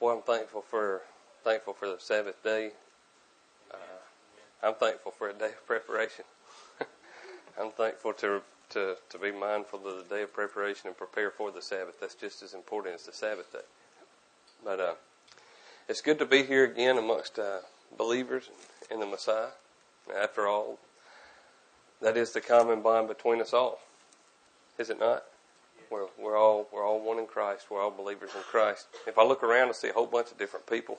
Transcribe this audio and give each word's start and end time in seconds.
Boy, 0.00 0.14
I'm 0.14 0.22
thankful 0.22 0.62
for 0.62 1.02
thankful 1.44 1.74
for 1.74 1.86
the 1.86 1.98
Sabbath 1.98 2.42
day. 2.42 2.70
Uh, 3.70 3.76
I'm 4.62 4.74
thankful 4.74 5.12
for 5.12 5.28
a 5.28 5.34
day 5.34 5.48
of 5.48 5.66
preparation. 5.66 6.24
I'm 7.60 7.70
thankful 7.72 8.14
to 8.14 8.40
to 8.70 8.96
to 9.10 9.18
be 9.18 9.30
mindful 9.30 9.86
of 9.86 10.08
the 10.08 10.14
day 10.14 10.22
of 10.22 10.32
preparation 10.32 10.88
and 10.88 10.96
prepare 10.96 11.30
for 11.30 11.50
the 11.50 11.60
Sabbath. 11.60 12.00
That's 12.00 12.14
just 12.14 12.42
as 12.42 12.54
important 12.54 12.94
as 12.94 13.04
the 13.04 13.12
Sabbath 13.12 13.52
day. 13.52 13.58
But 14.64 14.80
uh, 14.80 14.94
it's 15.86 16.00
good 16.00 16.18
to 16.20 16.26
be 16.26 16.44
here 16.44 16.64
again 16.64 16.96
amongst 16.96 17.38
uh, 17.38 17.58
believers 17.98 18.48
in 18.90 19.00
the 19.00 19.06
Messiah. 19.06 19.48
After 20.18 20.46
all, 20.46 20.78
that 22.00 22.16
is 22.16 22.32
the 22.32 22.40
common 22.40 22.80
bond 22.80 23.06
between 23.06 23.42
us 23.42 23.52
all, 23.52 23.80
is 24.78 24.88
it 24.88 24.98
not? 24.98 25.24
We're, 25.90 26.06
we're 26.18 26.38
all 26.38 26.68
we're 26.72 26.86
all 26.86 27.00
one 27.00 27.18
in 27.18 27.26
Christ. 27.26 27.66
We're 27.70 27.82
all 27.82 27.90
believers 27.90 28.30
in 28.36 28.42
Christ. 28.42 28.86
If 29.06 29.18
I 29.18 29.24
look 29.24 29.42
around, 29.42 29.68
I 29.68 29.72
see 29.72 29.88
a 29.88 29.92
whole 29.92 30.06
bunch 30.06 30.30
of 30.30 30.38
different 30.38 30.66
people. 30.66 30.98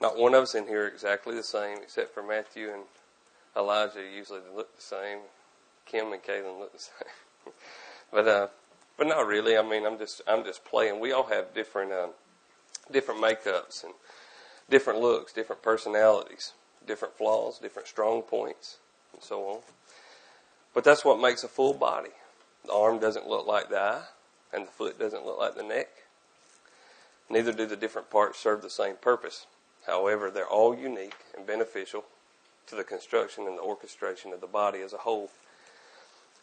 Not 0.00 0.18
one 0.18 0.34
of 0.34 0.42
us 0.42 0.54
in 0.54 0.66
here 0.66 0.86
exactly 0.86 1.34
the 1.34 1.42
same, 1.42 1.78
except 1.82 2.14
for 2.14 2.22
Matthew 2.22 2.70
and 2.70 2.82
Elijah. 3.56 4.02
Usually 4.02 4.40
they 4.40 4.56
look 4.56 4.74
the 4.74 4.82
same. 4.82 5.18
Kim 5.86 6.12
and 6.12 6.22
Kaylin 6.22 6.58
look 6.58 6.72
the 6.72 6.78
same, 6.78 7.54
but 8.12 8.28
uh, 8.28 8.48
but 8.96 9.06
not 9.06 9.26
really. 9.26 9.56
I 9.56 9.62
mean, 9.62 9.86
I'm 9.86 9.98
just 9.98 10.20
I'm 10.26 10.44
just 10.44 10.64
playing. 10.64 11.00
We 11.00 11.12
all 11.12 11.28
have 11.28 11.54
different 11.54 11.92
um, 11.92 12.10
different 12.90 13.20
makeups 13.20 13.84
and 13.84 13.94
different 14.68 15.00
looks, 15.00 15.32
different 15.32 15.62
personalities, 15.62 16.52
different 16.86 17.16
flaws, 17.16 17.58
different 17.58 17.88
strong 17.88 18.22
points, 18.22 18.78
and 19.12 19.22
so 19.22 19.44
on. 19.48 19.60
But 20.74 20.84
that's 20.84 21.04
what 21.04 21.20
makes 21.20 21.44
a 21.44 21.48
full 21.48 21.74
body. 21.74 22.10
The 22.64 22.72
arm 22.72 22.98
doesn't 22.98 23.26
look 23.26 23.46
like 23.46 23.70
the 23.70 23.80
eye, 23.80 24.02
and 24.52 24.66
the 24.66 24.70
foot 24.70 24.98
doesn't 24.98 25.24
look 25.24 25.38
like 25.38 25.54
the 25.54 25.62
neck. 25.62 25.88
Neither 27.30 27.52
do 27.52 27.66
the 27.66 27.76
different 27.76 28.10
parts 28.10 28.38
serve 28.38 28.62
the 28.62 28.70
same 28.70 28.96
purpose. 28.96 29.46
However, 29.86 30.30
they're 30.30 30.46
all 30.46 30.76
unique 30.76 31.16
and 31.36 31.46
beneficial 31.46 32.04
to 32.66 32.74
the 32.74 32.84
construction 32.84 33.46
and 33.46 33.56
the 33.56 33.62
orchestration 33.62 34.32
of 34.32 34.40
the 34.40 34.46
body 34.46 34.80
as 34.80 34.92
a 34.92 34.98
whole, 34.98 35.30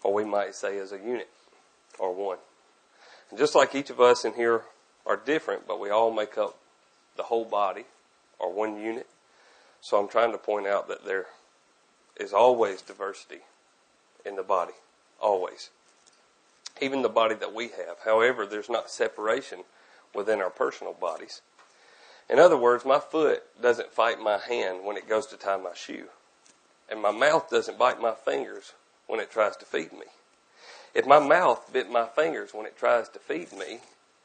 or 0.03 0.13
we 0.13 0.25
might 0.25 0.55
say 0.55 0.77
as 0.77 0.91
a 0.91 0.97
unit, 0.97 1.29
or 1.99 2.13
one. 2.13 2.37
And 3.29 3.39
just 3.39 3.55
like 3.55 3.73
each 3.75 3.89
of 3.89 3.99
us 3.99 4.25
in 4.25 4.33
here 4.33 4.63
are 5.05 5.17
different, 5.17 5.67
but 5.67 5.79
we 5.79 5.89
all 5.89 6.11
make 6.11 6.37
up 6.37 6.57
the 7.15 7.23
whole 7.23 7.45
body, 7.45 7.85
or 8.39 8.51
one 8.51 8.79
unit. 8.81 9.07
So 9.81 9.99
I'm 9.99 10.07
trying 10.07 10.31
to 10.31 10.37
point 10.37 10.67
out 10.67 10.87
that 10.87 11.05
there 11.05 11.27
is 12.19 12.33
always 12.33 12.81
diversity 12.81 13.41
in 14.25 14.35
the 14.35 14.43
body. 14.43 14.73
Always 15.21 15.69
even 16.81 17.01
the 17.01 17.09
body 17.09 17.35
that 17.35 17.53
we 17.53 17.69
have. 17.69 17.99
However, 18.03 18.45
there's 18.45 18.69
not 18.69 18.89
separation 18.89 19.59
within 20.13 20.41
our 20.41 20.49
personal 20.49 20.93
bodies. 20.93 21.41
In 22.29 22.39
other 22.39 22.57
words, 22.57 22.85
my 22.85 22.99
foot 22.99 23.43
doesn't 23.61 23.93
fight 23.93 24.19
my 24.19 24.37
hand 24.37 24.83
when 24.83 24.97
it 24.97 25.07
goes 25.07 25.27
to 25.27 25.37
tie 25.37 25.57
my 25.57 25.73
shoe, 25.73 26.07
and 26.89 27.01
my 27.01 27.11
mouth 27.11 27.49
doesn't 27.49 27.77
bite 27.77 28.01
my 28.01 28.13
fingers 28.13 28.73
when 29.07 29.19
it 29.19 29.31
tries 29.31 29.55
to 29.57 29.65
feed 29.65 29.93
me. 29.93 30.05
If 30.93 31.05
my 31.05 31.19
mouth 31.19 31.71
bit 31.71 31.89
my 31.89 32.05
fingers 32.05 32.53
when 32.53 32.65
it 32.65 32.77
tries 32.77 33.09
to 33.09 33.19
feed 33.19 33.51
me, 33.51 33.79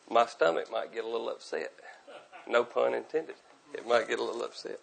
my 0.08 0.26
stomach 0.26 0.70
might 0.70 0.94
get 0.94 1.04
a 1.04 1.08
little 1.08 1.28
upset. 1.28 1.72
No 2.48 2.64
pun 2.64 2.94
intended. 2.94 3.36
It 3.74 3.86
might 3.86 4.08
get 4.08 4.18
a 4.18 4.24
little 4.24 4.42
upset. 4.42 4.80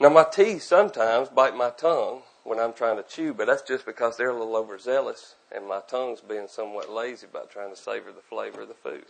Now, 0.00 0.08
my 0.08 0.24
teeth 0.24 0.62
sometimes 0.62 1.28
bite 1.28 1.56
my 1.56 1.70
tongue 1.70 2.22
when 2.44 2.60
I'm 2.60 2.74
trying 2.74 2.98
to 2.98 3.02
chew, 3.02 3.34
but 3.34 3.46
that's 3.46 3.62
just 3.62 3.86
because 3.86 4.16
they're 4.16 4.28
a 4.28 4.38
little 4.38 4.56
overzealous 4.56 5.34
and 5.54 5.66
my 5.66 5.80
tongue's 5.88 6.20
being 6.20 6.46
somewhat 6.46 6.90
lazy 6.90 7.26
about 7.26 7.50
trying 7.50 7.70
to 7.70 7.76
savor 7.76 8.12
the 8.12 8.20
flavor 8.20 8.62
of 8.62 8.68
the 8.68 8.74
food. 8.74 9.04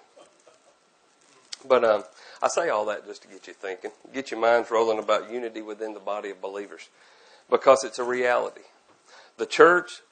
But 1.67 1.85
um, 1.85 2.05
I 2.43 2.49
say 2.49 2.69
all 2.69 2.85
that 2.87 3.07
just 3.07 3.23
to 3.23 3.29
get 3.29 3.47
you 3.47 3.53
thinking, 3.53 3.91
get 4.13 4.31
your 4.31 4.41
minds 4.41 4.71
rolling 4.71 4.99
about 4.99 5.31
unity 5.31 5.63
within 5.63 5.95
the 5.95 6.01
body 6.01 6.31
of 6.31 6.41
believers, 6.41 6.89
because 7.51 7.85
it's 7.85 7.99
a 7.99 8.05
reality. 8.05 8.61
The 9.37 9.47
church, 9.47 10.03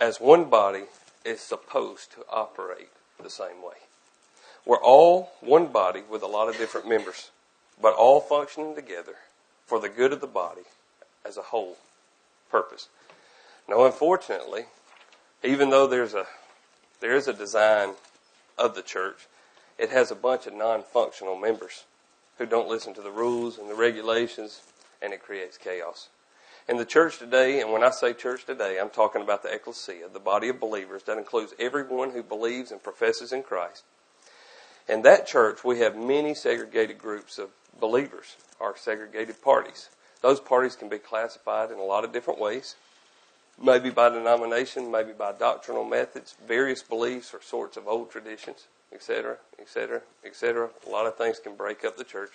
as 0.00 0.20
one 0.20 0.50
body, 0.50 0.84
is 1.24 1.40
supposed 1.40 2.12
to 2.12 2.24
operate 2.30 2.88
the 3.22 3.30
same 3.30 3.62
way. 3.62 3.76
We're 4.64 4.82
all 4.82 5.32
one 5.40 5.66
body 5.66 6.02
with 6.08 6.22
a 6.22 6.26
lot 6.26 6.48
of 6.48 6.56
different 6.56 6.88
members, 6.88 7.30
but 7.80 7.94
all 7.94 8.20
functioning 8.20 8.74
together 8.74 9.16
for 9.66 9.78
the 9.78 9.88
good 9.88 10.12
of 10.12 10.20
the 10.20 10.26
body 10.26 10.62
as 11.24 11.36
a 11.36 11.42
whole 11.42 11.76
purpose. 12.50 12.88
Now, 13.68 13.84
unfortunately, 13.84 14.64
even 15.42 15.70
though 15.70 15.86
there's 15.86 16.14
a 16.14 16.26
there 17.00 17.14
is 17.14 17.28
a 17.28 17.32
design 17.32 17.94
of 18.58 18.74
the 18.74 18.82
church, 18.82 19.26
it 19.78 19.90
has 19.90 20.10
a 20.10 20.14
bunch 20.14 20.46
of 20.46 20.52
non-functional 20.52 21.36
members 21.36 21.84
who 22.36 22.44
don't 22.44 22.68
listen 22.68 22.92
to 22.94 23.02
the 23.02 23.10
rules 23.10 23.58
and 23.58 23.70
the 23.70 23.74
regulations, 23.74 24.60
and 25.00 25.12
it 25.12 25.22
creates 25.22 25.56
chaos. 25.56 26.08
In 26.68 26.76
the 26.76 26.84
church 26.84 27.18
today, 27.18 27.60
and 27.60 27.72
when 27.72 27.82
I 27.82 27.90
say 27.90 28.12
church 28.12 28.44
today, 28.44 28.78
I'm 28.78 28.90
talking 28.90 29.22
about 29.22 29.42
the 29.42 29.52
ecclesia, 29.52 30.08
the 30.12 30.20
body 30.20 30.48
of 30.48 30.60
believers 30.60 31.02
that 31.04 31.18
includes 31.18 31.54
everyone 31.58 32.10
who 32.10 32.22
believes 32.22 32.70
and 32.70 32.82
professes 32.82 33.32
in 33.32 33.42
Christ. 33.42 33.84
In 34.88 35.02
that 35.02 35.26
church, 35.26 35.64
we 35.64 35.78
have 35.78 35.96
many 35.96 36.34
segregated 36.34 36.98
groups 36.98 37.38
of 37.38 37.50
believers, 37.78 38.36
or 38.58 38.76
segregated 38.76 39.40
parties. 39.40 39.88
Those 40.20 40.40
parties 40.40 40.76
can 40.76 40.88
be 40.88 40.98
classified 40.98 41.70
in 41.70 41.78
a 41.78 41.84
lot 41.84 42.04
of 42.04 42.12
different 42.12 42.40
ways, 42.40 42.76
maybe 43.62 43.90
by 43.90 44.08
denomination, 44.10 44.90
maybe 44.90 45.12
by 45.12 45.32
doctrinal 45.32 45.84
methods, 45.84 46.34
various 46.46 46.82
beliefs 46.82 47.32
or 47.32 47.40
sorts 47.40 47.76
of 47.76 47.88
old 47.88 48.10
traditions, 48.10 48.66
etc., 48.92 49.38
etc., 49.58 50.02
etc. 50.24 50.70
A 50.86 50.90
lot 50.90 51.06
of 51.06 51.16
things 51.16 51.38
can 51.38 51.54
break 51.54 51.84
up 51.84 51.96
the 51.96 52.04
church, 52.04 52.32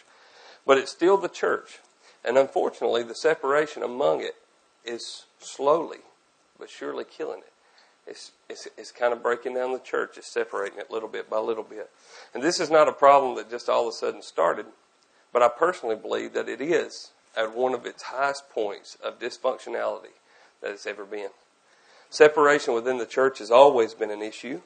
but 0.65 0.77
it's 0.77 0.91
still 0.91 1.17
the 1.17 1.29
church. 1.29 1.79
And 2.23 2.37
unfortunately, 2.37 3.03
the 3.03 3.13
separation 3.15 3.83
among 3.83 4.21
it 4.21 4.35
is 4.83 5.25
slowly 5.39 5.99
but 6.57 6.69
surely 6.69 7.03
killing 7.03 7.39
it. 7.39 7.51
It's, 8.07 8.31
it's, 8.49 8.67
it's 8.77 8.91
kind 8.91 9.13
of 9.13 9.23
breaking 9.23 9.55
down 9.55 9.73
the 9.73 9.79
church. 9.79 10.17
It's 10.17 10.31
separating 10.31 10.79
it 10.79 10.91
little 10.91 11.09
bit 11.09 11.29
by 11.29 11.39
little 11.39 11.63
bit. 11.63 11.89
And 12.33 12.43
this 12.43 12.59
is 12.59 12.69
not 12.69 12.87
a 12.87 12.93
problem 12.93 13.35
that 13.37 13.49
just 13.49 13.67
all 13.67 13.87
of 13.87 13.89
a 13.89 13.97
sudden 13.97 14.21
started, 14.21 14.67
but 15.33 15.41
I 15.41 15.49
personally 15.49 15.95
believe 15.95 16.33
that 16.33 16.47
it 16.47 16.61
is 16.61 17.11
at 17.35 17.55
one 17.55 17.73
of 17.73 17.85
its 17.85 18.03
highest 18.03 18.49
points 18.49 18.97
of 19.03 19.19
dysfunctionality 19.19 20.15
that 20.61 20.71
it's 20.71 20.85
ever 20.85 21.05
been. 21.05 21.29
Separation 22.09 22.73
within 22.73 22.97
the 22.97 23.05
church 23.05 23.39
has 23.39 23.51
always 23.51 23.93
been 23.93 24.11
an 24.11 24.21
issue, 24.21 24.61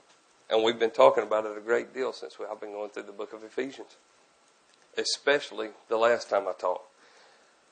and 0.50 0.63
we've 0.63 0.79
been 0.79 0.91
talking 0.91 1.24
about 1.24 1.46
it 1.46 1.58
a 1.58 1.62
great 1.62 1.94
deal 1.94 2.13
since 2.13 2.38
I've 2.40 2.62
been 2.62 2.74
going 2.74 2.90
through 2.90 3.03
the 3.03 3.12
book 3.12 3.34
of 3.34 3.44
Ephesians, 3.44 3.96
especially 4.97 5.69
the 5.88 5.97
last 5.97 6.29
time 6.29 6.47
I 6.47 6.53
taught. 6.59 6.81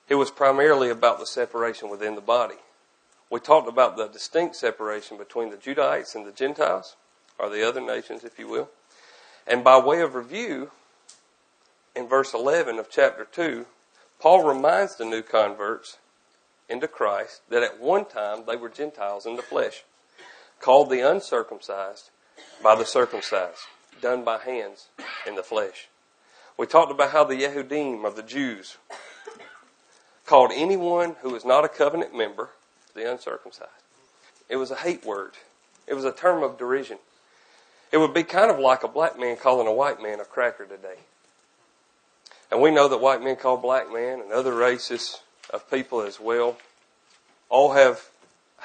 It 0.09 0.15
was 0.15 0.31
primarily 0.31 0.89
about 0.89 1.19
the 1.19 1.25
separation 1.25 1.89
within 1.89 2.15
the 2.15 2.21
body. 2.21 2.55
We 3.29 3.39
talked 3.39 3.67
about 3.67 3.97
the 3.97 4.07
distinct 4.07 4.55
separation 4.55 5.17
between 5.17 5.49
the 5.49 5.57
Judahites 5.57 6.15
and 6.15 6.25
the 6.25 6.31
Gentiles, 6.31 6.95
or 7.37 7.49
the 7.49 7.67
other 7.67 7.81
nations, 7.81 8.23
if 8.23 8.39
you 8.39 8.47
will. 8.47 8.69
And 9.45 9.63
by 9.63 9.77
way 9.79 10.01
of 10.01 10.15
review, 10.15 10.71
in 11.95 12.07
verse 12.07 12.33
11 12.33 12.79
of 12.79 12.89
chapter 12.89 13.25
2, 13.25 13.65
Paul 14.19 14.43
reminds 14.43 14.95
the 14.95 15.05
new 15.05 15.21
converts 15.21 15.97
into 16.67 16.87
Christ 16.87 17.41
that 17.49 17.63
at 17.63 17.79
one 17.79 18.05
time 18.05 18.43
they 18.47 18.55
were 18.55 18.69
Gentiles 18.69 19.25
in 19.25 19.35
the 19.35 19.41
flesh, 19.41 19.83
called 20.59 20.89
the 20.89 21.01
uncircumcised 21.01 22.09
by 22.63 22.75
the 22.75 22.85
circumcised, 22.85 23.61
done 24.01 24.23
by 24.23 24.39
hands 24.39 24.87
in 25.27 25.35
the 25.35 25.43
flesh. 25.43 25.87
We 26.57 26.65
talked 26.65 26.91
about 26.91 27.11
how 27.11 27.23
the 27.23 27.35
Yehudim, 27.35 28.03
or 28.03 28.11
the 28.11 28.23
Jews, 28.23 28.77
called 30.25 30.51
anyone 30.53 31.15
who 31.21 31.29
was 31.29 31.45
not 31.45 31.63
a 31.63 31.69
covenant 31.69 32.15
member 32.15 32.49
the 32.95 33.09
uncircumcised. 33.09 33.69
It 34.49 34.55
was 34.55 34.71
a 34.71 34.75
hate 34.75 35.05
word. 35.05 35.33
It 35.85 35.93
was 35.93 36.03
a 36.05 36.11
term 36.11 36.41
of 36.43 36.57
derision. 36.57 36.97
It 37.91 37.97
would 37.97 38.13
be 38.13 38.23
kind 38.23 38.51
of 38.51 38.59
like 38.59 38.83
a 38.83 38.87
black 38.87 39.17
man 39.19 39.37
calling 39.37 39.67
a 39.67 39.73
white 39.73 40.01
man 40.01 40.19
a 40.19 40.25
cracker 40.25 40.65
today. 40.65 40.97
And 42.51 42.61
we 42.61 42.71
know 42.71 42.87
that 42.87 43.01
white 43.01 43.21
men 43.21 43.35
call 43.35 43.57
black 43.57 43.91
men 43.91 44.21
and 44.21 44.31
other 44.31 44.53
races 44.53 45.19
of 45.49 45.69
people 45.69 46.01
as 46.01 46.19
well 46.19 46.57
all 47.49 47.73
have 47.73 48.09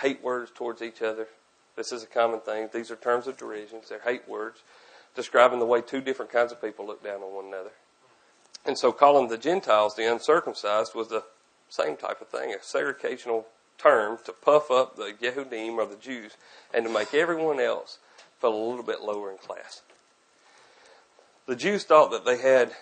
hate 0.01 0.23
words 0.23 0.51
towards 0.55 0.83
each 0.83 1.03
other. 1.03 1.29
This 1.77 1.93
is 1.93 2.03
a 2.03 2.07
common 2.07 2.41
thing. 2.41 2.69
These 2.73 2.91
are 2.91 2.97
terms 2.97 3.27
of 3.27 3.37
derision. 3.37 3.81
They're 3.89 4.01
hate 4.01 4.29
words 4.29 4.61
describing 5.15 5.59
the 5.59 5.67
way 5.67 5.81
two 5.81 6.01
different 6.01 6.33
kinds 6.33 6.53
of 6.53 6.61
people 6.61 6.87
look 6.87 7.03
down 7.03 7.23
on 7.23 7.35
one 7.35 7.47
another. 7.47 7.73
And 8.65 8.79
so 8.79 8.93
calling 8.93 9.29
the 9.29 9.39
Gentiles 9.39 9.95
the 9.95 10.11
uncircumcised 10.11 10.95
was 10.95 11.09
the 11.09 11.25
same 11.69 11.97
type 11.97 12.21
of 12.21 12.29
thing, 12.29 12.53
a 12.53 12.59
segregational 12.59 13.45
term 13.79 14.19
to 14.25 14.33
puff 14.33 14.71
up 14.71 14.97
the 14.97 15.15
Yehudim 15.21 15.75
or 15.75 15.87
the 15.87 15.97
Jews 15.97 16.37
and 16.73 16.85
to 16.85 16.91
make 16.91 17.13
everyone 17.15 17.59
else 17.59 17.99
feel 18.41 18.55
a 18.55 18.69
little 18.69 18.85
bit 18.85 19.01
lower 19.01 19.31
in 19.31 19.39
class. 19.39 19.83
The 21.47 21.57
Jews 21.57 21.85
thought 21.85 22.11
that 22.13 22.25
they 22.25 22.39
had 22.39 22.73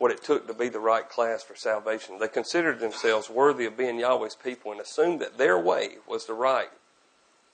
what 0.00 0.10
it 0.10 0.24
took 0.24 0.46
to 0.46 0.54
be 0.54 0.70
the 0.70 0.80
right 0.80 1.06
class 1.10 1.42
for 1.42 1.54
salvation. 1.54 2.18
They 2.18 2.26
considered 2.26 2.80
themselves 2.80 3.28
worthy 3.28 3.66
of 3.66 3.76
being 3.76 3.98
Yahweh's 3.98 4.34
people 4.34 4.72
and 4.72 4.80
assumed 4.80 5.20
that 5.20 5.36
their 5.36 5.58
way 5.58 5.96
was 6.08 6.24
the 6.24 6.32
right 6.32 6.70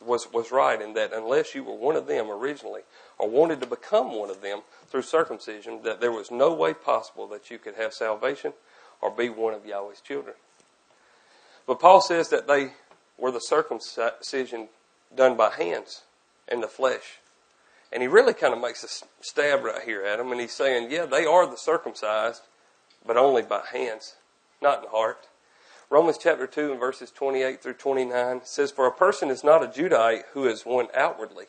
was, 0.00 0.32
was 0.32 0.52
right 0.52 0.80
and 0.80 0.96
that 0.96 1.12
unless 1.12 1.56
you 1.56 1.64
were 1.64 1.74
one 1.74 1.96
of 1.96 2.06
them 2.06 2.30
originally 2.30 2.82
or 3.18 3.28
wanted 3.28 3.60
to 3.62 3.66
become 3.66 4.14
one 4.14 4.30
of 4.30 4.42
them 4.42 4.60
through 4.86 5.02
circumcision, 5.02 5.82
that 5.82 6.00
there 6.00 6.12
was 6.12 6.30
no 6.30 6.54
way 6.54 6.72
possible 6.72 7.26
that 7.26 7.50
you 7.50 7.58
could 7.58 7.74
have 7.74 7.92
salvation 7.92 8.52
or 9.02 9.10
be 9.10 9.28
one 9.28 9.52
of 9.52 9.66
Yahweh's 9.66 10.00
children. 10.00 10.36
But 11.66 11.80
Paul 11.80 12.00
says 12.00 12.28
that 12.28 12.46
they 12.46 12.74
were 13.18 13.32
the 13.32 13.40
circumcision 13.40 14.68
done 15.16 15.36
by 15.36 15.50
hands 15.50 16.02
and 16.46 16.62
the 16.62 16.68
flesh. 16.68 17.18
And 17.92 18.02
he 18.02 18.08
really 18.08 18.34
kind 18.34 18.52
of 18.52 18.60
makes 18.60 18.82
a 18.84 19.04
stab 19.20 19.64
right 19.64 19.82
here 19.82 20.04
at 20.04 20.18
them, 20.18 20.32
and 20.32 20.40
he's 20.40 20.52
saying, 20.52 20.90
yeah, 20.90 21.06
they 21.06 21.24
are 21.24 21.46
the 21.46 21.56
circumcised, 21.56 22.42
but 23.06 23.16
only 23.16 23.42
by 23.42 23.62
hands, 23.72 24.16
not 24.60 24.82
in 24.82 24.90
heart. 24.90 25.28
Romans 25.88 26.18
chapter 26.20 26.48
2 26.48 26.72
and 26.72 26.80
verses 26.80 27.12
28 27.12 27.62
through 27.62 27.74
29 27.74 28.40
says, 28.42 28.72
For 28.72 28.86
a 28.86 28.92
person 28.92 29.30
is 29.30 29.44
not 29.44 29.62
a 29.62 29.68
Judite 29.68 30.24
who 30.32 30.46
is 30.46 30.66
one 30.66 30.88
outwardly, 30.94 31.46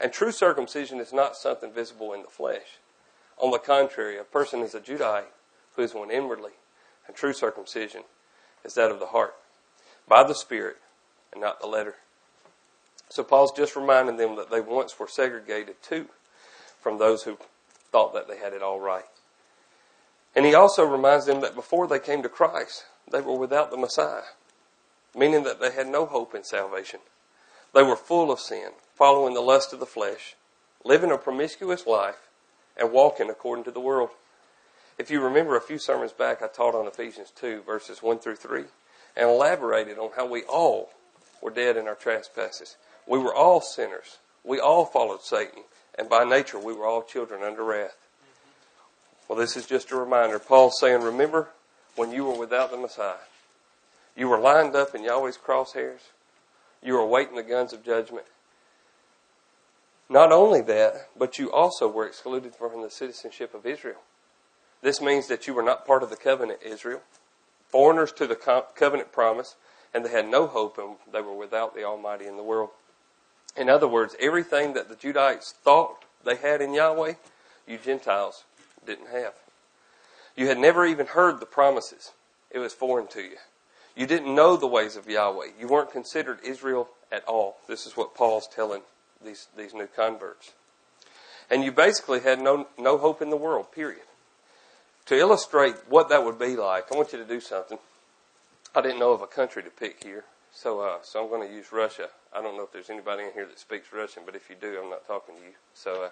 and 0.00 0.12
true 0.12 0.32
circumcision 0.32 0.98
is 0.98 1.12
not 1.12 1.36
something 1.36 1.72
visible 1.72 2.12
in 2.12 2.22
the 2.22 2.28
flesh. 2.28 2.78
On 3.38 3.52
the 3.52 3.58
contrary, 3.58 4.18
a 4.18 4.24
person 4.24 4.60
is 4.60 4.74
a 4.74 4.80
Judite 4.80 5.28
who 5.76 5.82
is 5.82 5.94
one 5.94 6.10
inwardly, 6.10 6.52
and 7.06 7.14
true 7.14 7.32
circumcision 7.32 8.02
is 8.64 8.74
that 8.74 8.90
of 8.90 8.98
the 8.98 9.06
heart, 9.06 9.36
by 10.08 10.24
the 10.24 10.34
Spirit, 10.34 10.78
and 11.32 11.40
not 11.40 11.60
the 11.60 11.66
letter. 11.68 11.94
So 13.10 13.24
Paul's 13.24 13.52
just 13.52 13.76
reminding 13.76 14.16
them 14.16 14.36
that 14.36 14.50
they 14.50 14.60
once 14.60 14.98
were 14.98 15.08
segregated 15.08 15.82
too 15.82 16.06
from 16.80 16.98
those 16.98 17.24
who 17.24 17.36
thought 17.90 18.14
that 18.14 18.28
they 18.28 18.38
had 18.38 18.52
it 18.52 18.62
all 18.62 18.80
right. 18.80 19.04
And 20.34 20.46
he 20.46 20.54
also 20.54 20.84
reminds 20.84 21.26
them 21.26 21.40
that 21.40 21.56
before 21.56 21.88
they 21.88 21.98
came 21.98 22.22
to 22.22 22.28
Christ, 22.28 22.86
they 23.10 23.20
were 23.20 23.36
without 23.36 23.72
the 23.72 23.76
Messiah, 23.76 24.22
meaning 25.14 25.42
that 25.42 25.60
they 25.60 25.72
had 25.72 25.88
no 25.88 26.06
hope 26.06 26.36
in 26.36 26.44
salvation. 26.44 27.00
They 27.74 27.82
were 27.82 27.96
full 27.96 28.30
of 28.30 28.38
sin, 28.38 28.70
following 28.94 29.34
the 29.34 29.40
lust 29.40 29.72
of 29.72 29.80
the 29.80 29.86
flesh, 29.86 30.36
living 30.84 31.10
a 31.10 31.18
promiscuous 31.18 31.88
life, 31.88 32.28
and 32.76 32.92
walking 32.92 33.28
according 33.28 33.64
to 33.64 33.72
the 33.72 33.80
world. 33.80 34.10
If 34.98 35.10
you 35.10 35.20
remember 35.20 35.56
a 35.56 35.60
few 35.60 35.78
sermons 35.78 36.12
back, 36.12 36.42
I 36.42 36.46
taught 36.46 36.76
on 36.76 36.86
Ephesians 36.86 37.32
2, 37.34 37.62
verses 37.62 38.02
1 38.02 38.20
through 38.20 38.36
3, 38.36 38.64
and 39.16 39.28
elaborated 39.28 39.98
on 39.98 40.10
how 40.16 40.26
we 40.26 40.44
all 40.44 40.90
were 41.42 41.50
dead 41.50 41.76
in 41.76 41.88
our 41.88 41.94
trespasses. 41.96 42.76
We 43.06 43.18
were 43.18 43.34
all 43.34 43.60
sinners. 43.60 44.18
We 44.44 44.58
all 44.58 44.86
followed 44.86 45.22
Satan, 45.22 45.64
and 45.98 46.08
by 46.08 46.24
nature 46.24 46.58
we 46.58 46.72
were 46.72 46.86
all 46.86 47.02
children 47.02 47.42
under 47.42 47.64
wrath. 47.64 47.96
Well, 49.28 49.38
this 49.38 49.56
is 49.56 49.66
just 49.66 49.90
a 49.92 49.96
reminder. 49.96 50.38
Paul's 50.38 50.80
saying, 50.80 51.02
remember 51.02 51.50
when 51.96 52.12
you 52.12 52.24
were 52.24 52.38
without 52.38 52.70
the 52.70 52.76
Messiah. 52.76 53.14
You 54.16 54.28
were 54.28 54.38
lined 54.38 54.74
up 54.74 54.94
in 54.94 55.04
Yahweh's 55.04 55.38
crosshairs. 55.38 56.00
You 56.82 56.94
were 56.94 57.00
awaiting 57.00 57.36
the 57.36 57.42
guns 57.42 57.72
of 57.72 57.84
judgment. 57.84 58.26
Not 60.08 60.32
only 60.32 60.60
that, 60.62 61.08
but 61.16 61.38
you 61.38 61.52
also 61.52 61.86
were 61.86 62.06
excluded 62.06 62.56
from 62.56 62.82
the 62.82 62.90
citizenship 62.90 63.54
of 63.54 63.64
Israel. 63.64 64.00
This 64.82 65.00
means 65.00 65.28
that 65.28 65.46
you 65.46 65.54
were 65.54 65.62
not 65.62 65.86
part 65.86 66.02
of 66.02 66.10
the 66.10 66.16
covenant 66.16 66.60
Israel, 66.64 67.02
foreigners 67.68 68.10
to 68.12 68.26
the 68.26 68.34
covenant 68.74 69.12
promise, 69.12 69.54
and 69.94 70.04
they 70.04 70.10
had 70.10 70.28
no 70.28 70.46
hope 70.46 70.78
and 70.78 70.96
they 71.12 71.20
were 71.20 71.34
without 71.34 71.74
the 71.74 71.84
Almighty 71.84 72.26
in 72.26 72.36
the 72.36 72.42
world. 72.42 72.70
In 73.56 73.68
other 73.68 73.88
words, 73.88 74.14
everything 74.20 74.74
that 74.74 74.88
the 74.88 74.94
Judites 74.94 75.52
thought 75.52 76.04
they 76.24 76.36
had 76.36 76.60
in 76.60 76.72
Yahweh, 76.72 77.14
you 77.66 77.78
Gentiles 77.78 78.44
didn't 78.86 79.08
have. 79.08 79.34
You 80.36 80.48
had 80.48 80.58
never 80.58 80.86
even 80.86 81.06
heard 81.06 81.40
the 81.40 81.46
promises. 81.46 82.12
It 82.50 82.58
was 82.58 82.72
foreign 82.72 83.06
to 83.08 83.20
you. 83.20 83.36
You 83.96 84.06
didn't 84.06 84.34
know 84.34 84.56
the 84.56 84.66
ways 84.66 84.96
of 84.96 85.08
Yahweh. 85.08 85.48
You 85.58 85.68
weren't 85.68 85.92
considered 85.92 86.38
Israel 86.44 86.88
at 87.10 87.24
all. 87.24 87.56
This 87.68 87.86
is 87.86 87.96
what 87.96 88.14
Paul's 88.14 88.48
telling 88.48 88.82
these, 89.24 89.48
these 89.56 89.74
new 89.74 89.88
converts. 89.88 90.52
And 91.50 91.64
you 91.64 91.72
basically 91.72 92.20
had 92.20 92.40
no, 92.40 92.68
no 92.78 92.96
hope 92.96 93.20
in 93.20 93.30
the 93.30 93.36
world, 93.36 93.72
period. 93.72 94.02
To 95.06 95.16
illustrate 95.16 95.74
what 95.88 96.08
that 96.08 96.24
would 96.24 96.38
be 96.38 96.56
like, 96.56 96.92
I 96.92 96.96
want 96.96 97.12
you 97.12 97.18
to 97.18 97.24
do 97.24 97.40
something. 97.40 97.78
I 98.74 98.80
didn't 98.80 99.00
know 99.00 99.12
of 99.12 99.22
a 99.22 99.26
country 99.26 99.62
to 99.64 99.70
pick 99.70 100.04
here, 100.04 100.24
so 100.52 100.80
uh, 100.80 100.98
so 101.02 101.22
I'm 101.22 101.30
going 101.30 101.46
to 101.46 101.54
use 101.54 101.72
Russia. 101.72 102.08
I 102.34 102.42
don't 102.42 102.56
know 102.56 102.64
if 102.64 102.72
there's 102.72 102.90
anybody 102.90 103.24
in 103.24 103.32
here 103.32 103.46
that 103.46 103.58
speaks 103.58 103.92
Russian, 103.92 104.22
but 104.26 104.34
if 104.34 104.50
you 104.50 104.56
do, 104.60 104.80
I'm 104.82 104.90
not 104.90 105.06
talking 105.06 105.36
to 105.36 105.40
you. 105.40 105.54
So 105.74 106.04
uh, 106.04 106.10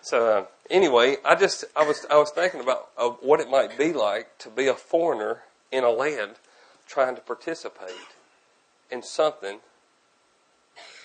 so 0.00 0.26
uh, 0.26 0.44
anyway, 0.70 1.16
I 1.24 1.34
just 1.34 1.64
I 1.76 1.86
was 1.86 2.06
I 2.10 2.16
was 2.16 2.30
thinking 2.30 2.60
about 2.60 2.88
uh, 2.96 3.08
what 3.08 3.40
it 3.40 3.50
might 3.50 3.76
be 3.76 3.92
like 3.92 4.38
to 4.38 4.50
be 4.50 4.66
a 4.66 4.74
foreigner 4.74 5.42
in 5.70 5.84
a 5.84 5.90
land 5.90 6.36
trying 6.86 7.14
to 7.14 7.20
participate 7.20 7.90
in 8.90 9.02
something 9.02 9.58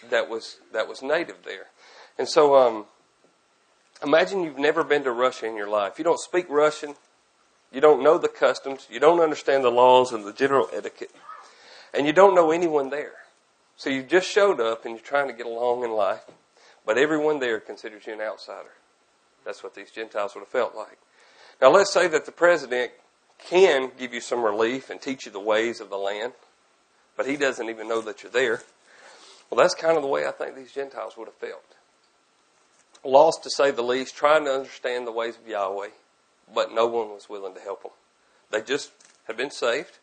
that 0.09 0.29
was 0.29 0.57
that 0.71 0.87
was 0.87 1.01
native 1.01 1.37
there. 1.43 1.67
And 2.17 2.29
so 2.29 2.55
um, 2.55 2.85
imagine 4.03 4.43
you've 4.43 4.59
never 4.59 4.83
been 4.83 5.03
to 5.03 5.11
Russia 5.11 5.47
in 5.47 5.55
your 5.55 5.69
life. 5.69 5.97
You 5.97 6.03
don't 6.03 6.19
speak 6.19 6.45
Russian. 6.49 6.95
You 7.71 7.81
don't 7.81 8.03
know 8.03 8.17
the 8.17 8.29
customs. 8.29 8.87
You 8.89 8.99
don't 8.99 9.19
understand 9.19 9.63
the 9.63 9.71
laws 9.71 10.11
and 10.11 10.23
the 10.25 10.33
general 10.33 10.69
etiquette. 10.71 11.11
And 11.93 12.07
you 12.07 12.13
don't 12.13 12.35
know 12.35 12.51
anyone 12.51 12.89
there. 12.89 13.13
So 13.75 13.89
you 13.89 14.03
just 14.03 14.27
showed 14.27 14.59
up 14.59 14.85
and 14.85 14.95
you're 14.95 15.05
trying 15.05 15.27
to 15.27 15.33
get 15.33 15.45
along 15.45 15.83
in 15.83 15.91
life. 15.91 16.23
But 16.85 16.97
everyone 16.97 17.39
there 17.39 17.59
considers 17.59 18.07
you 18.07 18.13
an 18.13 18.21
outsider. 18.21 18.71
That's 19.45 19.63
what 19.63 19.75
these 19.75 19.91
Gentiles 19.91 20.33
would 20.35 20.41
have 20.41 20.49
felt 20.49 20.75
like. 20.75 20.97
Now, 21.61 21.71
let's 21.71 21.93
say 21.93 22.07
that 22.07 22.25
the 22.25 22.31
president 22.31 22.91
can 23.37 23.91
give 23.97 24.13
you 24.13 24.21
some 24.21 24.43
relief 24.43 24.89
and 24.89 25.01
teach 25.01 25.25
you 25.25 25.31
the 25.31 25.39
ways 25.39 25.79
of 25.79 25.89
the 25.89 25.97
land, 25.97 26.33
but 27.15 27.25
he 27.25 27.35
doesn't 27.35 27.69
even 27.69 27.87
know 27.87 28.01
that 28.01 28.23
you're 28.23 28.31
there. 28.31 28.61
Well, 29.49 29.61
that's 29.61 29.75
kind 29.75 29.97
of 29.97 30.03
the 30.03 30.09
way 30.09 30.25
I 30.25 30.31
think 30.31 30.55
these 30.55 30.71
Gentiles 30.71 31.15
would 31.17 31.27
have 31.27 31.35
felt. 31.35 31.63
Lost 33.03 33.43
to 33.43 33.49
say 33.49 33.71
the 33.71 33.81
least, 33.81 34.15
trying 34.15 34.45
to 34.45 34.51
understand 34.51 35.05
the 35.05 35.11
ways 35.11 35.37
of 35.37 35.47
Yahweh, 35.47 35.89
but 36.53 36.73
no 36.73 36.87
one 36.87 37.09
was 37.09 37.29
willing 37.29 37.53
to 37.53 37.59
help 37.59 37.83
them. 37.83 37.91
They 38.49 38.61
just 38.61 38.91
had 39.25 39.37
been 39.37 39.51
saved. 39.51 39.99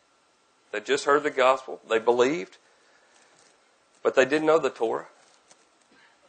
They 0.71 0.79
just 0.79 1.05
heard 1.05 1.23
the 1.23 1.31
gospel. 1.31 1.81
They 1.89 1.99
believed, 1.99 2.57
but 4.03 4.15
they 4.15 4.25
didn't 4.25 4.47
know 4.47 4.59
the 4.59 4.69
Torah. 4.69 5.07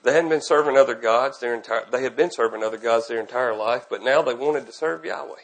They 0.03 0.12
hadn't 0.12 0.31
been 0.31 0.43
serving 0.43 0.77
other 0.77 0.97
gods 0.97 1.39
their 1.39 1.55
entire, 1.55 1.87
they 1.91 2.03
had 2.03 2.17
been 2.17 2.33
serving 2.33 2.65
other 2.65 2.77
gods 2.77 3.06
their 3.06 3.21
entire 3.21 3.55
life, 3.55 3.87
but 3.89 4.03
now 4.03 4.21
they 4.21 4.35
wanted 4.35 4.67
to 4.67 4.73
serve 4.73 5.05
Yahweh. 5.05 5.43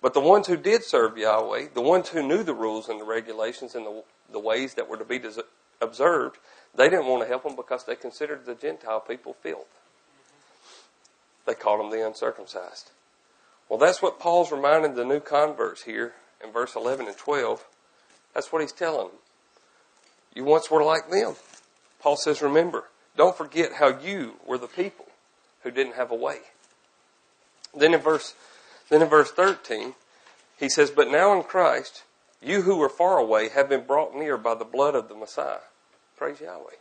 But 0.00 0.14
the 0.14 0.20
ones 0.20 0.46
who 0.46 0.56
did 0.56 0.84
serve 0.84 1.18
Yahweh, 1.18 1.68
the 1.74 1.80
ones 1.82 2.08
who 2.10 2.26
knew 2.26 2.42
the 2.42 2.54
rules 2.54 2.88
and 2.88 3.00
the 3.00 3.04
regulations 3.04 3.74
and 3.74 3.86
the, 3.86 4.02
the 4.32 4.38
ways 4.38 4.74
that 4.74 4.88
were 4.88 4.96
to 4.96 5.04
be 5.04 5.20
observed, 5.80 6.38
they 6.74 6.88
didn't 6.88 7.06
want 7.06 7.22
to 7.22 7.28
help 7.28 7.42
them 7.44 7.56
because 7.56 7.84
they 7.84 7.94
considered 7.94 8.46
the 8.46 8.54
Gentile 8.54 9.00
people 9.00 9.34
filth. 9.34 9.68
They 11.46 11.54
called 11.54 11.80
them 11.80 11.90
the 11.90 12.06
uncircumcised. 12.06 12.90
Well, 13.68 13.78
that's 13.78 14.02
what 14.02 14.18
Paul's 14.20 14.52
reminding 14.52 14.94
the 14.94 15.04
new 15.04 15.20
converts 15.20 15.82
here 15.82 16.12
in 16.42 16.52
verse 16.52 16.74
11 16.74 17.06
and 17.06 17.16
12. 17.16 17.64
That's 18.34 18.52
what 18.52 18.62
he's 18.62 18.72
telling 18.72 19.08
them. 19.08 19.16
You 20.34 20.44
once 20.44 20.70
were 20.70 20.82
like 20.82 21.10
them. 21.10 21.34
Paul 22.00 22.16
says, 22.16 22.42
remember, 22.42 22.84
don't 23.16 23.36
forget 23.36 23.74
how 23.74 23.98
you 23.98 24.34
were 24.44 24.58
the 24.58 24.66
people 24.66 25.06
who 25.62 25.70
didn't 25.70 25.94
have 25.94 26.10
a 26.10 26.16
way. 26.16 26.38
Then 27.74 27.94
in 27.94 28.00
verse, 28.00 28.34
then 28.88 29.02
in 29.02 29.08
verse 29.08 29.30
13, 29.30 29.94
he 30.58 30.68
says, 30.68 30.90
But 30.90 31.10
now 31.10 31.36
in 31.36 31.44
Christ, 31.44 32.02
you 32.42 32.62
who 32.62 32.76
were 32.76 32.88
far 32.88 33.18
away 33.18 33.48
have 33.48 33.68
been 33.68 33.86
brought 33.86 34.14
near 34.14 34.36
by 34.36 34.54
the 34.54 34.64
blood 34.64 34.94
of 34.94 35.08
the 35.08 35.14
Messiah. 35.14 35.58
Praise 36.16 36.40
Yahweh. 36.40 36.76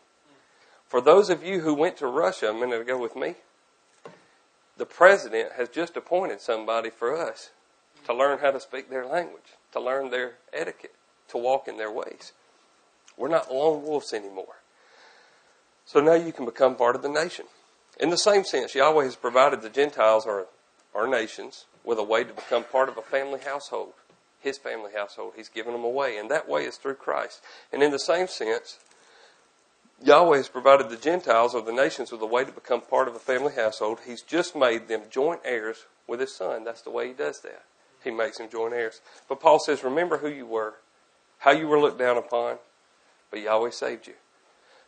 For 0.88 1.02
those 1.02 1.30
of 1.30 1.44
you 1.44 1.62
who 1.62 1.74
went 1.74 1.98
to 1.98 2.08
Russia 2.08 2.50
a 2.50 2.54
minute 2.54 2.82
ago 2.82 2.98
with 2.98 3.16
me, 3.16 3.36
the 4.78 4.86
president 4.86 5.54
has 5.54 5.70
just 5.70 5.96
appointed 5.96 6.42
somebody 6.42 6.90
for 6.90 7.16
us 7.16 7.52
to 8.06 8.14
learn 8.14 8.40
how 8.40 8.52
to 8.52 8.60
speak 8.60 8.90
their 8.90 9.06
language, 9.06 9.56
to 9.72 9.80
learn 9.80 10.10
their 10.10 10.34
etiquette, 10.52 10.94
to 11.30 11.38
walk 11.38 11.68
in 11.68 11.77
their 11.77 11.92
ways. 11.92 12.34
We're 13.18 13.30
not 13.30 13.51
lone 13.51 13.84
wolves 13.84 14.13
anymore. 14.13 14.56
So 15.86 16.00
now 16.00 16.13
you 16.13 16.32
can 16.32 16.46
become 16.46 16.75
part 16.75 16.96
of 16.96 17.01
the 17.01 17.10
nation. 17.10 17.46
In 18.00 18.10
the 18.10 18.18
same 18.18 18.44
sense, 18.44 18.74
Yahweh 18.74 19.03
has 19.03 19.15
provided 19.15 19.62
the 19.62 19.70
Gentiles 19.70 20.25
or 20.25 20.48
our 20.96 21.08
nations 21.08 21.65
with 21.84 22.00
a 22.00 22.03
way 22.03 22.24
to 22.24 22.34
become 22.34 22.63
part 22.63 22.89
of 22.89 22.98
a 22.98 23.01
family 23.01 23.39
household, 23.42 23.94
His 24.39 24.58
family 24.58 24.92
household. 24.96 25.34
He's 25.36 25.50
given 25.50 25.74
them 25.74 25.84
a 25.84 25.89
way, 25.89 26.18
and 26.18 26.32
that 26.32 26.48
way 26.48 26.63
is 26.63 26.77
through 26.77 26.96
Christ. 26.96 27.42
And 27.72 27.84
in 27.84 27.92
the 27.92 28.00
same 28.00 28.27
sense, 28.27 28.80
Yahweh 30.03 30.38
has 30.38 30.50
provided 30.50 30.89
the 30.89 30.98
Gentiles 30.98 31.53
or 31.53 31.62
the 31.62 31.72
nations 31.72 32.12
with 32.12 32.22
a 32.22 32.25
way 32.25 32.44
to 32.46 32.51
become 32.51 32.82
part 32.82 33.08
of 33.08 33.15
a 33.15 33.20
family 33.20 33.53
household. 33.53 34.00
He's 34.06 34.22
just 34.22 34.56
made 34.56 34.88
them 34.88 35.03
joint 35.10 35.42
heirs 35.46 35.86
with 36.08 36.20
His 36.20 36.36
Son. 36.36 36.63
That's 36.63 36.82
the 36.82 36.89
way 36.89 37.10
He 37.10 37.13
does 37.13 37.42
that. 37.42 37.63
He 38.03 38.12
makes 38.12 38.38
them 38.38 38.50
joint 38.50 38.74
heirs. 38.74 39.01
But 39.30 39.39
Paul 39.39 39.60
says, 39.60 39.84
remember 39.84 40.18
who 40.18 40.30
you 40.30 40.46
were, 40.46 40.75
how 41.44 41.52
you 41.52 41.68
were 41.68 41.80
looked 41.80 42.00
down 42.00 42.18
upon, 42.18 42.58
but 43.30 43.42
Yahweh 43.42 43.70
saved 43.70 44.08
you. 44.08 44.14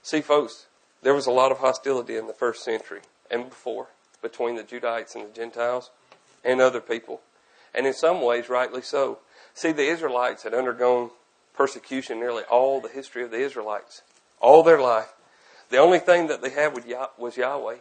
See, 0.02 0.22
folks, 0.22 0.68
there 1.04 1.14
was 1.14 1.28
a 1.28 1.32
lot 1.32 1.52
of 1.52 1.58
hostility 1.58 2.16
in 2.16 2.28
the 2.28 2.34
first 2.34 2.64
century 2.64 3.02
and 3.30 3.50
before 3.50 3.88
between 4.22 4.56
the 4.56 4.64
Judites 4.64 5.16
and 5.16 5.26
the 5.26 5.36
Gentiles 5.36 5.92
and 6.46 6.62
other 6.62 6.80
people. 6.80 7.20
And 7.74 7.86
in 7.86 7.94
some 7.94 8.22
ways, 8.22 8.48
rightly 8.48 8.82
so. 8.82 9.20
See, 9.54 9.74
the 9.74 9.88
Israelites 9.88 10.44
had 10.44 10.54
undergone 10.54 11.10
persecution 11.54 12.20
nearly 12.20 12.44
all 12.44 12.80
the 12.80 12.88
history 12.88 13.24
of 13.24 13.32
the 13.32 13.42
Israelites, 13.42 14.02
all 14.40 14.64
their 14.64 14.80
life. 14.80 15.14
The 15.72 15.78
only 15.78 16.00
thing 16.00 16.28
that 16.28 16.42
they 16.42 16.52
had 16.52 16.74
was 17.18 17.36
Yahweh. 17.36 17.78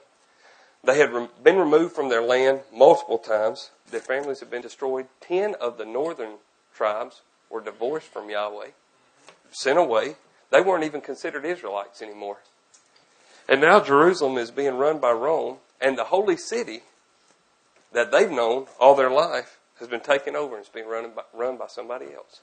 They 0.83 0.99
had 0.99 1.13
been 1.45 1.59
removed 1.59 1.95
from 1.95 2.09
their 2.09 2.23
land 2.23 2.63
multiple 2.75 3.19
times. 3.19 3.71
Their 3.89 4.01
families 4.01 4.41
had 4.41 4.51
been 4.51 4.63
destroyed. 4.63 5.07
Ten 5.21 5.55
of 5.61 5.79
the 5.79 5.85
northern 5.85 6.39
tribes 6.75 7.23
were 7.55 7.61
divorced 7.61 8.09
from 8.09 8.29
Yahweh, 8.29 8.71
sent 9.53 9.79
away. 9.79 10.17
They 10.51 10.61
weren't 10.61 10.83
even 10.83 11.01
considered 11.01 11.45
Israelites 11.45 12.03
anymore. 12.03 12.39
And 13.49 13.61
now 13.61 13.79
Jerusalem 13.79 14.37
is 14.39 14.51
being 14.51 14.77
run 14.77 14.99
by 14.99 15.13
Rome, 15.13 15.59
and 15.81 15.97
the 15.97 16.05
holy 16.05 16.37
city 16.37 16.83
that 17.93 18.11
they've 18.11 18.31
known 18.31 18.67
all 18.81 18.97
their 18.97 19.11
life 19.11 19.59
has 19.79 19.87
been 19.87 20.01
taken 20.01 20.35
over 20.35 20.57
and 20.57 20.65
it's 20.65 20.75
being 20.75 20.89
run 20.89 21.13
by, 21.15 21.23
run 21.33 21.57
by 21.57 21.69
somebody 21.69 22.07
else. 22.15 22.41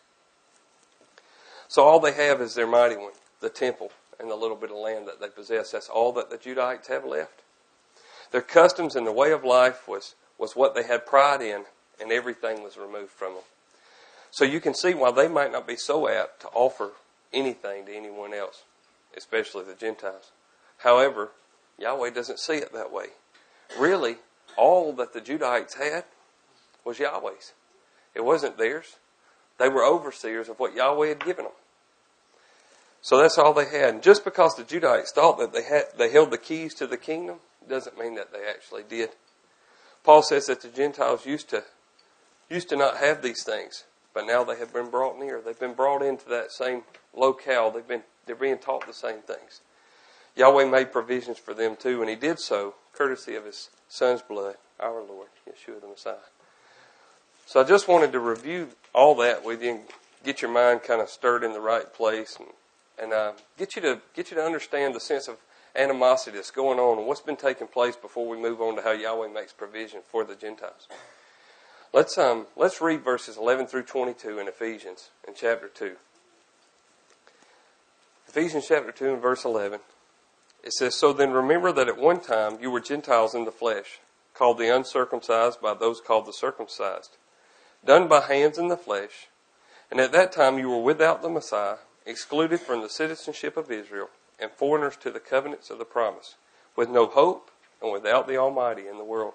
So 1.68 1.84
all 1.84 2.00
they 2.00 2.14
have 2.14 2.40
is 2.40 2.56
their 2.56 2.68
mighty 2.68 2.96
one, 2.96 3.12
the 3.42 3.50
temple, 3.50 3.92
and 4.18 4.32
the 4.32 4.36
little 4.36 4.56
bit 4.56 4.72
of 4.72 4.78
land 4.78 5.08
that 5.08 5.20
they 5.20 5.28
possess. 5.28 5.72
That's 5.72 5.90
all 5.90 6.14
that 6.14 6.30
the 6.30 6.38
Judahites 6.38 6.88
have 6.88 7.04
left. 7.04 7.42
Their 8.32 8.42
customs 8.42 8.96
and 8.96 9.06
their 9.06 9.14
way 9.14 9.32
of 9.32 9.44
life 9.44 9.88
was, 9.90 10.16
was 10.38 10.56
what 10.56 10.74
they 10.74 10.84
had 10.84 11.06
pride 11.06 11.42
in, 11.42 11.66
and 12.00 12.12
everything 12.12 12.64
was 12.64 12.78
removed 12.78 13.12
from 13.12 13.34
them. 13.34 13.44
So 14.32 14.46
you 14.46 14.60
can 14.60 14.74
see 14.74 14.94
why 14.94 15.12
they 15.12 15.28
might 15.28 15.52
not 15.52 15.68
be 15.68 15.76
so 15.76 16.08
apt 16.08 16.42
to 16.42 16.48
offer 16.48 16.94
anything 17.34 17.86
to 17.86 17.94
anyone 17.94 18.34
else, 18.34 18.64
especially 19.16 19.66
the 19.66 19.76
Gentiles. 19.76 20.32
However, 20.80 21.32
Yahweh 21.78 22.12
doesn't 22.12 22.40
see 22.40 22.56
it 22.56 22.74
that 22.74 22.92
way. 22.92 23.08
Really, 23.78 24.18
all 24.58 24.94
that 24.94 25.14
the 25.14 25.22
Judahites 25.22 25.78
had 25.78 26.06
was 26.84 27.00
Yahweh's. 27.00 27.54
It 28.16 28.26
wasn't 28.26 28.58
theirs. 28.58 28.98
They 29.58 29.70
were 29.70 29.86
overseers 29.86 30.50
of 30.50 30.60
what 30.60 30.76
Yahweh 30.76 31.10
had 31.10 31.24
given 31.26 31.46
them. 31.46 31.54
So 33.02 33.18
that's 33.18 33.38
all 33.38 33.54
they 33.54 33.66
had. 33.66 33.96
And 33.96 34.04
just 34.04 34.24
because 34.24 34.56
the 34.56 34.64
Judahites 34.64 35.10
thought 35.10 35.40
that 35.40 35.54
they 35.54 35.64
had 35.64 35.86
they 35.98 36.12
held 36.12 36.32
the 36.32 36.38
keys 36.38 36.74
to 36.76 36.88
the 36.88 36.98
kingdom 36.98 37.38
doesn't 37.68 37.98
mean 37.98 38.16
that 38.16 38.32
they 38.32 38.48
actually 38.48 38.84
did. 38.84 39.10
Paul 40.04 40.24
says 40.24 40.48
that 40.48 40.62
the 40.62 40.70
Gentiles 40.70 41.26
used 41.26 41.50
to 41.50 41.64
used 42.50 42.70
to 42.70 42.76
not 42.76 42.98
have 42.98 43.22
these 43.22 43.44
things, 43.44 43.86
but 44.14 44.26
now 44.26 44.44
they 44.44 44.58
have 44.58 44.74
been 44.74 44.90
brought 44.90 45.20
near. 45.20 45.42
They've 45.42 45.60
been 45.60 45.74
brought 45.74 46.02
into 46.02 46.28
that 46.30 46.52
same 46.52 46.84
locale. 47.16 47.72
They've 47.72 47.88
been 47.88 48.04
they're 48.26 48.36
being 48.36 48.60
taught 48.60 48.86
the 48.88 48.94
same 48.94 49.22
things. 49.22 49.62
Yahweh 50.36 50.66
made 50.66 50.92
provisions 50.92 51.38
for 51.38 51.54
them 51.54 51.76
too, 51.76 52.02
and 52.02 52.10
he 52.10 52.16
did 52.16 52.40
so 52.40 52.76
courtesy 52.94 53.36
of 53.36 53.46
his 53.46 53.70
son's 53.90 54.22
blood, 54.22 54.56
our 54.80 55.02
Lord, 55.02 55.28
Yeshua 55.48 55.82
the 55.82 55.88
Messiah. 55.88 56.16
So 57.46 57.60
I 57.60 57.64
just 57.64 57.88
wanted 57.88 58.12
to 58.14 58.20
review 58.20 58.70
all 58.94 59.16
that 59.16 59.44
with 59.44 59.62
you 59.62 59.72
and 59.72 59.82
get 60.24 60.42
your 60.42 60.52
mind 60.52 60.84
kind 60.84 61.02
of 61.02 61.10
stirred 61.10 61.44
in 61.44 61.54
the 61.54 61.60
right 61.60 61.92
place 61.94 62.38
and, 62.40 62.50
and 63.02 63.14
uh, 63.14 63.34
get 63.58 63.76
you 63.76 63.82
to 63.82 64.02
get 64.14 64.32
you 64.32 64.38
to 64.38 64.44
understand 64.44 64.96
the 64.96 65.00
sense 65.00 65.28
of 65.28 65.38
animosity 65.76 66.38
that's 66.38 66.52
going 66.52 66.80
on 66.80 66.98
and 66.98 67.08
what's 67.08 67.22
been 67.22 67.36
taking 67.36 67.68
place 67.68 67.96
before 67.96 68.28
we 68.28 68.38
move 68.38 68.62
on 68.62 68.76
to 68.76 68.82
how 68.82 68.92
Yahweh 68.92 69.28
makes 69.28 69.54
provision 69.54 70.02
for 70.10 70.24
the 70.24 70.36
Gentiles. 70.36 70.88
Let's 71.94 72.18
um 72.18 72.48
let's 72.56 72.80
read 72.80 73.04
verses 73.04 73.36
11 73.38 73.68
through 73.68 73.84
22 73.84 74.40
in 74.40 74.48
Ephesians 74.48 75.10
in 75.28 75.34
chapter 75.36 75.68
2. 75.68 75.98
Ephesians 78.30 78.66
chapter 78.66 78.94
2 78.94 79.14
and 79.14 79.22
verse 79.22 79.44
11. 79.44 79.82
It 80.64 80.72
says, 80.72 80.96
So 80.96 81.12
then 81.12 81.32
remember 81.32 81.74
that 81.74 81.90
at 81.90 81.98
one 81.98 82.22
time 82.22 82.60
you 82.62 82.72
were 82.72 82.80
Gentiles 82.80 83.36
in 83.36 83.44
the 83.44 83.52
flesh, 83.52 84.00
called 84.34 84.58
the 84.58 84.74
uncircumcised 84.74 85.60
by 85.60 85.74
those 85.74 86.00
called 86.00 86.28
the 86.28 86.32
circumcised, 86.32 87.18
done 87.84 88.08
by 88.08 88.22
hands 88.22 88.58
in 88.58 88.70
the 88.70 88.78
flesh, 88.78 89.28
and 89.90 90.00
at 90.00 90.14
that 90.14 90.32
time 90.32 90.58
you 90.58 90.70
were 90.70 90.82
without 90.82 91.22
the 91.22 91.30
Messiah, 91.30 91.78
excluded 92.06 92.62
from 92.62 92.82
the 92.82 92.90
citizenship 92.90 93.58
of 93.58 93.70
Israel, 93.70 94.10
and 94.40 94.50
foreigners 94.52 94.96
to 94.98 95.12
the 95.12 95.20
covenants 95.20 95.70
of 95.70 95.78
the 95.78 95.84
promise, 95.84 96.36
with 96.78 96.90
no 96.90 97.08
hope 97.08 97.52
and 97.82 97.92
without 97.92 98.30
the 98.30 98.38
Almighty 98.38 98.88
in 98.88 98.98
the 98.98 99.04
world. 99.04 99.34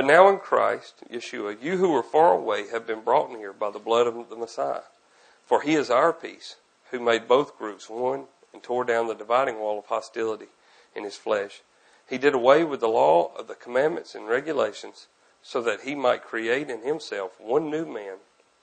But 0.00 0.06
now 0.06 0.30
in 0.30 0.38
Christ, 0.38 0.94
Yeshua, 1.12 1.62
you 1.62 1.76
who 1.76 1.90
were 1.90 2.02
far 2.02 2.32
away 2.32 2.68
have 2.68 2.86
been 2.86 3.02
brought 3.02 3.30
near 3.30 3.52
by 3.52 3.70
the 3.70 3.78
blood 3.78 4.06
of 4.06 4.30
the 4.30 4.34
Messiah. 4.34 4.84
For 5.44 5.60
he 5.60 5.74
is 5.74 5.90
our 5.90 6.10
peace, 6.10 6.56
who 6.90 6.98
made 6.98 7.28
both 7.28 7.58
groups 7.58 7.90
one 7.90 8.24
and 8.54 8.62
tore 8.62 8.84
down 8.84 9.08
the 9.08 9.14
dividing 9.14 9.58
wall 9.58 9.78
of 9.78 9.84
hostility 9.84 10.46
in 10.94 11.04
his 11.04 11.16
flesh. 11.16 11.60
He 12.08 12.16
did 12.16 12.32
away 12.32 12.64
with 12.64 12.80
the 12.80 12.88
law 12.88 13.30
of 13.36 13.46
the 13.46 13.54
commandments 13.54 14.14
and 14.14 14.26
regulations 14.26 15.06
so 15.42 15.60
that 15.60 15.82
he 15.82 15.94
might 15.94 16.24
create 16.24 16.70
in 16.70 16.80
himself 16.80 17.38
one 17.38 17.70
new 17.70 17.84
man 17.84 18.16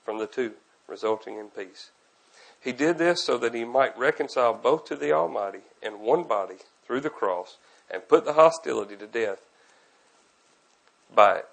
from 0.04 0.18
the 0.18 0.26
two, 0.26 0.54
resulting 0.88 1.38
in 1.38 1.50
peace. 1.50 1.92
He 2.60 2.72
did 2.72 2.98
this 2.98 3.24
so 3.24 3.38
that 3.38 3.54
he 3.54 3.64
might 3.64 3.96
reconcile 3.96 4.56
both 4.56 4.86
to 4.86 4.96
the 4.96 5.12
Almighty 5.12 5.62
in 5.84 6.00
one 6.00 6.24
body 6.24 6.58
through 6.84 7.02
the 7.02 7.12
cross 7.12 7.58
and 7.92 8.08
put 8.08 8.26
the 8.26 8.34
hostility 8.34 8.96
to 8.96 9.06
death 9.06 9.42
by 11.14 11.38
it. 11.38 11.48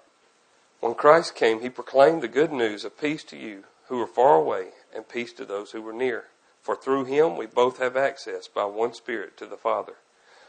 When 0.79 0.93
Christ 0.93 1.35
came, 1.35 1.61
he 1.61 1.69
proclaimed 1.69 2.21
the 2.21 2.27
good 2.27 2.51
news 2.51 2.85
of 2.85 2.99
peace 2.99 3.23
to 3.25 3.37
you 3.37 3.63
who 3.87 3.97
were 3.97 4.07
far 4.07 4.35
away 4.35 4.69
and 4.93 5.07
peace 5.07 5.33
to 5.33 5.45
those 5.45 5.71
who 5.71 5.81
were 5.81 5.93
near. 5.93 6.25
For 6.61 6.75
through 6.75 7.05
him 7.05 7.37
we 7.37 7.45
both 7.45 7.77
have 7.79 7.95
access 7.95 8.47
by 8.47 8.65
one 8.65 8.93
Spirit 8.93 9.37
to 9.37 9.45
the 9.45 9.57
Father. 9.57 9.95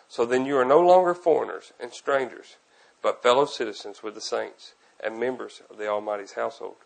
So 0.09 0.25
then 0.25 0.47
you 0.47 0.57
are 0.57 0.65
no 0.65 0.81
longer 0.81 1.15
foreigners 1.15 1.73
and 1.81 1.93
strangers, 1.93 2.57
but 3.03 3.23
fellow 3.23 3.45
citizens 3.45 4.03
with 4.03 4.15
the 4.15 4.21
saints 4.21 4.75
and 5.03 5.21
members 5.21 5.63
of 5.69 5.79
the 5.79 5.89
Almighty's 5.89 6.33
household, 6.33 6.77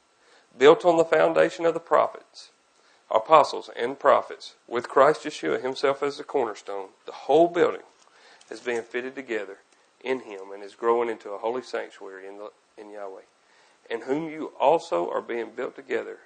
built 0.57 0.85
on 0.85 0.97
the 0.97 1.05
foundation 1.05 1.65
of 1.65 1.75
the 1.75 1.81
prophets, 1.81 2.51
apostles, 3.11 3.71
and 3.77 3.99
prophets, 3.99 4.55
with 4.67 4.89
Christ 4.89 5.23
Yeshua 5.23 5.63
himself 5.63 6.03
as 6.03 6.19
the 6.19 6.25
cornerstone. 6.25 6.89
The 7.07 7.13
whole 7.13 7.49
building 7.49 7.83
is 8.51 8.61
being 8.61 8.83
fitted 8.83 9.15
together 9.15 9.59
in 10.03 10.21
him 10.21 10.53
and 10.53 10.63
is 10.63 10.75
growing 10.75 11.09
into 11.09 11.31
a 11.31 11.39
holy 11.39 11.63
sanctuary 11.63 12.27
in, 12.27 12.39
the, 12.39 12.51
in 12.79 12.91
Yahweh, 12.91 13.23
in 13.91 14.03
whom 14.03 14.31
you 14.31 14.53
also 14.59 15.11
are 15.11 15.23
being 15.23 15.51
built 15.55 15.77
together 15.77 16.19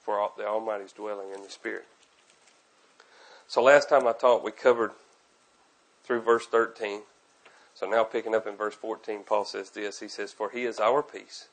for 0.00 0.30
the 0.36 0.46
Almighty's 0.46 0.92
dwelling 0.92 1.32
in 1.34 1.42
the 1.42 1.50
Spirit. 1.50 1.86
So 3.46 3.62
last 3.62 3.88
time 3.88 4.06
I 4.06 4.12
taught, 4.12 4.42
we 4.42 4.50
covered 4.50 4.92
through 6.04 6.22
verse 6.22 6.46
13. 6.46 7.02
So 7.74 7.88
now 7.88 8.04
picking 8.04 8.34
up 8.34 8.46
in 8.46 8.56
verse 8.56 8.74
14, 8.74 9.24
Paul 9.24 9.44
says 9.44 9.70
this. 9.70 10.00
He 10.00 10.08
says, 10.08 10.32
For 10.32 10.50
he 10.50 10.64
is 10.64 10.80
our 10.80 11.02
peace, 11.02 11.48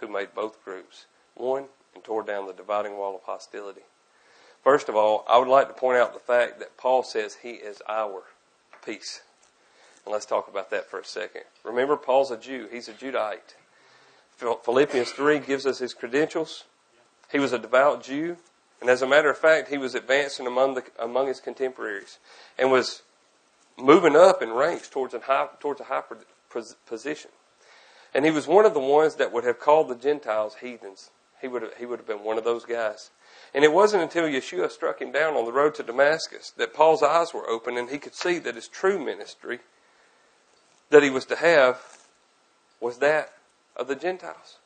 who 0.00 0.08
made 0.08 0.34
both 0.34 0.62
groups 0.64 1.06
one 1.34 1.66
and 1.94 2.02
tore 2.02 2.22
down 2.22 2.46
the 2.46 2.52
dividing 2.52 2.96
wall 2.96 3.14
of 3.14 3.22
hostility. 3.22 3.82
First 4.62 4.88
of 4.88 4.96
all, 4.96 5.24
I 5.28 5.38
would 5.38 5.48
like 5.48 5.68
to 5.68 5.74
point 5.74 5.98
out 5.98 6.12
the 6.12 6.20
fact 6.20 6.58
that 6.60 6.76
Paul 6.76 7.02
says 7.02 7.36
he 7.42 7.52
is 7.52 7.82
our 7.88 8.22
peace. 8.84 9.22
And 10.04 10.12
let's 10.12 10.26
talk 10.26 10.48
about 10.48 10.70
that 10.70 10.90
for 10.90 10.98
a 10.98 11.04
second. 11.04 11.42
Remember, 11.64 11.96
Paul's 11.96 12.30
a 12.30 12.36
Jew. 12.36 12.68
He's 12.70 12.88
a 12.88 12.92
Judahite. 12.92 13.54
Philippians 14.64 15.10
3 15.12 15.38
gives 15.40 15.66
us 15.66 15.78
his 15.78 15.94
credentials. 15.94 16.64
He 17.30 17.38
was 17.38 17.52
a 17.52 17.58
devout 17.58 18.02
Jew. 18.02 18.36
And 18.80 18.90
as 18.90 19.00
a 19.00 19.06
matter 19.06 19.30
of 19.30 19.38
fact, 19.38 19.68
he 19.68 19.78
was 19.78 19.94
advancing 19.94 20.46
among, 20.46 20.74
the, 20.74 20.84
among 20.98 21.28
his 21.28 21.38
contemporaries 21.38 22.18
and 22.58 22.72
was 22.72 23.02
moving 23.78 24.16
up 24.16 24.42
in 24.42 24.50
ranks 24.50 24.88
towards 24.88 25.14
a 25.14 25.20
high, 25.20 25.46
towards 25.60 25.80
a 25.80 25.84
high 25.84 26.02
position. 26.86 27.30
And 28.12 28.24
he 28.24 28.30
was 28.30 28.46
one 28.46 28.66
of 28.66 28.74
the 28.74 28.80
ones 28.80 29.14
that 29.16 29.32
would 29.32 29.44
have 29.44 29.60
called 29.60 29.88
the 29.88 29.94
Gentiles 29.94 30.56
heathens. 30.60 31.10
He 31.40 31.48
would 31.48 31.62
have, 31.62 31.74
he 31.78 31.86
would 31.86 31.98
have 31.98 32.06
been 32.06 32.24
one 32.24 32.38
of 32.38 32.44
those 32.44 32.64
guys. 32.64 33.10
And 33.54 33.64
it 33.64 33.72
wasn't 33.72 34.02
until 34.02 34.24
Yeshua 34.24 34.70
struck 34.70 35.00
him 35.00 35.12
down 35.12 35.34
on 35.34 35.44
the 35.44 35.52
road 35.52 35.74
to 35.76 35.82
Damascus 35.82 36.52
that 36.56 36.74
Paul's 36.74 37.02
eyes 37.02 37.32
were 37.32 37.48
open 37.48 37.76
and 37.78 37.88
he 37.88 37.98
could 37.98 38.14
see 38.14 38.38
that 38.40 38.54
his 38.54 38.68
true 38.68 39.02
ministry 39.02 39.60
that 40.92 41.02
he 41.02 41.10
was 41.10 41.24
to 41.26 41.36
have 41.36 41.80
was 42.80 42.98
that 42.98 43.32
of 43.76 43.88
the 43.88 43.96
Gentiles. 43.96 44.58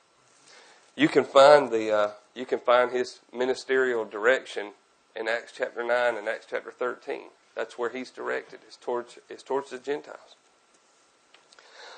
You 0.96 1.08
can 1.08 1.24
find 1.24 1.70
the 1.70 1.92
uh, 1.92 2.10
you 2.34 2.44
can 2.44 2.58
find 2.58 2.90
his 2.90 3.20
ministerial 3.32 4.04
direction 4.04 4.72
in 5.14 5.28
Acts 5.28 5.52
chapter 5.56 5.82
9 5.84 6.16
and 6.16 6.28
Acts 6.28 6.46
chapter 6.50 6.70
13. 6.70 7.22
That's 7.54 7.78
where 7.78 7.88
he's 7.88 8.10
directed, 8.10 8.60
is 8.68 8.76
towards, 8.76 9.18
is 9.30 9.42
towards 9.42 9.70
the 9.70 9.78
Gentiles. 9.78 10.36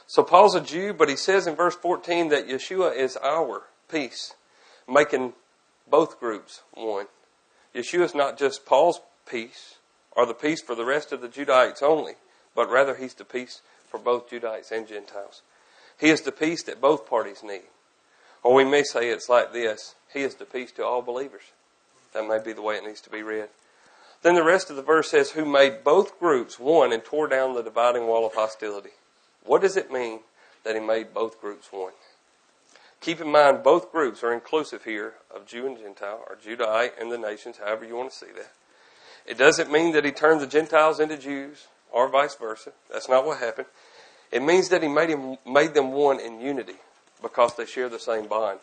So 0.07 0.23
Paul's 0.23 0.55
a 0.55 0.61
Jew, 0.61 0.93
but 0.93 1.09
he 1.09 1.17
says 1.17 1.47
in 1.47 1.57
verse 1.57 1.75
14 1.75 2.29
that 2.29 2.47
Yeshua 2.47 2.97
is 2.97 3.17
our 3.17 3.65
peace, 3.91 4.35
making 4.89 5.33
both 5.91 6.21
groups 6.21 6.63
one. 6.73 7.07
Yeshua 7.75 8.05
is 8.05 8.15
not 8.15 8.39
just 8.39 8.65
Paul's 8.65 9.01
peace 9.29 9.77
or 10.13 10.25
the 10.25 10.35
peace 10.35 10.63
for 10.63 10.75
the 10.75 10.85
rest 10.85 11.13
of 11.13 11.21
the 11.21 11.29
Judahites 11.29 11.83
only, 11.83 12.15
but 12.55 12.71
rather 12.71 12.95
he's 12.95 13.15
the 13.15 13.25
peace 13.25 13.61
for 13.90 13.99
both 13.99 14.30
Judahites 14.30 14.71
and 14.71 14.87
Gentiles. 14.87 15.42
He 15.99 16.11
is 16.11 16.23
the 16.23 16.33
peace 16.33 16.62
that 16.64 16.80
both 16.80 17.09
parties 17.09 17.42
need. 17.42 17.68
Or 18.42 18.54
we 18.54 18.64
may 18.64 18.83
say 18.83 19.09
it's 19.09 19.28
like 19.28 19.52
this 19.52 19.95
He 20.12 20.23
is 20.23 20.37
the 20.37 20.45
peace 20.45 20.73
to 20.73 20.85
all 20.85 21.02
believers. 21.02 21.42
That 22.12 22.28
may 22.28 22.38
be 22.38 22.52
the 22.52 22.62
way 22.62 22.76
it 22.76 22.85
needs 22.85 23.00
to 23.02 23.11
be 23.11 23.23
read. 23.23 23.49
Then 24.23 24.35
the 24.35 24.45
rest 24.45 24.71
of 24.71 24.76
the 24.76 24.83
verse 24.83 25.11
says, 25.11 25.30
Who 25.30 25.45
made 25.45 25.85
both 25.85 26.18
groups 26.18 26.59
one 26.59 26.92
and 26.92 27.04
tore 27.04 27.28
down 27.28 27.54
the 27.54 27.62
dividing 27.62 28.07
wall 28.07 28.26
of 28.26 28.35
hostility. 28.35 28.90
What 29.45 29.62
does 29.62 29.76
it 29.76 29.92
mean 29.92 30.21
that 30.64 30.75
He 30.75 30.80
made 30.80 31.14
both 31.14 31.40
groups 31.40 31.68
one? 31.71 31.92
Keep 33.00 33.21
in 33.21 33.30
mind, 33.30 33.62
both 33.62 33.92
groups 33.92 34.25
are 34.25 34.33
inclusive 34.33 34.85
here 34.85 35.14
of 35.35 35.47
Jew 35.47 35.66
and 35.66 35.78
Gentile, 35.78 36.25
or 36.28 36.37
Judahite 36.37 37.00
and 37.00 37.12
the 37.12 37.18
nations, 37.18 37.59
however 37.59 37.85
you 37.85 37.95
want 37.95 38.11
to 38.11 38.16
see 38.16 38.33
that. 38.35 38.52
It 39.25 39.38
doesn't 39.38 39.71
mean 39.71 39.92
that 39.92 40.04
He 40.04 40.11
turned 40.11 40.40
the 40.40 40.47
Gentiles 40.47 40.99
into 40.99 41.16
Jews, 41.16 41.68
or 41.92 42.09
vice 42.09 42.35
versa. 42.35 42.73
That's 42.90 43.09
not 43.09 43.26
what 43.26 43.38
happened. 43.38 43.68
It 44.30 44.42
means 44.42 44.68
that 44.68 44.83
he 44.83 44.88
made, 44.88 45.09
him, 45.09 45.38
made 45.47 45.75
them 45.75 45.92
one 45.92 46.21
in 46.21 46.40
unity 46.40 46.76
because 47.23 47.57
they 47.57 47.66
share 47.66 47.88
the 47.88 47.99
same 47.99 48.26
bond. 48.26 48.61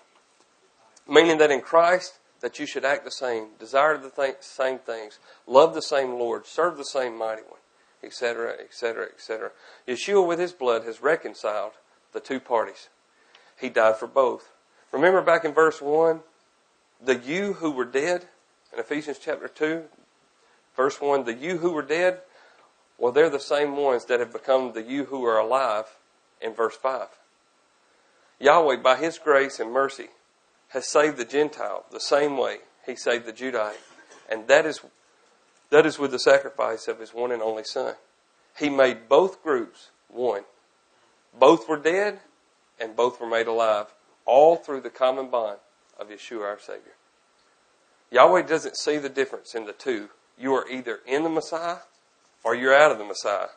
Meaning 1.07 1.37
that 1.39 1.51
in 1.51 1.61
Christ, 1.61 2.19
that 2.41 2.59
you 2.59 2.65
should 2.65 2.85
act 2.85 3.05
the 3.05 3.11
same, 3.11 3.47
desire 3.59 3.97
the 3.97 4.09
th- 4.09 4.37
same 4.41 4.79
things, 4.79 5.19
love 5.47 5.73
the 5.73 5.81
same 5.81 6.11
Lord, 6.11 6.45
serve 6.45 6.77
the 6.77 6.85
same 6.85 7.17
mighty 7.17 7.41
one, 7.41 7.59
etc., 8.03 8.53
etc., 8.59 9.05
etc. 9.05 9.51
Yeshua, 9.87 10.25
with 10.27 10.39
his 10.39 10.53
blood, 10.53 10.83
has 10.83 11.01
reconciled 11.01 11.73
the 12.13 12.19
two 12.19 12.39
parties. 12.39 12.89
He 13.59 13.69
died 13.69 13.97
for 13.97 14.07
both. 14.07 14.51
Remember 14.91 15.21
back 15.21 15.43
in 15.43 15.53
verse 15.53 15.81
1, 15.81 16.21
the 17.03 17.15
you 17.15 17.53
who 17.53 17.71
were 17.71 17.85
dead, 17.85 18.25
in 18.73 18.79
Ephesians 18.79 19.19
chapter 19.19 19.47
2, 19.47 19.83
verse 20.75 21.01
1, 21.01 21.25
the 21.25 21.33
you 21.33 21.57
who 21.57 21.71
were 21.71 21.81
dead, 21.81 22.21
well, 22.97 23.11
they're 23.11 23.29
the 23.29 23.39
same 23.39 23.75
ones 23.75 24.05
that 24.05 24.19
have 24.19 24.31
become 24.31 24.73
the 24.73 24.81
you 24.81 25.05
who 25.05 25.25
are 25.25 25.37
alive 25.37 25.85
in 26.41 26.53
verse 26.53 26.75
5. 26.75 27.07
Yahweh, 28.39 28.77
by 28.77 28.95
His 28.95 29.17
grace 29.17 29.59
and 29.59 29.71
mercy, 29.71 30.07
has 30.69 30.87
saved 30.87 31.17
the 31.17 31.25
Gentile 31.25 31.85
the 31.91 31.99
same 31.99 32.37
way 32.37 32.59
He 32.85 32.95
saved 32.95 33.25
the 33.25 33.33
Judite. 33.33 33.79
And 34.29 34.47
that 34.47 34.65
is, 34.65 34.81
that 35.69 35.85
is 35.85 35.99
with 35.99 36.11
the 36.11 36.19
sacrifice 36.19 36.87
of 36.87 36.99
His 36.99 37.13
one 37.13 37.31
and 37.31 37.41
only 37.41 37.63
Son. 37.63 37.95
He 38.57 38.69
made 38.69 39.09
both 39.09 39.43
groups 39.43 39.89
one. 40.07 40.43
Both 41.37 41.67
were 41.67 41.79
dead 41.79 42.19
and 42.79 42.95
both 42.95 43.19
were 43.19 43.29
made 43.29 43.47
alive, 43.47 43.87
all 44.25 44.55
through 44.55 44.81
the 44.81 44.89
common 44.89 45.29
bond 45.29 45.59
of 45.99 46.09
Yeshua 46.09 46.43
our 46.43 46.59
Savior. 46.59 46.93
Yahweh 48.11 48.43
doesn't 48.43 48.77
see 48.77 48.97
the 48.97 49.09
difference 49.09 49.53
in 49.53 49.65
the 49.65 49.73
two. 49.73 50.09
You 50.37 50.53
are 50.55 50.67
either 50.69 50.99
in 51.05 51.23
the 51.23 51.29
Messiah 51.29 51.79
or 52.45 52.55
you're 52.55 52.75
out 52.75 52.91
of 52.91 52.99
the 52.99 53.03
Messiah. 53.03 53.47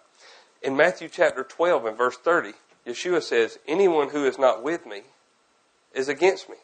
In 0.62 0.76
Matthew 0.76 1.08
chapter 1.08 1.44
12 1.44 1.84
and 1.84 1.96
verse 1.96 2.16
30, 2.16 2.54
Yeshua 2.86 3.22
says, 3.22 3.58
Anyone 3.68 4.08
who 4.08 4.24
is 4.24 4.38
not 4.38 4.64
with 4.64 4.86
me 4.86 5.02
is 5.94 6.08
against 6.08 6.48
me, 6.48 6.56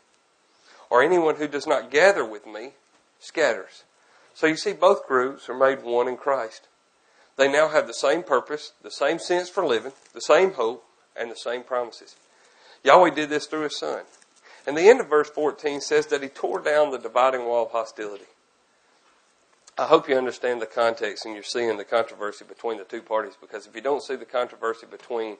or 0.90 1.02
anyone 1.02 1.37
who 1.37 1.47
does 1.47 1.66
not 1.66 1.90
gather 1.90 2.25
with 2.25 2.47
me 2.47 2.73
scatters. 3.21 3.85
So 4.33 4.47
you 4.47 4.57
see, 4.57 4.73
both 4.73 5.07
groups 5.07 5.49
are 5.49 5.57
made 5.57 5.85
one 5.85 6.09
in 6.09 6.16
Christ. 6.16 6.66
They 7.37 7.50
now 7.50 7.69
have 7.69 7.87
the 7.87 7.95
same 7.95 8.23
purpose, 8.23 8.73
the 8.83 8.90
same 8.90 9.19
sense 9.19 9.50
for 9.50 9.64
living, 9.64 9.93
the 10.14 10.21
same 10.21 10.54
hope, 10.54 10.85
and 11.14 11.31
the 11.31 11.37
same 11.37 11.62
promises. 11.62 12.16
Yahweh 12.83 13.11
did 13.11 13.28
this 13.28 13.47
through 13.47 13.62
His 13.62 13.78
Son. 13.78 14.02
And 14.66 14.76
the 14.76 14.88
end 14.88 15.00
of 15.00 15.09
verse 15.09 15.28
14 15.28 15.81
says 15.83 16.07
that 16.07 16.23
He 16.23 16.28
tore 16.28 16.61
down 16.61 16.90
the 16.90 16.99
dividing 16.99 17.45
wall 17.45 17.66
of 17.66 17.73
hostility. 17.73 18.25
I 19.76 19.87
hope 19.87 20.09
you 20.09 20.16
understand 20.16 20.62
the 20.62 20.66
context 20.66 21.25
and 21.25 21.35
you're 21.35 21.43
seeing 21.43 21.76
the 21.76 21.85
controversy 21.85 22.45
between 22.45 22.78
the 22.78 22.85
two 22.85 23.02
parties 23.02 23.35
because 23.40 23.66
if 23.66 23.75
you 23.75 23.81
don't 23.81 24.02
see 24.02 24.14
the 24.14 24.25
controversy 24.25 24.87
between 24.88 25.37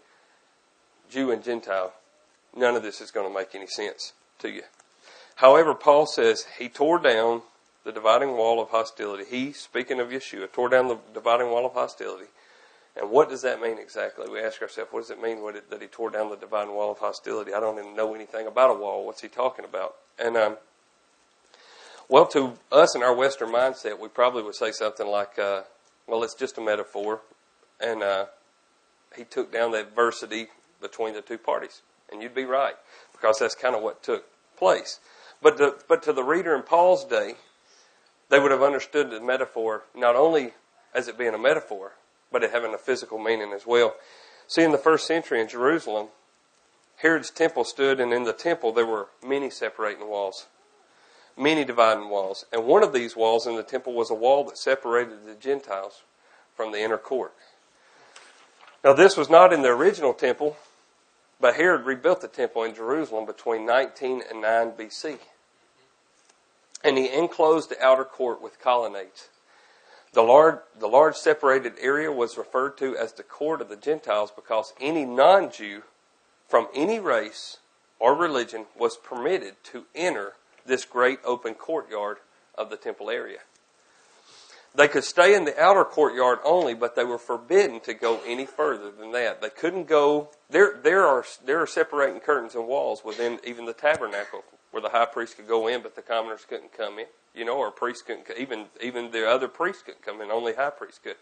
Jew 1.09 1.31
and 1.31 1.43
Gentile, 1.43 1.93
none 2.57 2.75
of 2.75 2.83
this 2.83 3.01
is 3.01 3.13
going 3.13 3.29
to 3.29 3.35
make 3.35 3.55
any 3.55 3.69
sense 3.69 4.13
to 4.41 4.51
you. 4.51 4.63
However, 5.37 5.73
Paul 5.73 6.07
says 6.07 6.47
he 6.59 6.69
tore 6.69 6.99
down 6.99 7.43
the 7.85 7.93
dividing 7.93 8.37
wall 8.37 8.61
of 8.61 8.71
hostility. 8.71 9.25
He, 9.29 9.53
speaking 9.53 10.01
of 10.01 10.09
Yeshua, 10.09 10.51
tore 10.51 10.69
down 10.69 10.89
the 10.89 10.99
dividing 11.13 11.51
wall 11.51 11.67
of 11.67 11.75
hostility. 11.75 12.27
And 12.97 13.11
what 13.11 13.29
does 13.29 13.43
that 13.43 13.61
mean 13.61 13.79
exactly? 13.79 14.29
We 14.29 14.41
ask 14.41 14.63
ourselves, 14.63 14.93
what 14.93 15.01
does 15.01 15.11
it 15.11 15.23
mean 15.23 15.39
it, 15.55 15.71
that 15.71 15.83
he 15.83 15.89
tore 15.89 16.11
down 16.11 16.31
the 16.31 16.37
dividing 16.37 16.75
wall 16.75 16.93
of 16.93 16.99
hostility? 16.99 17.53
I 17.53 17.61
don't 17.61 17.79
even 17.79 17.95
know 17.95 18.15
anything 18.15 18.47
about 18.47 18.71
a 18.71 18.75
wall. 18.75 19.05
What's 19.05 19.21
he 19.21 19.29
talking 19.29 19.65
about? 19.65 19.95
And 20.19 20.37
um, 20.37 20.57
well, 22.09 22.27
to 22.29 22.55
us 22.71 22.95
in 22.95 23.03
our 23.03 23.15
Western 23.15 23.49
mindset, 23.51 23.99
we 23.99 24.09
probably 24.09 24.43
would 24.43 24.55
say 24.55 24.73
something 24.73 25.07
like, 25.07 25.39
uh, 25.39 25.63
well, 26.07 26.23
it's 26.23 26.35
just 26.35 26.59
a 26.59 26.61
metaphor. 26.61 27.21
And 27.81 28.03
uh, 28.03 28.27
he 29.17 29.25
took 29.25 29.53
down 29.53 29.73
the 29.73 29.81
adversity 29.81 30.49
between 30.81 31.15
the 31.15 31.23
two 31.23 31.39
parties. 31.39 31.83
And 32.13 32.23
you'd 32.23 32.35
be 32.35 32.45
right, 32.45 32.75
because 33.13 33.39
that's 33.39 33.55
kind 33.55 33.75
of 33.75 33.83
what 33.83 34.03
took 34.03 34.27
place. 34.57 35.01
But 35.43 35.57
to, 35.59 35.77
but 35.89 36.03
to 36.05 36.13
the 36.13 36.23
reader 36.23 36.55
in 36.55 36.63
Paul's 36.63 37.05
day, 37.05 37.35
they 38.31 38.39
would 38.39 38.51
have 38.51 38.63
understood 38.63 39.11
the 39.11 39.21
metaphor 39.21 39.85
not 39.95 40.15
only 40.15 40.53
as 40.95 41.09
it 41.09 41.19
being 41.19 41.35
a 41.35 41.39
metaphor, 41.39 41.93
but 42.31 42.43
it 42.43 42.51
having 42.51 42.75
a 42.75 42.79
physical 42.79 43.19
meaning 43.19 43.53
as 43.53 43.67
well. 43.67 43.95
See, 44.47 44.63
in 44.63 44.73
the 44.73 44.79
first 44.79 45.07
century 45.07 45.41
in 45.41 45.49
Jerusalem, 45.49 46.09
Herod's 46.97 47.31
temple 47.31 47.65
stood, 47.65 47.99
and 47.99 48.13
in 48.13 48.25
the 48.25 48.33
temple 48.33 48.73
there 48.73 48.87
were 48.87 49.09
many 49.27 49.51
separating 49.51 50.09
walls 50.09 50.47
many 51.37 51.65
dividing 51.65 52.09
walls. 52.09 52.45
And 52.53 52.67
one 52.67 52.83
of 52.83 52.93
these 52.93 53.17
walls 53.17 53.47
in 53.47 53.57
the 53.57 53.63
temple 53.63 53.93
was 53.93 54.11
a 54.11 54.15
wall 54.15 54.45
that 54.45 54.59
separated 54.59 55.27
the 55.27 55.35
Gentiles 55.35 56.03
from 56.57 56.73
the 56.73 56.81
inner 56.81 56.99
court. 56.99 57.35
Now, 58.85 58.93
this 58.93 59.17
was 59.17 59.31
not 59.31 59.53
in 59.53 59.63
the 59.63 59.69
original 59.69 60.13
temple, 60.13 60.57
but 61.41 61.57
Herod 61.57 61.87
rebuilt 61.87 62.21
the 62.21 62.29
temple 62.29 62.65
in 62.65 62.75
Jerusalem 62.75 63.27
between 63.27 63.67
19 63.67 64.23
and 64.31 64.43
9 64.43 64.73
BC. 64.73 65.19
And 66.83 66.99
he 66.99 67.11
enclosed 67.11 67.71
the 67.71 67.83
outer 67.83 68.05
court 68.05 68.43
with 68.43 68.61
colonnades. 68.61 69.29
The 70.13 70.23
large, 70.23 70.59
the 70.79 70.87
large 70.87 71.17
separated 71.17 71.73
area 71.81 72.13
was 72.13 72.39
referred 72.39 72.79
to 72.79 72.97
as 72.97 73.15
the 73.15 73.25
court 73.25 73.61
of 73.61 73.69
the 73.69 73.77
Gentiles 73.77 74.31
because 74.31 74.73
any 74.81 75.05
non 75.05 75.51
Jew 75.51 75.83
from 76.47 76.69
any 76.75 77.01
race 77.01 77.57
or 77.99 78.15
religion 78.15 78.67
was 78.79 78.97
permitted 78.97 79.55
to 79.65 79.87
enter 79.95 80.35
this 80.67 80.85
great 80.85 81.19
open 81.25 81.55
courtyard 81.55 82.19
of 82.57 82.71
the 82.71 82.77
temple 82.77 83.11
area. 83.11 83.39
They 84.75 84.89
could 84.89 85.05
stay 85.05 85.37
in 85.37 85.45
the 85.45 85.59
outer 85.61 85.85
courtyard 85.85 86.41
only, 86.45 86.75
but 86.75 86.97
they 86.97 87.05
were 87.05 87.19
forbidden 87.19 87.79
to 87.81 87.95
go 87.95 88.21
any 88.27 88.45
further 88.45 88.91
than 88.91 89.13
that. 89.13 89.41
They 89.41 89.51
couldn't 89.51 89.87
go. 89.87 90.31
There, 90.51 90.81
there 90.83 91.07
are 91.07 91.25
there 91.45 91.61
are 91.61 91.67
separating 91.67 92.19
curtains 92.21 92.57
and 92.57 92.67
walls 92.67 93.05
within 93.05 93.39
even 93.45 93.67
the 93.67 93.73
tabernacle 93.73 94.43
where 94.73 94.83
the 94.83 94.89
high 94.89 95.07
priest 95.07 95.37
could 95.37 95.47
go 95.47 95.69
in, 95.69 95.81
but 95.81 95.95
the 95.95 96.03
commoners 96.03 96.45
couldn't 96.49 96.77
come 96.77 96.99
in. 96.99 97.07
You 97.37 97.45
know, 97.45 97.57
or 97.57 97.71
priests 97.71 98.03
couldn't 98.03 98.27
even 98.37 98.67
even 98.83 99.13
the 99.13 99.29
other 99.29 99.47
priests 99.47 99.83
couldn't 99.83 100.03
come 100.03 100.21
in. 100.21 100.33
Only 100.33 100.55
high 100.55 100.71
priests 100.71 100.99
could. 100.99 101.17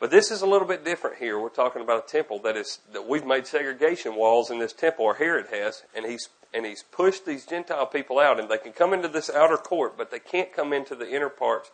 But 0.00 0.10
this 0.10 0.30
is 0.30 0.40
a 0.40 0.46
little 0.46 0.66
bit 0.66 0.82
different 0.82 1.16
here. 1.18 1.38
We're 1.38 1.50
talking 1.50 1.82
about 1.82 2.04
a 2.04 2.08
temple 2.08 2.38
that 2.40 2.56
is 2.56 2.78
that 2.92 3.06
we've 3.06 3.26
made 3.26 3.46
segregation 3.46 4.16
walls 4.16 4.50
in 4.50 4.58
this 4.58 4.72
temple, 4.72 5.04
or 5.04 5.14
Herod 5.14 5.48
has, 5.52 5.82
and 5.94 6.06
he's 6.06 6.28
and 6.54 6.66
he's 6.66 6.82
pushed 6.82 7.24
these 7.24 7.46
Gentile 7.46 7.86
people 7.86 8.18
out, 8.18 8.38
and 8.38 8.48
they 8.48 8.58
can 8.58 8.72
come 8.72 8.92
into 8.92 9.08
this 9.08 9.30
outer 9.30 9.56
court, 9.56 9.96
but 9.96 10.10
they 10.10 10.18
can't 10.18 10.52
come 10.52 10.72
into 10.72 10.94
the 10.94 11.10
inner 11.10 11.28
parts 11.28 11.70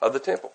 of 0.00 0.12
the 0.12 0.20
temple. 0.20 0.52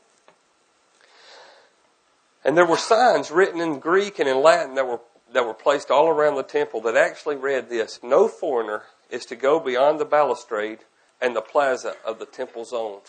And 2.43 2.55
there 2.55 2.65
were 2.65 2.77
signs 2.77 3.31
written 3.31 3.59
in 3.59 3.79
Greek 3.79 4.19
and 4.19 4.29
in 4.29 4.41
Latin 4.41 4.75
that 4.75 4.87
were 4.87 4.99
that 5.31 5.45
were 5.45 5.55
placed 5.55 5.89
all 5.89 6.07
around 6.07 6.35
the 6.35 6.43
temple 6.43 6.79
that 6.81 6.95
actually 6.95 7.35
read 7.35 7.67
this: 7.67 7.99
"No 8.03 8.27
foreigner 8.27 8.83
is 9.09 9.25
to 9.25 9.35
go 9.35 9.59
beyond 9.59 9.99
the 9.99 10.05
balustrade 10.05 10.79
and 11.19 11.35
the 11.35 11.41
plaza 11.41 11.95
of 12.05 12.19
the 12.19 12.25
temple 12.25 12.63
zone. 12.63 13.01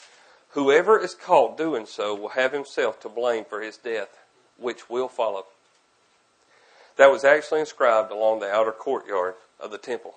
Whoever 0.50 0.98
is 0.98 1.14
caught 1.14 1.58
doing 1.58 1.84
so 1.84 2.14
will 2.14 2.30
have 2.30 2.52
himself 2.52 2.98
to 3.00 3.10
blame 3.10 3.44
for 3.44 3.60
his 3.60 3.76
death, 3.76 4.18
which 4.56 4.88
will 4.88 5.08
follow." 5.08 5.46
That 6.96 7.10
was 7.10 7.24
actually 7.24 7.60
inscribed 7.60 8.10
along 8.10 8.40
the 8.40 8.50
outer 8.50 8.72
courtyard 8.72 9.34
of 9.60 9.70
the 9.70 9.78
temple. 9.78 10.16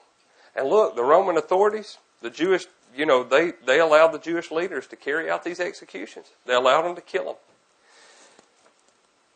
And 0.55 0.67
look, 0.67 0.95
the 0.95 1.03
Roman 1.03 1.37
authorities, 1.37 1.97
the 2.21 2.29
Jewish, 2.29 2.65
you 2.95 3.05
know, 3.05 3.23
they, 3.23 3.53
they 3.65 3.79
allowed 3.79 4.09
the 4.09 4.19
Jewish 4.19 4.51
leaders 4.51 4.87
to 4.87 4.95
carry 4.95 5.29
out 5.29 5.43
these 5.43 5.59
executions. 5.59 6.27
They 6.45 6.53
allowed 6.53 6.83
them 6.83 6.95
to 6.95 7.01
kill 7.01 7.25
them. 7.25 7.35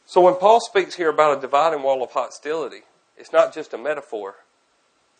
So 0.05 0.21
when 0.21 0.35
Paul 0.35 0.59
speaks 0.59 0.95
here 0.95 1.09
about 1.09 1.37
a 1.37 1.41
dividing 1.41 1.81
wall 1.81 2.03
of 2.03 2.11
hostility, 2.11 2.81
it's 3.17 3.31
not 3.31 3.53
just 3.53 3.73
a 3.73 3.77
metaphor 3.77 4.35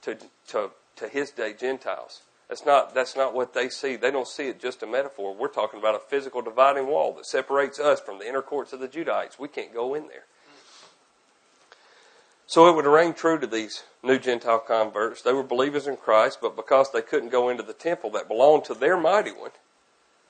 to, 0.02 0.18
to, 0.50 0.72
to 0.98 1.08
his 1.08 1.32
day 1.32 1.54
Gentiles. 1.60 2.22
That's 2.50 2.66
not, 2.66 2.94
that's 2.94 3.16
not 3.16 3.34
what 3.34 3.54
they 3.54 3.70
see. 3.70 3.96
They 3.96 4.12
don't 4.12 4.28
see 4.28 4.48
it 4.48 4.60
just 4.60 4.84
a 4.84 4.88
metaphor. 4.88 5.34
We're 5.34 5.48
talking 5.48 5.80
about 5.80 5.96
a 5.96 6.00
physical 6.00 6.42
dividing 6.42 6.88
wall 6.88 7.14
that 7.14 7.26
separates 7.26 7.80
us 7.80 8.00
from 8.00 8.20
the 8.20 8.28
inner 8.28 8.42
courts 8.42 8.74
of 8.74 8.80
the 8.80 8.88
Judites. 8.88 9.40
We 9.40 9.48
can't 9.48 9.74
go 9.74 9.96
in 9.96 10.08
there. 10.08 10.26
So 12.46 12.70
it 12.70 12.76
would 12.76 12.86
ring 12.86 13.14
true 13.14 13.40
to 13.40 13.48
these 13.48 13.84
new 14.04 14.20
Gentile 14.20 14.60
converts. 14.60 15.22
They 15.22 15.34
were 15.34 15.44
believers 15.44 15.88
in 15.88 15.98
Christ, 15.98 16.40
but 16.42 16.56
because 16.56 16.92
they 16.92 17.02
couldn't 17.02 17.30
go 17.30 17.50
into 17.50 17.64
the 17.64 17.74
temple 17.74 18.10
that 18.12 18.28
belonged 18.28 18.66
to 18.66 18.74
their 18.74 18.98
mighty 18.98 19.32
one, 19.32 19.52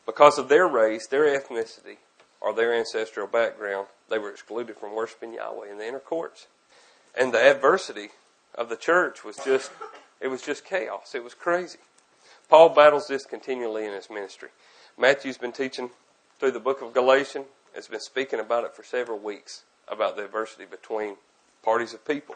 because 0.06 0.38
of 0.38 0.50
their 0.50 0.68
race, 0.68 1.08
their 1.08 1.26
ethnicity, 1.26 1.98
or 2.40 2.54
their 2.54 2.74
ancestral 2.74 3.28
background, 3.28 3.88
they 4.10 4.20
were 4.20 4.30
excluded 4.30 4.78
from 4.78 4.96
worshiping 4.96 5.34
Yahweh 5.34 5.72
in 5.72 5.78
the 5.78 5.88
inner 5.88 6.00
courts. 6.00 6.48
And 7.18 7.34
the 7.34 7.40
adversity 7.40 8.10
of 8.54 8.70
the 8.70 8.76
church 8.76 9.24
was 9.24 9.38
just, 9.38 9.72
it 10.20 10.28
was 10.28 10.42
just 10.42 10.66
chaos. 10.66 11.16
It 11.16 11.24
was 11.24 11.34
crazy. 11.34 11.80
Paul 12.50 12.70
battles 12.70 13.08
this 13.08 13.26
continually 13.26 13.86
in 13.86 13.94
his 13.94 14.10
ministry. 14.10 14.50
Matthew's 14.98 15.38
been 15.38 15.52
teaching 15.52 15.90
through 16.40 16.52
the 16.52 16.60
book 16.60 16.82
of 16.82 16.94
Galatians, 16.94 17.46
has 17.74 17.88
been 17.88 18.00
speaking 18.00 18.40
about 18.40 18.66
it 18.66 18.76
for 18.76 18.84
several 18.84 19.18
weeks, 19.18 19.64
about 19.88 20.16
the 20.16 20.26
adversity 20.26 20.66
between 20.66 21.16
parties 21.64 21.94
of 21.94 22.06
people. 22.06 22.36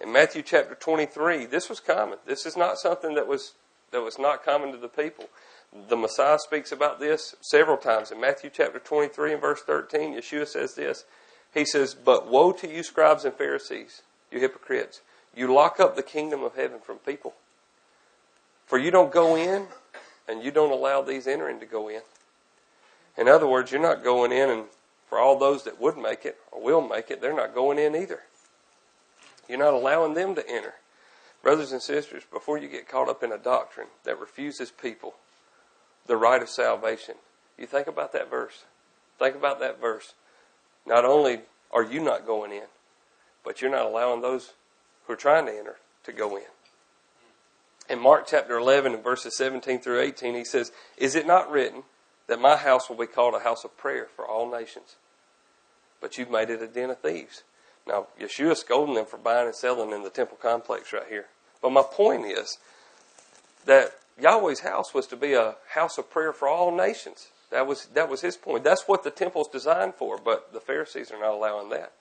In 0.00 0.12
Matthew 0.12 0.42
chapter 0.42 0.74
23, 0.74 1.46
this 1.46 1.68
was 1.68 1.80
common. 1.80 2.18
This 2.26 2.46
is 2.46 2.56
not 2.56 2.78
something 2.78 3.14
that 3.14 3.26
was, 3.26 3.54
that 3.90 4.02
was 4.02 4.18
not 4.18 4.44
common 4.44 4.72
to 4.72 4.78
the 4.78 4.88
people. 4.88 5.28
The 5.88 5.96
Messiah 5.96 6.38
speaks 6.38 6.72
about 6.72 7.00
this 7.00 7.34
several 7.40 7.76
times. 7.76 8.10
In 8.10 8.20
Matthew 8.20 8.50
chapter 8.52 8.78
23 8.78 9.32
and 9.32 9.40
verse 9.40 9.62
13, 9.62 10.14
Yeshua 10.14 10.46
says 10.46 10.74
this. 10.74 11.04
He 11.52 11.64
says, 11.64 11.94
But 11.94 12.28
woe 12.28 12.52
to 12.52 12.68
you, 12.68 12.82
scribes 12.82 13.24
and 13.24 13.34
Pharisees, 13.34 14.02
you 14.30 14.40
hypocrites. 14.40 15.00
You 15.34 15.52
lock 15.52 15.80
up 15.80 15.96
the 15.96 16.02
kingdom 16.02 16.42
of 16.42 16.54
heaven 16.54 16.78
from 16.80 16.98
people. 16.98 17.34
For 18.66 18.78
you 18.78 18.90
don't 18.90 19.12
go 19.12 19.34
in, 19.36 19.66
and 20.28 20.42
you 20.42 20.50
don't 20.50 20.72
allow 20.72 21.02
these 21.02 21.26
entering 21.26 21.58
to 21.60 21.66
go 21.66 21.88
in. 21.88 22.02
In 23.16 23.28
other 23.28 23.48
words, 23.48 23.72
you're 23.72 23.80
not 23.80 24.04
going 24.04 24.30
in, 24.30 24.50
and 24.50 24.64
for 25.08 25.18
all 25.18 25.38
those 25.38 25.64
that 25.64 25.80
would 25.80 25.96
make 25.96 26.24
it 26.24 26.36
or 26.52 26.62
will 26.62 26.86
make 26.86 27.10
it, 27.10 27.20
they're 27.20 27.34
not 27.34 27.54
going 27.54 27.78
in 27.78 27.96
either. 27.96 28.20
You're 29.48 29.58
not 29.58 29.74
allowing 29.74 30.14
them 30.14 30.34
to 30.34 30.48
enter. 30.48 30.74
Brothers 31.42 31.72
and 31.72 31.80
sisters, 31.80 32.24
before 32.30 32.58
you 32.58 32.68
get 32.68 32.88
caught 32.88 33.08
up 33.08 33.22
in 33.22 33.32
a 33.32 33.38
doctrine 33.38 33.86
that 34.04 34.20
refuses 34.20 34.70
people 34.70 35.14
the 36.06 36.16
right 36.16 36.42
of 36.42 36.48
salvation, 36.48 37.14
you 37.56 37.66
think 37.66 37.86
about 37.86 38.12
that 38.12 38.30
verse. 38.30 38.64
Think 39.18 39.36
about 39.36 39.60
that 39.60 39.80
verse. 39.80 40.14
Not 40.86 41.04
only 41.04 41.40
are 41.70 41.84
you 41.84 42.00
not 42.00 42.26
going 42.26 42.52
in, 42.52 42.66
but 43.44 43.60
you're 43.60 43.70
not 43.70 43.86
allowing 43.86 44.20
those 44.20 44.52
who 45.06 45.12
are 45.12 45.16
trying 45.16 45.46
to 45.46 45.52
enter 45.52 45.76
to 46.04 46.12
go 46.12 46.36
in. 46.36 46.42
In 47.88 47.98
Mark 47.98 48.26
chapter 48.26 48.56
11 48.56 48.94
and 48.94 49.02
verses 49.02 49.36
17 49.36 49.80
through 49.80 50.00
18, 50.00 50.34
he 50.34 50.44
says, 50.44 50.72
Is 50.98 51.14
it 51.14 51.26
not 51.26 51.50
written 51.50 51.84
that 52.26 52.40
my 52.40 52.56
house 52.56 52.88
will 52.88 52.96
be 52.96 53.06
called 53.06 53.34
a 53.34 53.40
house 53.40 53.64
of 53.64 53.76
prayer 53.78 54.08
for 54.14 54.26
all 54.26 54.50
nations? 54.50 54.96
But 56.00 56.18
you've 56.18 56.30
made 56.30 56.50
it 56.50 56.62
a 56.62 56.66
den 56.66 56.90
of 56.90 57.00
thieves. 57.00 57.42
Now, 57.88 58.06
Yeshua's 58.20 58.60
scolding 58.60 58.94
them 58.94 59.06
for 59.06 59.16
buying 59.16 59.46
and 59.46 59.56
selling 59.56 59.92
in 59.92 60.02
the 60.02 60.10
temple 60.10 60.36
complex 60.40 60.92
right 60.92 61.08
here. 61.08 61.26
But 61.62 61.72
my 61.72 61.82
point 61.82 62.26
is 62.26 62.58
that 63.64 63.92
Yahweh's 64.20 64.60
house 64.60 64.92
was 64.92 65.06
to 65.06 65.16
be 65.16 65.32
a 65.32 65.56
house 65.70 65.96
of 65.96 66.10
prayer 66.10 66.32
for 66.32 66.48
all 66.48 66.74
nations. 66.76 67.28
That 67.50 67.66
was, 67.66 67.86
that 67.94 68.10
was 68.10 68.20
his 68.20 68.36
point. 68.36 68.62
That's 68.62 68.86
what 68.86 69.04
the 69.04 69.10
temple's 69.10 69.48
designed 69.48 69.94
for, 69.94 70.18
but 70.18 70.52
the 70.52 70.60
Pharisees 70.60 71.10
are 71.10 71.18
not 71.18 71.32
allowing 71.32 71.70
that. 71.70 71.92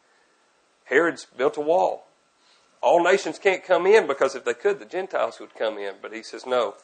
Herod's 0.85 1.25
built 1.25 1.57
a 1.57 1.61
wall. 1.61 2.07
All 2.81 3.03
nations 3.03 3.39
can't 3.39 3.63
come 3.63 3.87
in 3.87 4.07
because 4.07 4.35
if 4.35 4.45
they 4.45 4.53
could, 4.53 4.79
the 4.79 4.85
Gentiles 4.85 5.39
would 5.39 5.55
come 5.55 5.77
in. 5.77 5.95
But 6.01 6.13
he 6.13 6.21
says, 6.21 6.45
no, 6.45 6.75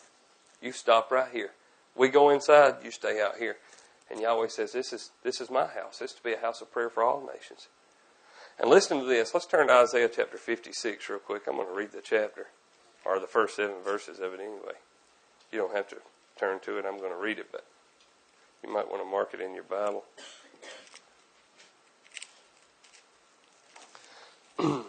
you 0.61 0.71
stop 0.71 1.11
right 1.11 1.29
here. 1.31 1.51
We 1.95 2.09
go 2.09 2.29
inside, 2.29 2.75
you 2.83 2.91
stay 2.91 3.21
out 3.21 3.37
here. 3.37 3.57
And 4.09 4.19
Yahweh 4.19 4.47
says, 4.47 4.71
this 4.71 4.93
is, 4.93 5.11
this 5.23 5.41
is 5.41 5.51
my 5.51 5.67
house. 5.67 5.99
This 5.99 6.11
is 6.11 6.17
to 6.17 6.23
be 6.23 6.33
a 6.33 6.39
house 6.39 6.61
of 6.61 6.71
prayer 6.71 6.89
for 6.89 7.03
all 7.03 7.21
nations. 7.21 7.67
And 8.59 8.69
listen 8.69 8.99
to 8.99 9.05
this. 9.05 9.33
Let's 9.33 9.45
turn 9.45 9.67
to 9.67 9.73
Isaiah 9.73 10.09
chapter 10.13 10.37
56 10.37 11.09
real 11.09 11.19
quick. 11.19 11.43
I'm 11.47 11.55
going 11.55 11.67
to 11.67 11.73
read 11.73 11.91
the 11.91 12.01
chapter, 12.01 12.47
or 13.05 13.19
the 13.19 13.27
first 13.27 13.55
seven 13.55 13.77
verses 13.83 14.19
of 14.19 14.33
it 14.33 14.39
anyway. 14.39 14.75
You 15.51 15.59
don't 15.59 15.75
have 15.75 15.87
to 15.89 15.97
turn 16.39 16.59
to 16.61 16.77
it. 16.77 16.85
I'm 16.85 16.99
going 16.99 17.11
to 17.11 17.17
read 17.17 17.39
it, 17.39 17.47
but 17.51 17.65
you 18.63 18.71
might 18.71 18.89
want 18.89 19.03
to 19.03 19.09
mark 19.09 19.33
it 19.33 19.41
in 19.41 19.53
your 19.53 19.63
Bible. 19.63 20.03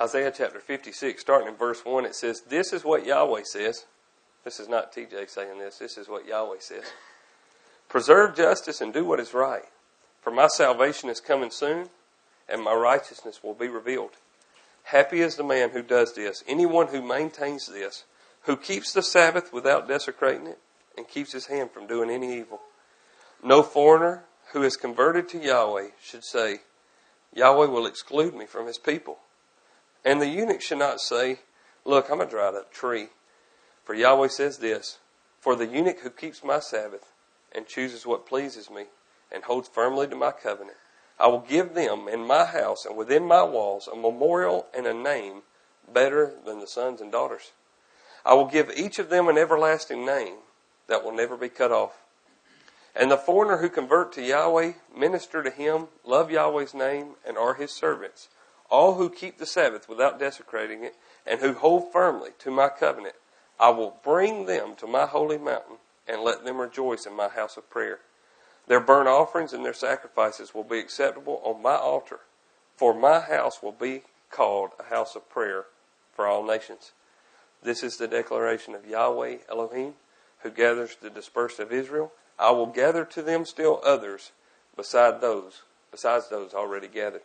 Isaiah 0.00 0.32
chapter 0.36 0.60
56, 0.60 1.20
starting 1.20 1.48
in 1.48 1.56
verse 1.56 1.84
1, 1.84 2.04
it 2.04 2.14
says, 2.14 2.42
This 2.48 2.72
is 2.72 2.84
what 2.84 3.04
Yahweh 3.04 3.42
says. 3.44 3.86
This 4.44 4.60
is 4.60 4.68
not 4.68 4.94
TJ 4.94 5.28
saying 5.28 5.58
this. 5.58 5.78
This 5.78 5.98
is 5.98 6.08
what 6.08 6.26
Yahweh 6.26 6.60
says. 6.60 6.84
Preserve 7.88 8.36
justice 8.36 8.80
and 8.80 8.92
do 8.92 9.04
what 9.04 9.18
is 9.18 9.34
right 9.34 9.64
for 10.26 10.32
my 10.32 10.48
salvation 10.48 11.08
is 11.08 11.20
coming 11.20 11.52
soon, 11.52 11.88
and 12.48 12.60
my 12.60 12.74
righteousness 12.74 13.44
will 13.44 13.54
be 13.54 13.68
revealed. 13.68 14.10
Happy 14.82 15.20
is 15.20 15.36
the 15.36 15.44
man 15.44 15.70
who 15.70 15.84
does 15.84 16.14
this, 16.14 16.42
anyone 16.48 16.88
who 16.88 17.00
maintains 17.00 17.68
this, 17.68 18.02
who 18.42 18.56
keeps 18.56 18.92
the 18.92 19.04
Sabbath 19.04 19.52
without 19.52 19.86
desecrating 19.86 20.48
it, 20.48 20.58
and 20.98 21.06
keeps 21.06 21.32
his 21.32 21.46
hand 21.46 21.70
from 21.70 21.86
doing 21.86 22.10
any 22.10 22.36
evil. 22.36 22.60
No 23.40 23.62
foreigner 23.62 24.24
who 24.52 24.64
is 24.64 24.76
converted 24.76 25.28
to 25.28 25.38
Yahweh 25.38 25.90
should 26.02 26.24
say, 26.24 26.56
Yahweh 27.32 27.66
will 27.66 27.86
exclude 27.86 28.34
me 28.34 28.46
from 28.46 28.66
his 28.66 28.78
people. 28.78 29.18
And 30.04 30.20
the 30.20 30.26
eunuch 30.26 30.60
should 30.60 30.78
not 30.78 30.98
say, 30.98 31.38
Look, 31.84 32.10
I'm 32.10 32.20
a 32.20 32.26
dried 32.26 32.56
up 32.56 32.72
tree. 32.72 33.10
For 33.84 33.94
Yahweh 33.94 34.26
says 34.26 34.58
this 34.58 34.98
For 35.38 35.54
the 35.54 35.66
eunuch 35.66 36.00
who 36.00 36.10
keeps 36.10 36.42
my 36.42 36.58
Sabbath 36.58 37.12
and 37.52 37.68
chooses 37.68 38.04
what 38.04 38.26
pleases 38.26 38.68
me, 38.68 38.86
and 39.32 39.44
holds 39.44 39.68
firmly 39.68 40.06
to 40.08 40.16
my 40.16 40.32
covenant. 40.32 40.76
I 41.18 41.28
will 41.28 41.40
give 41.40 41.74
them 41.74 42.08
in 42.08 42.26
my 42.26 42.44
house 42.44 42.84
and 42.84 42.96
within 42.96 43.24
my 43.24 43.42
walls 43.42 43.88
a 43.90 43.96
memorial 43.96 44.66
and 44.76 44.86
a 44.86 44.94
name 44.94 45.42
better 45.92 46.34
than 46.44 46.60
the 46.60 46.66
sons 46.66 47.00
and 47.00 47.10
daughters. 47.10 47.52
I 48.24 48.34
will 48.34 48.46
give 48.46 48.70
each 48.76 48.98
of 48.98 49.08
them 49.08 49.28
an 49.28 49.38
everlasting 49.38 50.04
name 50.04 50.36
that 50.88 51.04
will 51.04 51.12
never 51.12 51.36
be 51.36 51.48
cut 51.48 51.72
off. 51.72 51.92
And 52.94 53.10
the 53.10 53.16
foreigner 53.16 53.58
who 53.58 53.68
convert 53.68 54.12
to 54.14 54.22
Yahweh, 54.22 54.72
minister 54.96 55.42
to 55.42 55.50
him, 55.50 55.88
love 56.04 56.30
Yahweh's 56.30 56.74
name, 56.74 57.16
and 57.26 57.36
are 57.36 57.54
his 57.54 57.70
servants. 57.70 58.28
All 58.70 58.94
who 58.94 59.10
keep 59.10 59.38
the 59.38 59.46
Sabbath 59.46 59.88
without 59.88 60.18
desecrating 60.18 60.82
it, 60.82 60.94
and 61.26 61.40
who 61.40 61.52
hold 61.52 61.92
firmly 61.92 62.30
to 62.38 62.50
my 62.50 62.68
covenant, 62.68 63.14
I 63.60 63.70
will 63.70 63.96
bring 64.02 64.46
them 64.46 64.74
to 64.76 64.86
my 64.86 65.06
holy 65.06 65.38
mountain, 65.38 65.76
and 66.08 66.22
let 66.22 66.44
them 66.44 66.58
rejoice 66.58 67.06
in 67.06 67.14
my 67.14 67.28
house 67.28 67.56
of 67.56 67.68
prayer. 67.68 68.00
Their 68.66 68.80
burnt 68.80 69.08
offerings 69.08 69.52
and 69.52 69.64
their 69.64 69.74
sacrifices 69.74 70.54
will 70.54 70.64
be 70.64 70.78
acceptable 70.78 71.40
on 71.44 71.62
my 71.62 71.76
altar, 71.76 72.20
for 72.76 72.92
my 72.92 73.20
house 73.20 73.62
will 73.62 73.72
be 73.72 74.02
called 74.30 74.70
a 74.78 74.84
house 74.94 75.14
of 75.14 75.28
prayer 75.30 75.66
for 76.12 76.26
all 76.26 76.44
nations. 76.44 76.92
This 77.62 77.82
is 77.82 77.96
the 77.96 78.08
declaration 78.08 78.74
of 78.74 78.86
Yahweh 78.86 79.38
Elohim, 79.48 79.94
who 80.40 80.50
gathers 80.50 80.96
the 81.00 81.10
dispersed 81.10 81.58
of 81.60 81.72
Israel. 81.72 82.12
I 82.38 82.50
will 82.50 82.66
gather 82.66 83.04
to 83.04 83.22
them 83.22 83.44
still 83.44 83.80
others 83.84 84.32
beside 84.76 85.20
those, 85.20 85.62
besides 85.90 86.28
those 86.28 86.52
already 86.52 86.88
gathered. 86.88 87.22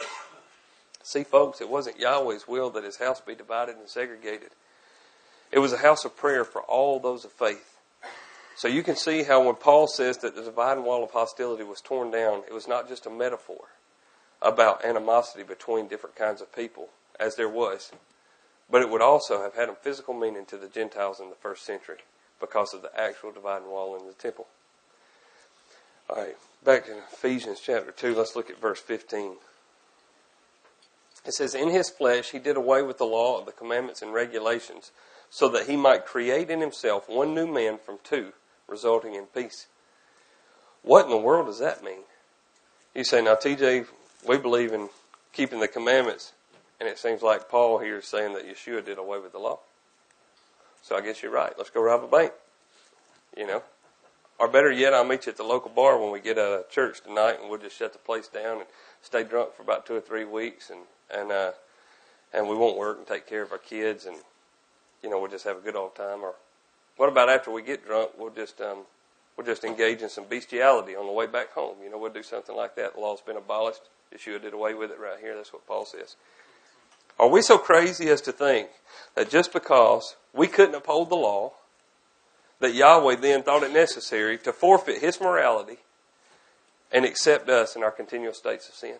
See, 1.03 1.23
folks, 1.23 1.61
it 1.61 1.69
wasn't 1.69 1.99
Yahweh's 1.99 2.47
will 2.47 2.69
that 2.71 2.83
his 2.83 2.97
house 2.97 3.19
be 3.19 3.35
divided 3.35 3.75
and 3.77 3.89
segregated. 3.89 4.51
It 5.51 5.59
was 5.59 5.73
a 5.73 5.77
house 5.77 6.05
of 6.05 6.15
prayer 6.15 6.45
for 6.45 6.61
all 6.61 6.99
those 6.99 7.25
of 7.25 7.31
faith. 7.31 7.70
So 8.55 8.67
you 8.67 8.83
can 8.83 8.95
see 8.95 9.23
how 9.23 9.43
when 9.43 9.55
Paul 9.55 9.87
says 9.87 10.17
that 10.19 10.35
the 10.35 10.43
dividing 10.43 10.83
wall 10.83 11.03
of 11.03 11.11
hostility 11.11 11.63
was 11.63 11.81
torn 11.81 12.11
down, 12.11 12.43
it 12.47 12.53
was 12.53 12.67
not 12.67 12.87
just 12.87 13.05
a 13.05 13.09
metaphor 13.09 13.69
about 14.41 14.83
animosity 14.83 15.43
between 15.43 15.87
different 15.87 16.15
kinds 16.15 16.41
of 16.41 16.53
people, 16.55 16.89
as 17.19 17.35
there 17.35 17.49
was, 17.49 17.91
but 18.69 18.81
it 18.81 18.89
would 18.89 19.01
also 19.01 19.41
have 19.41 19.55
had 19.55 19.69
a 19.69 19.75
physical 19.75 20.13
meaning 20.13 20.45
to 20.45 20.57
the 20.57 20.67
Gentiles 20.67 21.19
in 21.19 21.29
the 21.29 21.35
first 21.35 21.65
century 21.65 21.99
because 22.39 22.73
of 22.73 22.81
the 22.81 22.99
actual 22.99 23.31
dividing 23.31 23.69
wall 23.69 23.97
in 23.97 24.07
the 24.07 24.13
temple. 24.13 24.47
All 26.09 26.17
right, 26.17 26.35
back 26.63 26.87
in 26.87 26.97
Ephesians 27.13 27.61
chapter 27.63 27.91
2, 27.91 28.15
let's 28.15 28.35
look 28.35 28.49
at 28.49 28.59
verse 28.59 28.79
15. 28.79 29.35
It 31.25 31.33
says, 31.33 31.53
In 31.53 31.69
his 31.69 31.89
flesh 31.89 32.31
he 32.31 32.39
did 32.39 32.57
away 32.57 32.81
with 32.81 32.97
the 32.97 33.05
law 33.05 33.39
of 33.39 33.45
the 33.45 33.51
commandments 33.51 34.01
and 34.01 34.11
regulations, 34.11 34.91
so 35.29 35.47
that 35.49 35.67
he 35.67 35.77
might 35.77 36.05
create 36.05 36.49
in 36.49 36.59
himself 36.59 37.07
one 37.07 37.33
new 37.35 37.47
man 37.47 37.77
from 37.77 37.99
two 38.03 38.33
resulting 38.71 39.13
in 39.13 39.25
peace. 39.25 39.67
What 40.81 41.05
in 41.05 41.11
the 41.11 41.17
world 41.17 41.45
does 41.45 41.59
that 41.59 41.83
mean? 41.83 42.01
You 42.95 43.03
say, 43.03 43.21
now, 43.21 43.35
TJ, 43.35 43.85
we 44.27 44.37
believe 44.37 44.73
in 44.73 44.89
keeping 45.33 45.59
the 45.59 45.67
commandments, 45.67 46.33
and 46.79 46.89
it 46.89 46.97
seems 46.97 47.21
like 47.21 47.49
Paul 47.49 47.77
here 47.77 47.97
is 47.97 48.05
saying 48.05 48.33
that 48.33 48.47
Yeshua 48.47 48.83
did 48.83 48.97
away 48.97 49.19
with 49.19 49.31
the 49.31 49.39
law. 49.39 49.59
So 50.81 50.95
I 50.95 51.01
guess 51.01 51.21
you're 51.21 51.31
right. 51.31 51.53
Let's 51.57 51.69
go 51.69 51.81
rob 51.83 52.03
a 52.03 52.07
bank. 52.07 52.31
You 53.37 53.45
know? 53.45 53.63
Or 54.39 54.47
better 54.47 54.71
yet, 54.71 54.95
I'll 54.95 55.03
meet 55.03 55.27
you 55.27 55.31
at 55.31 55.37
the 55.37 55.43
local 55.43 55.69
bar 55.69 55.99
when 55.99 56.11
we 56.11 56.19
get 56.19 56.39
out 56.39 56.51
of 56.51 56.69
church 56.71 57.01
tonight, 57.01 57.37
and 57.39 57.47
we'll 57.47 57.59
just 57.59 57.77
shut 57.77 57.93
the 57.93 57.99
place 57.99 58.27
down 58.27 58.57
and 58.57 58.65
stay 59.03 59.23
drunk 59.23 59.53
for 59.53 59.61
about 59.61 59.85
two 59.85 59.93
or 59.93 60.01
three 60.01 60.25
weeks, 60.25 60.71
and 60.71 60.79
and 61.15 61.31
uh, 61.31 61.51
and 62.33 62.49
we 62.49 62.55
won't 62.55 62.75
work 62.75 62.97
and 62.97 63.05
take 63.05 63.27
care 63.27 63.43
of 63.43 63.51
our 63.51 63.59
kids, 63.59 64.07
and 64.07 64.17
you 65.03 65.11
know 65.11 65.19
we'll 65.19 65.29
just 65.29 65.45
have 65.45 65.57
a 65.57 65.61
good 65.61 65.75
old 65.75 65.93
time. 65.93 66.23
Or 66.23 66.33
what 66.97 67.09
about 67.09 67.29
after 67.29 67.51
we 67.51 67.61
get 67.61 67.85
drunk? 67.85 68.11
We'll 68.17 68.31
just 68.31 68.61
um, 68.61 68.79
we'll 69.35 69.45
just 69.45 69.63
engage 69.63 70.01
in 70.01 70.09
some 70.09 70.25
bestiality 70.25 70.95
on 70.95 71.05
the 71.05 71.11
way 71.11 71.27
back 71.27 71.51
home. 71.51 71.75
You 71.83 71.89
know, 71.89 71.97
we'll 71.97 72.13
do 72.13 72.23
something 72.23 72.55
like 72.55 72.75
that. 72.75 72.95
The 72.95 72.99
law's 72.99 73.21
been 73.21 73.37
abolished. 73.37 73.81
Yeshua 74.13 74.41
did 74.41 74.53
away 74.53 74.73
with 74.73 74.91
it 74.91 74.99
right 74.99 75.19
here. 75.19 75.35
That's 75.35 75.53
what 75.53 75.65
Paul 75.67 75.85
says. 75.85 76.15
Are 77.19 77.29
we 77.29 77.41
so 77.41 77.57
crazy 77.57 78.09
as 78.09 78.21
to 78.21 78.31
think 78.31 78.69
that 79.15 79.29
just 79.29 79.53
because 79.53 80.15
we 80.33 80.47
couldn't 80.47 80.75
uphold 80.75 81.09
the 81.09 81.15
law, 81.15 81.53
that 82.59 82.73
Yahweh 82.73 83.15
then 83.15 83.43
thought 83.43 83.63
it 83.63 83.73
necessary 83.73 84.37
to 84.39 84.53
forfeit 84.53 85.01
His 85.01 85.19
morality 85.19 85.77
and 86.91 87.05
accept 87.05 87.49
us 87.49 87.75
in 87.75 87.83
our 87.83 87.91
continual 87.91 88.33
states 88.33 88.69
of 88.69 88.75
sin? 88.75 88.97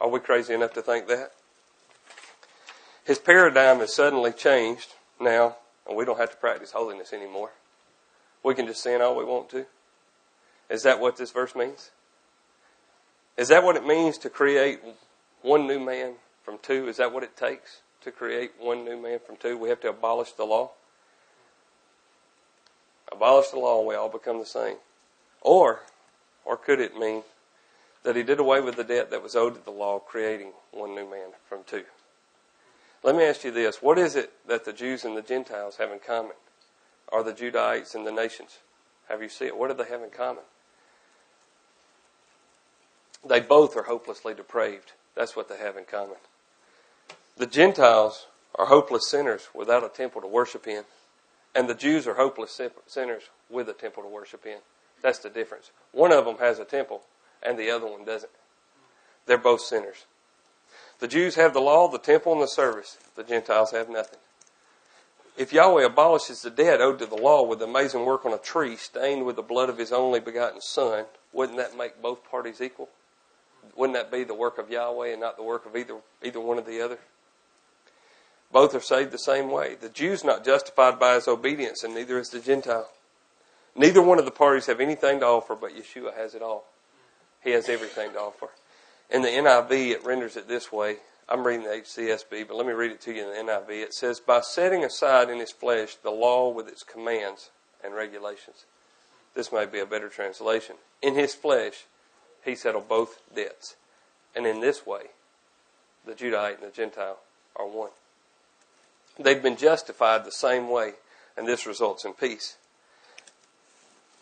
Are 0.00 0.08
we 0.08 0.20
crazy 0.20 0.54
enough 0.54 0.72
to 0.74 0.82
think 0.82 1.08
that? 1.08 1.32
His 3.04 3.18
paradigm 3.18 3.78
has 3.78 3.94
suddenly 3.94 4.32
changed 4.32 4.94
now 5.20 5.56
and 5.88 5.96
we 5.96 6.04
don't 6.04 6.18
have 6.18 6.30
to 6.30 6.36
practice 6.36 6.72
holiness 6.72 7.12
anymore. 7.12 7.50
We 8.44 8.54
can 8.54 8.66
just 8.66 8.82
sin 8.82 9.00
all 9.00 9.16
we 9.16 9.24
want 9.24 9.48
to. 9.50 9.66
Is 10.70 10.82
that 10.82 11.00
what 11.00 11.16
this 11.16 11.30
verse 11.30 11.56
means? 11.56 11.90
Is 13.36 13.48
that 13.48 13.64
what 13.64 13.76
it 13.76 13.86
means 13.86 14.18
to 14.18 14.30
create 14.30 14.80
one 15.42 15.66
new 15.66 15.80
man 15.80 16.14
from 16.44 16.58
two? 16.58 16.88
Is 16.88 16.98
that 16.98 17.12
what 17.12 17.22
it 17.22 17.36
takes 17.36 17.80
to 18.02 18.10
create 18.10 18.52
one 18.58 18.84
new 18.84 19.00
man 19.00 19.18
from 19.24 19.36
two? 19.36 19.56
We 19.56 19.70
have 19.70 19.80
to 19.80 19.88
abolish 19.88 20.32
the 20.32 20.44
law. 20.44 20.72
Abolish 23.10 23.48
the 23.48 23.58
law 23.58 23.78
and 23.78 23.88
we 23.88 23.94
all 23.94 24.08
become 24.08 24.38
the 24.38 24.46
same. 24.46 24.76
Or, 25.40 25.80
or 26.44 26.56
could 26.56 26.80
it 26.80 26.96
mean 26.96 27.22
that 28.02 28.16
he 28.16 28.22
did 28.22 28.38
away 28.38 28.60
with 28.60 28.76
the 28.76 28.84
debt 28.84 29.10
that 29.10 29.22
was 29.22 29.36
owed 29.36 29.54
to 29.54 29.64
the 29.64 29.70
law, 29.70 29.98
creating 29.98 30.52
one 30.70 30.94
new 30.94 31.08
man 31.10 31.28
from 31.48 31.60
two. 31.66 31.84
Let 33.02 33.16
me 33.16 33.24
ask 33.24 33.44
you 33.44 33.50
this. 33.50 33.80
What 33.80 33.98
is 33.98 34.16
it 34.16 34.32
that 34.46 34.64
the 34.64 34.72
Jews 34.72 35.04
and 35.04 35.16
the 35.16 35.22
Gentiles 35.22 35.76
have 35.76 35.90
in 35.92 36.00
common? 36.00 36.32
Are 37.10 37.22
the 37.22 37.32
Judahites 37.32 37.94
and 37.94 38.06
the 38.06 38.12
nations? 38.12 38.58
Have 39.08 39.22
you 39.22 39.28
seen 39.28 39.48
it? 39.48 39.56
What 39.56 39.68
do 39.68 39.82
they 39.82 39.88
have 39.88 40.02
in 40.02 40.10
common? 40.10 40.42
They 43.26 43.40
both 43.40 43.76
are 43.76 43.84
hopelessly 43.84 44.34
depraved. 44.34 44.92
That's 45.14 45.34
what 45.34 45.48
they 45.48 45.58
have 45.58 45.76
in 45.76 45.84
common. 45.84 46.16
The 47.36 47.46
Gentiles 47.46 48.26
are 48.54 48.66
hopeless 48.66 49.08
sinners 49.08 49.48
without 49.54 49.84
a 49.84 49.88
temple 49.88 50.20
to 50.20 50.26
worship 50.26 50.66
in, 50.66 50.84
and 51.54 51.68
the 51.68 51.74
Jews 51.74 52.06
are 52.06 52.14
hopeless 52.14 52.60
sinners 52.86 53.22
with 53.48 53.68
a 53.68 53.72
temple 53.72 54.02
to 54.02 54.08
worship 54.08 54.44
in. 54.44 54.58
That's 55.02 55.20
the 55.20 55.30
difference. 55.30 55.70
One 55.92 56.12
of 56.12 56.24
them 56.24 56.38
has 56.38 56.58
a 56.58 56.64
temple, 56.64 57.02
and 57.42 57.58
the 57.58 57.70
other 57.70 57.86
one 57.86 58.04
doesn't. 58.04 58.32
They're 59.26 59.38
both 59.38 59.60
sinners. 59.60 60.06
The 61.00 61.08
Jews 61.08 61.36
have 61.36 61.52
the 61.52 61.60
law, 61.60 61.88
the 61.88 61.98
temple, 61.98 62.32
and 62.32 62.42
the 62.42 62.48
service. 62.48 62.98
The 63.14 63.22
Gentiles 63.22 63.70
have 63.70 63.88
nothing. 63.88 64.18
If 65.36 65.52
Yahweh 65.52 65.84
abolishes 65.84 66.42
the 66.42 66.50
debt 66.50 66.80
owed 66.80 66.98
to 66.98 67.06
the 67.06 67.14
law 67.14 67.44
with 67.44 67.62
amazing 67.62 68.04
work 68.04 68.26
on 68.26 68.32
a 68.32 68.38
tree 68.38 68.74
stained 68.74 69.24
with 69.24 69.36
the 69.36 69.42
blood 69.42 69.68
of 69.68 69.78
his 69.78 69.92
only 69.92 70.18
begotten 70.18 70.60
Son, 70.60 71.04
wouldn't 71.32 71.58
that 71.58 71.76
make 71.76 72.02
both 72.02 72.28
parties 72.28 72.60
equal? 72.60 72.88
Wouldn't 73.76 73.96
that 73.96 74.10
be 74.10 74.24
the 74.24 74.34
work 74.34 74.58
of 74.58 74.70
Yahweh 74.70 75.12
and 75.12 75.20
not 75.20 75.36
the 75.36 75.44
work 75.44 75.64
of 75.64 75.76
either, 75.76 75.98
either 76.24 76.40
one 76.40 76.58
or 76.58 76.62
the 76.62 76.80
other? 76.80 76.98
Both 78.50 78.74
are 78.74 78.80
saved 78.80 79.12
the 79.12 79.18
same 79.18 79.50
way. 79.50 79.76
The 79.76 79.88
Jew's 79.88 80.24
not 80.24 80.44
justified 80.44 80.98
by 80.98 81.14
his 81.14 81.28
obedience, 81.28 81.84
and 81.84 81.94
neither 81.94 82.18
is 82.18 82.30
the 82.30 82.40
Gentile. 82.40 82.88
Neither 83.76 84.02
one 84.02 84.18
of 84.18 84.24
the 84.24 84.32
parties 84.32 84.66
have 84.66 84.80
anything 84.80 85.20
to 85.20 85.26
offer, 85.26 85.54
but 85.54 85.72
Yeshua 85.72 86.16
has 86.16 86.34
it 86.34 86.42
all. 86.42 86.64
He 87.44 87.52
has 87.52 87.68
everything 87.68 88.12
to 88.14 88.20
offer. 88.20 88.48
In 89.10 89.22
the 89.22 89.28
NIV, 89.28 89.90
it 89.90 90.04
renders 90.04 90.36
it 90.36 90.48
this 90.48 90.70
way. 90.70 90.96
I'm 91.28 91.46
reading 91.46 91.64
the 91.64 91.72
HCSB, 91.72 92.48
but 92.48 92.56
let 92.56 92.66
me 92.66 92.72
read 92.72 92.90
it 92.90 93.00
to 93.02 93.12
you 93.12 93.30
in 93.30 93.46
the 93.46 93.52
NIV. 93.52 93.70
It 93.70 93.94
says, 93.94 94.20
By 94.20 94.40
setting 94.40 94.84
aside 94.84 95.28
in 95.28 95.38
his 95.38 95.52
flesh 95.52 95.96
the 95.96 96.10
law 96.10 96.48
with 96.50 96.68
its 96.68 96.82
commands 96.82 97.50
and 97.84 97.94
regulations. 97.94 98.64
This 99.34 99.52
may 99.52 99.66
be 99.66 99.78
a 99.78 99.86
better 99.86 100.08
translation. 100.08 100.76
In 101.02 101.14
his 101.14 101.34
flesh, 101.34 101.84
he 102.44 102.54
settled 102.54 102.88
both 102.88 103.20
debts. 103.34 103.76
And 104.34 104.46
in 104.46 104.60
this 104.60 104.86
way, 104.86 105.02
the 106.06 106.12
Judahite 106.12 106.62
and 106.62 106.72
the 106.72 106.74
Gentile 106.74 107.18
are 107.56 107.66
one. 107.66 107.90
They've 109.18 109.42
been 109.42 109.56
justified 109.56 110.24
the 110.24 110.32
same 110.32 110.70
way, 110.70 110.92
and 111.36 111.46
this 111.46 111.66
results 111.66 112.04
in 112.04 112.12
peace. 112.12 112.56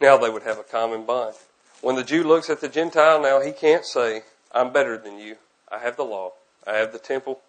Now 0.01 0.17
they 0.17 0.31
would 0.31 0.43
have 0.43 0.59
a 0.59 0.65
common 0.65 1.05
bond. 1.05 1.37
When 1.83 1.97
the 1.97 2.05
Jew 2.05 2.25
looks 2.25 2.51
at 2.51 2.61
the 2.61 2.69
Gentile, 2.69 3.21
now 3.21 3.41
he 3.41 3.53
can't 3.53 3.85
say, 3.85 4.23
I'm 4.57 4.73
better 4.73 4.97
than 4.97 5.19
you. 5.19 5.37
I 5.71 5.81
have 5.81 5.97
the 5.97 6.05
law. 6.05 6.33
I 6.67 6.77
have 6.77 6.93
the 6.93 6.99
temple. 6.99 7.41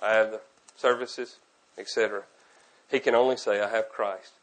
I 0.00 0.12
have 0.12 0.30
the 0.30 0.40
services, 0.76 1.38
etc. 1.76 2.22
He 2.88 3.00
can 3.00 3.16
only 3.16 3.36
say, 3.36 3.60
I 3.60 3.68
have 3.70 3.88
Christ, 3.88 4.34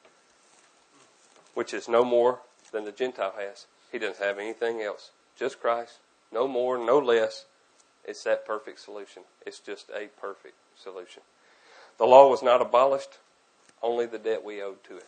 which 1.53 1.73
is 1.73 1.87
no 1.87 2.03
more 2.03 2.39
than 2.73 2.83
the 2.83 2.91
Gentile 2.91 3.33
has. 3.37 3.65
He 3.93 3.97
doesn't 3.97 4.23
have 4.23 4.39
anything 4.39 4.81
else. 4.81 5.11
Just 5.37 5.61
Christ. 5.61 5.99
No 6.33 6.49
more, 6.49 6.77
no 6.77 6.99
less. 6.99 7.45
It's 8.03 8.23
that 8.25 8.45
perfect 8.45 8.81
solution. 8.81 9.23
It's 9.45 9.59
just 9.59 9.89
a 9.89 10.07
perfect 10.19 10.55
solution. 10.75 11.21
The 11.97 12.05
law 12.05 12.29
was 12.29 12.43
not 12.43 12.61
abolished, 12.61 13.19
only 13.81 14.05
the 14.05 14.19
debt 14.19 14.43
we 14.43 14.61
owed 14.61 14.83
to 14.85 14.97
it. 14.97 15.07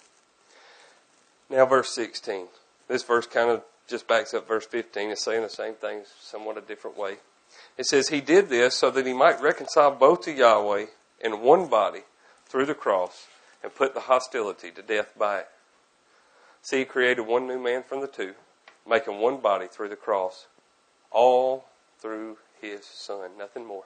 Now, 1.49 1.65
verse 1.65 1.93
16. 1.93 2.47
This 2.87 3.03
verse 3.03 3.27
kind 3.27 3.49
of 3.49 3.63
just 3.87 4.07
backs 4.07 4.33
up 4.33 4.47
verse 4.47 4.65
15. 4.65 5.09
and 5.09 5.17
saying 5.17 5.43
the 5.43 5.49
same 5.49 5.73
thing, 5.73 6.01
somewhat 6.19 6.57
a 6.57 6.61
different 6.61 6.97
way. 6.97 7.17
It 7.77 7.85
says, 7.85 8.09
He 8.09 8.21
did 8.21 8.49
this 8.49 8.75
so 8.75 8.89
that 8.91 9.05
He 9.05 9.13
might 9.13 9.41
reconcile 9.41 9.91
both 9.91 10.21
to 10.21 10.31
Yahweh 10.31 10.85
in 11.23 11.41
one 11.41 11.67
body 11.67 12.01
through 12.45 12.65
the 12.65 12.73
cross 12.73 13.27
and 13.63 13.73
put 13.73 13.93
the 13.93 14.01
hostility 14.01 14.71
to 14.71 14.81
death 14.81 15.13
by 15.17 15.39
it. 15.39 15.47
See, 16.61 16.79
He 16.79 16.85
created 16.85 17.23
one 17.23 17.47
new 17.47 17.59
man 17.59 17.83
from 17.83 18.01
the 18.01 18.07
two, 18.07 18.33
making 18.87 19.19
one 19.19 19.37
body 19.37 19.67
through 19.67 19.89
the 19.89 19.95
cross, 19.95 20.47
all 21.11 21.65
through 21.99 22.37
His 22.61 22.85
Son. 22.85 23.31
Nothing 23.37 23.65
more. 23.65 23.85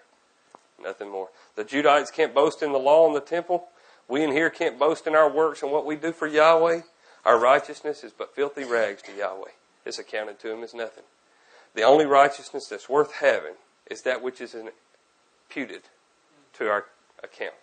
Nothing 0.82 1.10
more. 1.10 1.30
The 1.56 1.66
Judahites 1.66 2.14
can't 2.14 2.36
boast 2.36 2.62
in 2.62 2.72
the 2.72 2.78
law 2.78 3.08
and 3.08 3.16
the 3.16 3.22
temple. 3.22 3.70
We 4.08 4.24
in 4.24 4.32
here 4.32 4.50
can't 4.50 4.80
boast 4.80 5.08
in 5.08 5.16
our 5.16 5.30
works 5.30 5.64
and 5.64 5.72
what 5.72 5.86
we 5.86 5.96
do 5.96 6.12
for 6.12 6.28
Yahweh. 6.28 6.82
Our 7.26 7.40
righteousness 7.40 8.04
is 8.04 8.14
but 8.14 8.36
filthy 8.36 8.64
rags 8.64 9.02
to 9.04 9.12
Yahweh. 9.12 9.52
It's 9.88 10.00
accounted 10.00 10.40
to 10.40 10.52
him 10.52 10.64
as 10.64 10.74
nothing. 10.74 11.06
The 11.74 11.84
only 11.84 12.06
righteousness 12.06 12.68
that's 12.68 12.90
worth 12.90 13.14
having 13.14 13.54
is 13.90 14.02
that 14.02 14.22
which 14.22 14.42
is 14.42 14.54
imputed 14.54 15.84
to 16.54 16.70
our 16.70 16.86
account. 17.24 17.54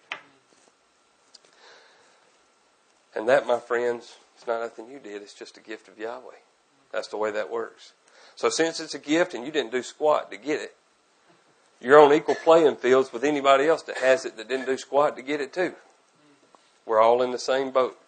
And 3.14 3.28
that, 3.28 3.46
my 3.46 3.60
friends, 3.60 4.16
is 4.38 4.46
not 4.46 4.62
nothing 4.62 4.88
you 4.88 4.98
did. 4.98 5.20
It's 5.20 5.34
just 5.34 5.58
a 5.58 5.60
gift 5.60 5.86
of 5.86 5.98
Yahweh. 5.98 6.40
That's 6.92 7.08
the 7.08 7.16
way 7.16 7.30
that 7.30 7.50
works. 7.50 7.92
So 8.36 8.48
since 8.48 8.80
it's 8.80 8.94
a 8.94 8.98
gift 8.98 9.34
and 9.34 9.44
you 9.44 9.52
didn't 9.52 9.72
do 9.72 9.82
squat 9.82 10.30
to 10.30 10.36
get 10.36 10.60
it, 10.60 10.74
you're 11.80 12.00
on 12.00 12.12
equal 12.12 12.36
playing 12.36 12.76
fields 12.76 13.12
with 13.12 13.22
anybody 13.22 13.66
else 13.66 13.82
that 13.82 13.98
has 13.98 14.24
it 14.24 14.36
that 14.38 14.48
didn't 14.48 14.66
do 14.66 14.78
squat 14.78 15.16
to 15.16 15.22
get 15.22 15.40
it 15.40 15.52
too. 15.52 15.74
We're 16.86 17.00
all 17.00 17.20
in 17.20 17.30
the 17.30 17.38
same 17.38 17.70
boat. 17.70 17.98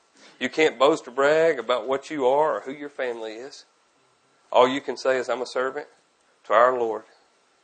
You 0.41 0.49
can't 0.49 0.79
boast 0.79 1.07
or 1.07 1.11
brag 1.11 1.59
about 1.59 1.87
what 1.87 2.11
you 2.11 2.27
are 2.27 2.57
or 2.57 2.61
who 2.61 2.73
your 2.73 2.89
family 2.89 3.35
is. 3.35 3.65
All 4.53 4.69
you 4.69 4.81
can 4.81 4.97
say 4.97 5.17
is, 5.17 5.29
I'm 5.29 5.43
a 5.43 5.47
servant 5.47 5.87
to 6.45 6.53
our 6.53 6.79
Lord 6.79 7.05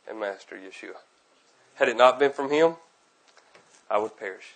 and 0.07 0.19
Master 0.19 0.55
Yeshua. 0.55 0.97
Had 1.75 1.89
it 1.89 1.97
not 1.97 2.19
been 2.19 2.31
from 2.31 2.51
Him, 2.51 2.75
I 3.89 3.97
would 3.97 4.17
perish. 4.17 4.55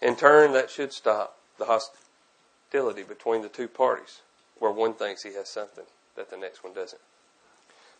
In 0.00 0.16
turn, 0.16 0.52
that 0.52 0.70
should 0.70 0.92
stop 0.92 1.38
the 1.58 1.66
hostility 1.66 3.02
between 3.02 3.42
the 3.42 3.48
two 3.48 3.68
parties, 3.68 4.20
where 4.58 4.70
one 4.70 4.94
thinks 4.94 5.22
he 5.22 5.34
has 5.34 5.48
something 5.48 5.84
that 6.16 6.30
the 6.30 6.36
next 6.36 6.64
one 6.64 6.72
doesn't. 6.72 7.02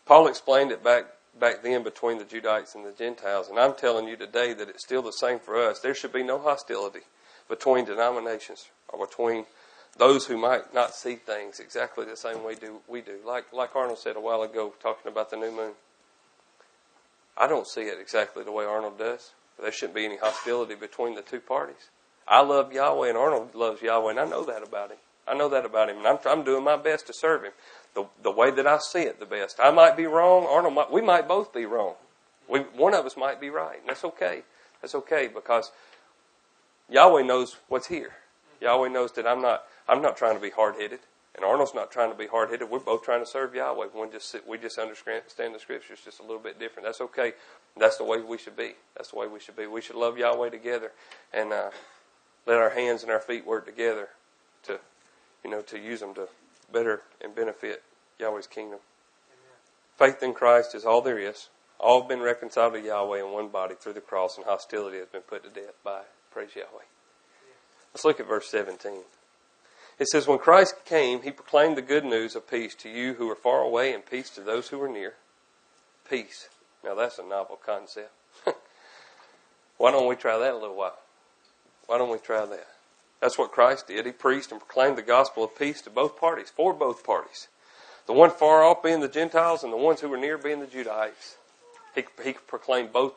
Paul 0.05 0.27
explained 0.27 0.71
it 0.71 0.83
back 0.83 1.05
back 1.39 1.63
then 1.63 1.83
between 1.83 2.17
the 2.17 2.25
Judites 2.25 2.75
and 2.75 2.85
the 2.85 2.91
Gentiles, 2.91 3.47
and 3.47 3.57
I'm 3.57 3.75
telling 3.75 4.07
you 4.07 4.17
today 4.17 4.53
that 4.53 4.67
it's 4.67 4.83
still 4.83 5.01
the 5.01 5.11
same 5.11 5.39
for 5.39 5.57
us. 5.57 5.79
There 5.79 5.95
should 5.95 6.11
be 6.11 6.23
no 6.23 6.39
hostility 6.39 7.01
between 7.47 7.85
denominations 7.85 8.67
or 8.89 9.05
between 9.05 9.45
those 9.97 10.25
who 10.25 10.37
might 10.37 10.73
not 10.73 10.95
see 10.95 11.15
things 11.15 11.59
exactly 11.59 12.05
the 12.05 12.15
same 12.15 12.43
way 12.43 12.55
do 12.55 12.79
we 12.87 13.01
do. 13.01 13.19
Like 13.25 13.51
like 13.53 13.75
Arnold 13.75 13.99
said 13.99 14.15
a 14.15 14.21
while 14.21 14.41
ago, 14.41 14.73
talking 14.81 15.11
about 15.11 15.29
the 15.29 15.37
new 15.37 15.51
moon. 15.51 15.73
I 17.37 17.47
don't 17.47 17.67
see 17.67 17.81
it 17.81 17.99
exactly 17.99 18.43
the 18.43 18.51
way 18.51 18.65
Arnold 18.65 18.97
does. 18.97 19.31
There 19.59 19.71
shouldn't 19.71 19.95
be 19.95 20.05
any 20.05 20.17
hostility 20.17 20.75
between 20.75 21.15
the 21.15 21.21
two 21.21 21.39
parties. 21.39 21.89
I 22.27 22.41
love 22.41 22.71
Yahweh 22.71 23.09
and 23.09 23.17
Arnold 23.17 23.55
loves 23.55 23.81
Yahweh, 23.81 24.11
and 24.11 24.19
I 24.19 24.25
know 24.25 24.43
that 24.45 24.63
about 24.63 24.91
him. 24.91 24.97
I 25.27 25.35
know 25.35 25.49
that 25.49 25.65
about 25.65 25.89
him, 25.89 25.97
and 25.97 26.07
I'm, 26.07 26.17
I'm 26.25 26.43
doing 26.43 26.63
my 26.63 26.77
best 26.77 27.07
to 27.07 27.13
serve 27.13 27.43
him 27.43 27.51
the 27.93 28.05
the 28.23 28.31
way 28.31 28.51
that 28.51 28.67
I 28.67 28.77
see 28.77 29.01
it 29.01 29.19
the 29.19 29.25
best. 29.25 29.59
I 29.61 29.71
might 29.71 29.97
be 29.97 30.05
wrong. 30.05 30.45
Arnold 30.49 30.73
might. 30.73 30.91
We 30.91 31.01
might 31.01 31.27
both 31.27 31.53
be 31.53 31.65
wrong. 31.65 31.95
We, 32.47 32.59
one 32.59 32.93
of 32.93 33.05
us 33.05 33.15
might 33.15 33.39
be 33.39 33.49
right, 33.49 33.79
and 33.79 33.89
that's 33.89 34.03
okay. 34.03 34.43
That's 34.81 34.95
okay 34.95 35.27
because 35.27 35.71
Yahweh 36.89 37.23
knows 37.23 37.57
what's 37.67 37.87
here. 37.87 38.11
Yahweh 38.59 38.89
knows 38.89 39.11
that 39.13 39.27
I'm 39.27 39.41
not 39.41 39.63
I'm 39.91 40.01
not 40.01 40.15
trying 40.15 40.35
to 40.35 40.41
be 40.41 40.49
hard 40.49 40.75
headed, 40.79 41.01
and 41.35 41.43
Arnold's 41.43 41.75
not 41.75 41.91
trying 41.91 42.09
to 42.11 42.17
be 42.17 42.25
hard 42.25 42.49
headed. 42.49 42.69
We're 42.69 42.79
both 42.79 43.03
trying 43.03 43.19
to 43.19 43.29
serve 43.29 43.53
Yahweh. 43.53 43.87
One 43.91 44.09
just 44.09 44.33
we 44.47 44.57
just 44.57 44.79
understand 44.79 45.23
the 45.53 45.59
scriptures 45.59 45.99
just 46.03 46.21
a 46.21 46.23
little 46.23 46.39
bit 46.39 46.57
different. 46.57 46.87
That's 46.87 47.01
okay. 47.01 47.33
That's 47.77 47.97
the 47.97 48.05
way 48.05 48.21
we 48.21 48.37
should 48.37 48.55
be. 48.55 48.75
That's 48.95 49.11
the 49.11 49.17
way 49.17 49.27
we 49.27 49.41
should 49.41 49.57
be. 49.57 49.67
We 49.67 49.81
should 49.81 49.97
love 49.97 50.17
Yahweh 50.17 50.49
together, 50.49 50.93
and 51.33 51.51
uh, 51.51 51.71
let 52.47 52.57
our 52.57 52.69
hands 52.69 53.03
and 53.03 53.11
our 53.11 53.19
feet 53.19 53.45
work 53.45 53.65
together 53.65 54.07
to, 54.63 54.79
you 55.43 55.51
know, 55.51 55.61
to 55.63 55.77
use 55.77 55.99
them 55.99 56.13
to 56.15 56.29
better 56.71 57.01
and 57.21 57.35
benefit 57.35 57.83
Yahweh's 58.17 58.47
kingdom. 58.47 58.79
Amen. 59.99 60.13
Faith 60.13 60.23
in 60.23 60.33
Christ 60.33 60.73
is 60.73 60.85
all 60.85 61.01
there 61.01 61.19
is. 61.19 61.49
All 61.79 61.99
have 61.99 62.07
been 62.07 62.21
reconciled 62.21 62.75
to 62.75 62.81
Yahweh 62.81 63.19
in 63.19 63.33
one 63.33 63.49
body 63.49 63.75
through 63.75 63.93
the 63.93 64.01
cross, 64.01 64.37
and 64.37 64.45
hostility 64.45 64.99
has 64.99 65.07
been 65.07 65.21
put 65.21 65.43
to 65.43 65.49
death 65.49 65.75
by 65.83 66.03
praise 66.31 66.55
Yahweh. 66.55 66.85
Let's 67.93 68.05
look 68.05 68.21
at 68.21 68.27
verse 68.27 68.47
17. 68.49 69.01
It 70.01 70.07
says, 70.07 70.27
When 70.27 70.39
Christ 70.39 70.83
came, 70.83 71.21
he 71.21 71.29
proclaimed 71.29 71.77
the 71.77 71.83
good 71.83 72.03
news 72.03 72.35
of 72.35 72.49
peace 72.49 72.73
to 72.73 72.89
you 72.89 73.13
who 73.13 73.29
are 73.29 73.35
far 73.35 73.61
away 73.61 73.93
and 73.93 74.03
peace 74.03 74.31
to 74.31 74.41
those 74.41 74.69
who 74.69 74.81
are 74.81 74.89
near. 74.89 75.13
Peace. 76.09 76.49
Now 76.83 76.95
that's 76.95 77.19
a 77.19 77.23
novel 77.23 77.59
concept. 77.63 78.11
Why 79.77 79.91
don't 79.91 80.07
we 80.07 80.15
try 80.15 80.39
that 80.39 80.53
a 80.53 80.57
little 80.57 80.75
while? 80.75 80.97
Why 81.85 81.99
don't 81.99 82.09
we 82.09 82.17
try 82.17 82.47
that? 82.47 82.67
That's 83.19 83.37
what 83.37 83.51
Christ 83.51 83.89
did. 83.89 84.07
He 84.07 84.11
preached 84.11 84.51
and 84.51 84.59
proclaimed 84.59 84.97
the 84.97 85.03
gospel 85.03 85.43
of 85.43 85.55
peace 85.55 85.83
to 85.83 85.91
both 85.91 86.19
parties, 86.19 86.49
for 86.49 86.73
both 86.73 87.03
parties. 87.03 87.47
The 88.07 88.13
one 88.13 88.31
far 88.31 88.63
off 88.63 88.81
being 88.81 89.01
the 89.01 89.07
Gentiles 89.07 89.63
and 89.63 89.71
the 89.71 89.77
ones 89.77 90.01
who 90.01 90.09
were 90.09 90.17
near 90.17 90.39
being 90.39 90.61
the 90.61 90.65
Judahites. 90.65 91.35
He, 91.93 92.05
he 92.23 92.33
proclaimed 92.33 92.91
both 92.91 93.13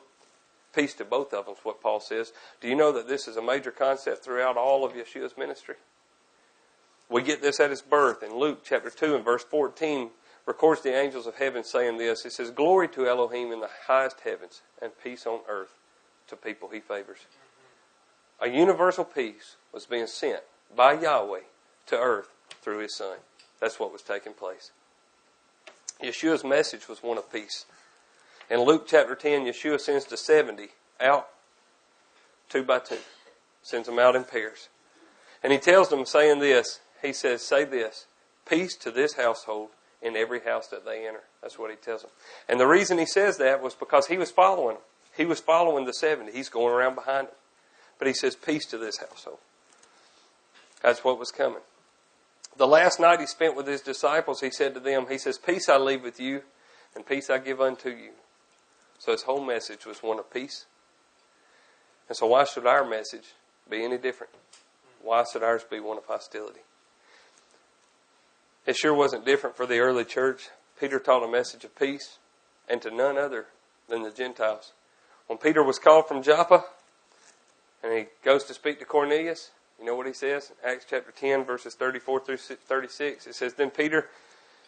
peace 0.74 0.92
to 0.96 1.06
both 1.06 1.32
of 1.32 1.46
them, 1.46 1.54
is 1.54 1.64
what 1.64 1.80
Paul 1.80 2.00
says. 2.00 2.34
Do 2.60 2.68
you 2.68 2.76
know 2.76 2.92
that 2.92 3.08
this 3.08 3.26
is 3.26 3.38
a 3.38 3.42
major 3.42 3.70
concept 3.70 4.22
throughout 4.22 4.58
all 4.58 4.84
of 4.84 4.92
Yeshua's 4.92 5.38
ministry? 5.38 5.76
We 7.08 7.22
get 7.22 7.42
this 7.42 7.60
at 7.60 7.70
his 7.70 7.82
birth 7.82 8.22
in 8.22 8.34
Luke 8.34 8.60
chapter 8.64 8.90
2 8.90 9.16
and 9.16 9.24
verse 9.24 9.44
14. 9.44 10.10
records 10.46 10.82
the 10.82 10.94
angels 10.94 11.26
of 11.26 11.36
heaven 11.36 11.64
saying 11.64 11.98
this. 11.98 12.24
It 12.24 12.32
says, 12.32 12.50
Glory 12.50 12.88
to 12.88 13.06
Elohim 13.06 13.52
in 13.52 13.60
the 13.60 13.70
highest 13.86 14.20
heavens, 14.20 14.62
and 14.80 14.92
peace 15.02 15.26
on 15.26 15.40
earth 15.48 15.78
to 16.28 16.36
people 16.36 16.68
he 16.70 16.80
favors. 16.80 17.26
A 18.40 18.48
universal 18.48 19.04
peace 19.04 19.56
was 19.72 19.86
being 19.86 20.06
sent 20.06 20.42
by 20.74 20.94
Yahweh 20.94 21.40
to 21.86 21.96
earth 21.96 22.28
through 22.62 22.78
his 22.78 22.96
son. 22.96 23.18
That's 23.60 23.78
what 23.78 23.92
was 23.92 24.02
taking 24.02 24.32
place. 24.32 24.72
Yeshua's 26.02 26.44
message 26.44 26.88
was 26.88 27.02
one 27.02 27.18
of 27.18 27.32
peace. 27.32 27.66
In 28.50 28.60
Luke 28.60 28.86
chapter 28.86 29.14
10, 29.14 29.44
Yeshua 29.44 29.80
sends 29.80 30.04
the 30.04 30.16
70 30.16 30.68
out 31.00 31.28
two 32.48 32.62
by 32.62 32.78
two, 32.78 32.98
sends 33.62 33.86
them 33.86 33.98
out 33.98 34.16
in 34.16 34.24
pairs. 34.24 34.68
And 35.42 35.52
he 35.52 35.58
tells 35.58 35.88
them, 35.88 36.04
saying 36.06 36.40
this, 36.40 36.80
he 37.04 37.12
says, 37.12 37.42
Say 37.42 37.64
this, 37.64 38.06
peace 38.48 38.76
to 38.78 38.90
this 38.90 39.14
household 39.14 39.70
in 40.02 40.16
every 40.16 40.40
house 40.40 40.68
that 40.68 40.84
they 40.84 41.06
enter. 41.06 41.22
That's 41.42 41.58
what 41.58 41.70
he 41.70 41.76
tells 41.76 42.02
them. 42.02 42.10
And 42.48 42.60
the 42.60 42.66
reason 42.66 42.98
he 42.98 43.06
says 43.06 43.38
that 43.38 43.62
was 43.62 43.74
because 43.74 44.06
he 44.06 44.18
was 44.18 44.30
following 44.30 44.76
them. 44.76 44.84
He 45.16 45.24
was 45.24 45.40
following 45.40 45.86
the 45.86 45.92
70. 45.92 46.32
He's 46.32 46.48
going 46.48 46.74
around 46.74 46.94
behind 46.94 47.28
them. 47.28 47.34
But 47.98 48.08
he 48.08 48.14
says, 48.14 48.36
Peace 48.36 48.66
to 48.66 48.78
this 48.78 48.98
household. 48.98 49.38
That's 50.82 51.04
what 51.04 51.18
was 51.18 51.30
coming. 51.30 51.62
The 52.56 52.66
last 52.66 53.00
night 53.00 53.20
he 53.20 53.26
spent 53.26 53.56
with 53.56 53.66
his 53.66 53.80
disciples, 53.80 54.40
he 54.40 54.50
said 54.50 54.74
to 54.74 54.80
them, 54.80 55.06
He 55.08 55.18
says, 55.18 55.38
Peace 55.38 55.68
I 55.68 55.78
leave 55.78 56.02
with 56.02 56.20
you, 56.20 56.42
and 56.94 57.06
peace 57.06 57.30
I 57.30 57.38
give 57.38 57.60
unto 57.60 57.88
you. 57.88 58.10
So 58.98 59.12
his 59.12 59.22
whole 59.22 59.44
message 59.44 59.86
was 59.86 60.02
one 60.02 60.18
of 60.18 60.32
peace. 60.32 60.66
And 62.08 62.16
so 62.16 62.26
why 62.26 62.44
should 62.44 62.66
our 62.66 62.84
message 62.84 63.34
be 63.68 63.82
any 63.82 63.98
different? 63.98 64.32
Why 65.02 65.24
should 65.30 65.42
ours 65.42 65.64
be 65.68 65.80
one 65.80 65.98
of 65.98 66.06
hostility? 66.06 66.60
It 68.66 68.76
sure 68.76 68.94
wasn't 68.94 69.26
different 69.26 69.56
for 69.56 69.66
the 69.66 69.78
early 69.78 70.04
church. 70.04 70.48
Peter 70.80 70.98
taught 70.98 71.22
a 71.22 71.30
message 71.30 71.64
of 71.64 71.76
peace, 71.76 72.18
and 72.68 72.80
to 72.82 72.90
none 72.90 73.18
other 73.18 73.46
than 73.88 74.02
the 74.02 74.10
Gentiles. 74.10 74.72
When 75.26 75.38
Peter 75.38 75.62
was 75.62 75.78
called 75.78 76.08
from 76.08 76.22
Joppa, 76.22 76.64
and 77.82 77.92
he 77.92 78.06
goes 78.24 78.44
to 78.44 78.54
speak 78.54 78.78
to 78.78 78.84
Cornelius, 78.84 79.50
you 79.78 79.84
know 79.84 79.94
what 79.94 80.06
he 80.06 80.12
says? 80.12 80.52
Acts 80.64 80.86
chapter 80.88 81.10
10, 81.10 81.44
verses 81.44 81.74
34 81.74 82.24
through 82.24 82.36
36. 82.36 83.26
It 83.26 83.34
says, 83.34 83.54
Then 83.54 83.70
Peter 83.70 84.08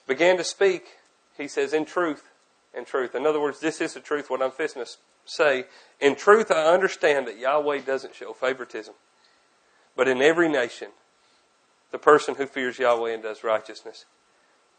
began 0.07 0.37
to 0.37 0.45
speak, 0.45 0.97
he 1.37 1.49
says, 1.49 1.73
in 1.73 1.85
truth, 1.85 2.29
in 2.77 2.85
truth. 2.85 3.15
In 3.15 3.27
other 3.27 3.41
words, 3.41 3.61
this 3.61 3.81
is 3.81 3.95
the 3.95 4.01
truth, 4.01 4.29
what 4.29 4.43
I'm 4.43 4.51
fixing 4.51 4.85
to 4.85 4.91
say. 5.25 5.65
In 6.01 6.17
truth, 6.17 6.51
I 6.51 6.67
understand 6.67 7.27
that 7.27 7.39
Yahweh 7.39 7.81
doesn't 7.81 8.15
show 8.15 8.33
favoritism. 8.33 8.95
But 9.97 10.09
in 10.09 10.21
every 10.21 10.49
nation, 10.49 10.89
the 11.97 12.01
person 12.01 12.35
who 12.35 12.45
fears 12.45 12.79
Yahweh 12.79 13.15
and 13.15 13.23
does 13.23 13.43
righteousness 13.43 14.05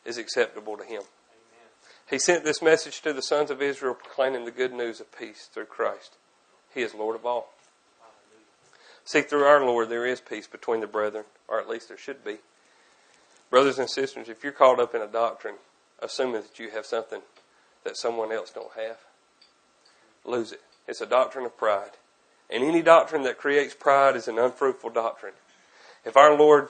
is 0.06 0.19
acceptable 0.19 0.77
to 0.77 0.84
him. 0.84 1.01
Amen. 1.01 1.67
He 2.08 2.19
sent 2.19 2.43
this 2.43 2.62
message 2.62 3.01
to 3.01 3.12
the 3.12 3.23
sons 3.23 3.49
of 3.49 3.60
Israel 3.60 3.95
proclaiming 3.95 4.45
the 4.45 4.51
good 4.51 4.71
news 4.71 4.99
of 4.99 5.12
peace 5.17 5.49
through 5.51 5.65
Christ. 5.65 6.15
He 6.75 6.84
is 6.84 6.93
Lord 6.93 7.15
of 7.15 7.25
all. 7.25 7.49
See, 9.03 9.21
through 9.21 9.45
our 9.45 9.65
Lord, 9.65 9.89
there 9.89 10.06
is 10.06 10.21
peace 10.21 10.45
between 10.45 10.80
the 10.80 10.86
brethren, 10.86 11.25
or 11.47 11.60
at 11.60 11.67
least 11.67 11.88
there 11.88 11.97
should 11.97 12.23
be. 12.23 12.38
Brothers 13.49 13.80
and 13.80 13.89
sisters, 13.89 14.30
if 14.30 14.43
you're 14.43 14.53
caught 14.53 14.80
up 14.80 14.93
in 14.93 15.01
a 15.01 15.08
doctrine, 15.08 15.56
assuming 15.99 16.43
that 16.43 16.60
you 16.60 16.69
have 16.69 16.86
something 16.86 17.21
that 17.84 17.97
someone 17.97 18.32
else 18.32 18.51
don't 18.51 18.73
have, 18.75 18.97
lose 20.23 20.51
it. 20.51 20.62
It's 20.88 21.01
a 21.01 21.08
doctrine 21.08 21.47
of 21.47 21.58
pride. 21.58 21.97
And 22.47 22.63
any 22.63 22.84
doctrine 22.84 23.23
that 23.23 23.39
creates 23.39 23.73
pride 23.73 24.15
is 24.15 24.27
an 24.27 24.38
unfruitful 24.38 24.91
doctrine. 24.91 25.34
If 26.06 26.15
our 26.15 26.38
Lord 26.38 26.69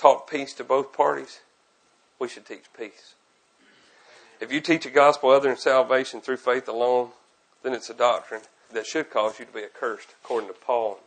taught 0.00 0.26
peace 0.26 0.54
to 0.54 0.64
both 0.64 0.92
parties, 0.92 1.40
we 2.18 2.28
should 2.28 2.46
teach 2.46 2.64
peace. 2.76 3.14
If 4.40 4.50
you 4.50 4.60
teach 4.60 4.86
a 4.86 4.90
gospel 4.90 5.30
other 5.30 5.48
than 5.48 5.58
salvation 5.58 6.22
through 6.22 6.38
faith 6.38 6.66
alone, 6.68 7.10
then 7.62 7.74
it's 7.74 7.90
a 7.90 7.94
doctrine 7.94 8.40
that 8.72 8.86
should 8.86 9.10
cause 9.10 9.38
you 9.38 9.44
to 9.44 9.52
be 9.52 9.62
accursed, 9.62 10.14
according 10.24 10.48
to 10.48 10.54
Paul 10.54 11.00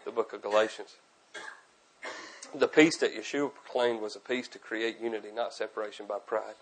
in 0.00 0.04
the 0.06 0.10
book 0.10 0.32
of 0.32 0.40
Galatians. 0.40 0.96
The 2.54 2.68
peace 2.68 2.96
that 2.98 3.14
Yeshua 3.14 3.52
proclaimed 3.52 4.00
was 4.00 4.16
a 4.16 4.20
peace 4.20 4.48
to 4.48 4.58
create 4.58 4.98
unity, 4.98 5.28
not 5.34 5.52
separation 5.52 6.06
by 6.06 6.18
pride. 6.18 6.54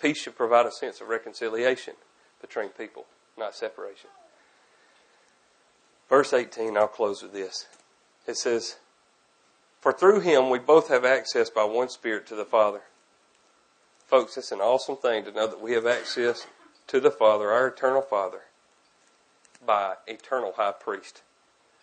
Peace 0.00 0.22
should 0.22 0.36
provide 0.36 0.66
a 0.66 0.70
sense 0.70 1.00
of 1.00 1.08
reconciliation 1.08 1.94
between 2.40 2.68
people, 2.68 3.06
not 3.36 3.56
separation. 3.56 4.10
Verse 6.08 6.32
18, 6.32 6.76
I'll 6.76 6.86
close 6.86 7.22
with 7.22 7.32
this. 7.32 7.66
It 8.28 8.36
says, 8.36 8.76
For 9.86 9.92
through 9.92 10.18
him 10.18 10.50
we 10.50 10.58
both 10.58 10.88
have 10.88 11.04
access 11.04 11.48
by 11.48 11.62
one 11.62 11.88
Spirit 11.88 12.26
to 12.26 12.34
the 12.34 12.44
Father. 12.44 12.80
Folks, 14.08 14.36
it's 14.36 14.50
an 14.50 14.58
awesome 14.58 14.96
thing 14.96 15.24
to 15.24 15.30
know 15.30 15.46
that 15.46 15.62
we 15.62 15.74
have 15.74 15.86
access 15.86 16.48
to 16.88 16.98
the 16.98 17.12
Father, 17.12 17.52
our 17.52 17.68
eternal 17.68 18.02
Father, 18.02 18.40
by 19.64 19.94
eternal 20.08 20.54
high 20.56 20.72
priest. 20.72 21.22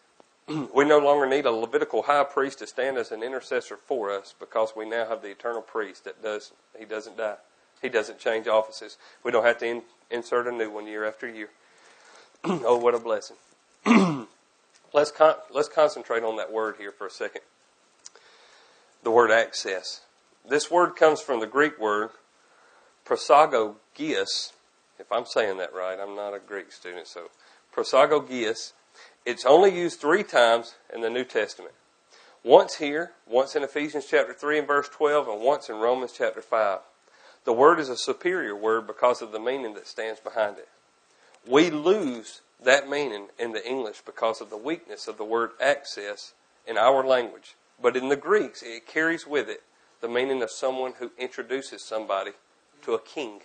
we 0.75 0.83
no 0.83 0.99
longer 0.99 1.25
need 1.25 1.45
a 1.45 1.51
Levitical 1.51 2.01
high 2.01 2.25
priest 2.25 2.59
to 2.59 2.67
stand 2.67 2.97
as 2.97 3.13
an 3.13 3.23
intercessor 3.23 3.77
for 3.77 4.11
us 4.11 4.35
because 4.37 4.73
we 4.75 4.83
now 4.83 5.07
have 5.07 5.21
the 5.21 5.31
eternal 5.31 5.61
priest 5.61 6.03
that 6.03 6.21
does, 6.21 6.51
he 6.77 6.83
doesn't 6.83 7.15
die. 7.15 7.37
He 7.81 7.87
doesn't 7.87 8.19
change 8.19 8.49
offices. 8.49 8.97
We 9.23 9.31
don't 9.31 9.45
have 9.45 9.59
to 9.59 9.65
in, 9.65 9.81
insert 10.11 10.47
a 10.47 10.51
new 10.51 10.69
one 10.69 10.87
year 10.87 11.05
after 11.05 11.25
year. 11.25 11.51
oh, 12.43 12.79
what 12.79 12.95
a 12.95 12.99
blessing. 12.99 13.37
let's, 14.93 15.11
con- 15.11 15.35
let's 15.53 15.69
concentrate 15.69 16.23
on 16.23 16.35
that 16.35 16.51
word 16.51 16.75
here 16.77 16.91
for 16.91 17.07
a 17.07 17.09
second. 17.09 17.43
The 19.03 19.11
word 19.11 19.31
access. 19.31 20.01
This 20.47 20.71
word 20.71 20.95
comes 20.95 21.21
from 21.21 21.39
the 21.39 21.47
Greek 21.47 21.79
word 21.79 22.09
prosagogias. 23.05 24.53
If 24.97 25.11
I'm 25.11 25.25
saying 25.25 25.57
that 25.57 25.73
right, 25.73 25.99
I'm 25.99 26.15
not 26.15 26.33
a 26.33 26.39
Greek 26.39 26.71
student, 26.71 27.07
so 27.07 27.29
prosagogias 27.75 28.73
it's 29.25 29.45
only 29.45 29.73
used 29.73 29.99
three 29.99 30.23
times 30.23 30.75
in 30.93 31.01
the 31.01 31.09
New 31.09 31.23
Testament. 31.23 31.73
Once 32.43 32.75
here, 32.75 33.11
once 33.25 33.55
in 33.55 33.63
Ephesians 33.63 34.05
chapter 34.09 34.33
3 34.33 34.59
and 34.59 34.67
verse 34.67 34.89
12, 34.89 35.29
and 35.29 35.41
once 35.41 35.69
in 35.69 35.77
Romans 35.77 36.13
chapter 36.17 36.41
5. 36.41 36.79
The 37.45 37.53
word 37.53 37.79
is 37.79 37.89
a 37.89 37.97
superior 37.97 38.55
word 38.55 38.85
because 38.85 39.21
of 39.21 39.31
the 39.31 39.39
meaning 39.39 39.73
that 39.75 39.87
stands 39.87 40.19
behind 40.19 40.57
it. 40.57 40.67
We 41.47 41.69
lose 41.69 42.41
that 42.61 42.89
meaning 42.89 43.27
in 43.39 43.53
the 43.53 43.65
English 43.65 44.01
because 44.05 44.41
of 44.41 44.49
the 44.49 44.57
weakness 44.57 45.07
of 45.07 45.17
the 45.17 45.25
word 45.25 45.51
access 45.61 46.33
in 46.67 46.77
our 46.77 47.05
language. 47.05 47.55
But 47.81 47.97
in 47.97 48.09
the 48.09 48.15
Greeks, 48.15 48.61
it 48.63 48.87
carries 48.87 49.27
with 49.27 49.49
it 49.49 49.63
the 50.01 50.07
meaning 50.09 50.43
of 50.43 50.51
someone 50.51 50.93
who 50.99 51.11
introduces 51.17 51.83
somebody 51.83 52.31
to 52.83 52.93
a 52.93 52.99
king. 52.99 53.41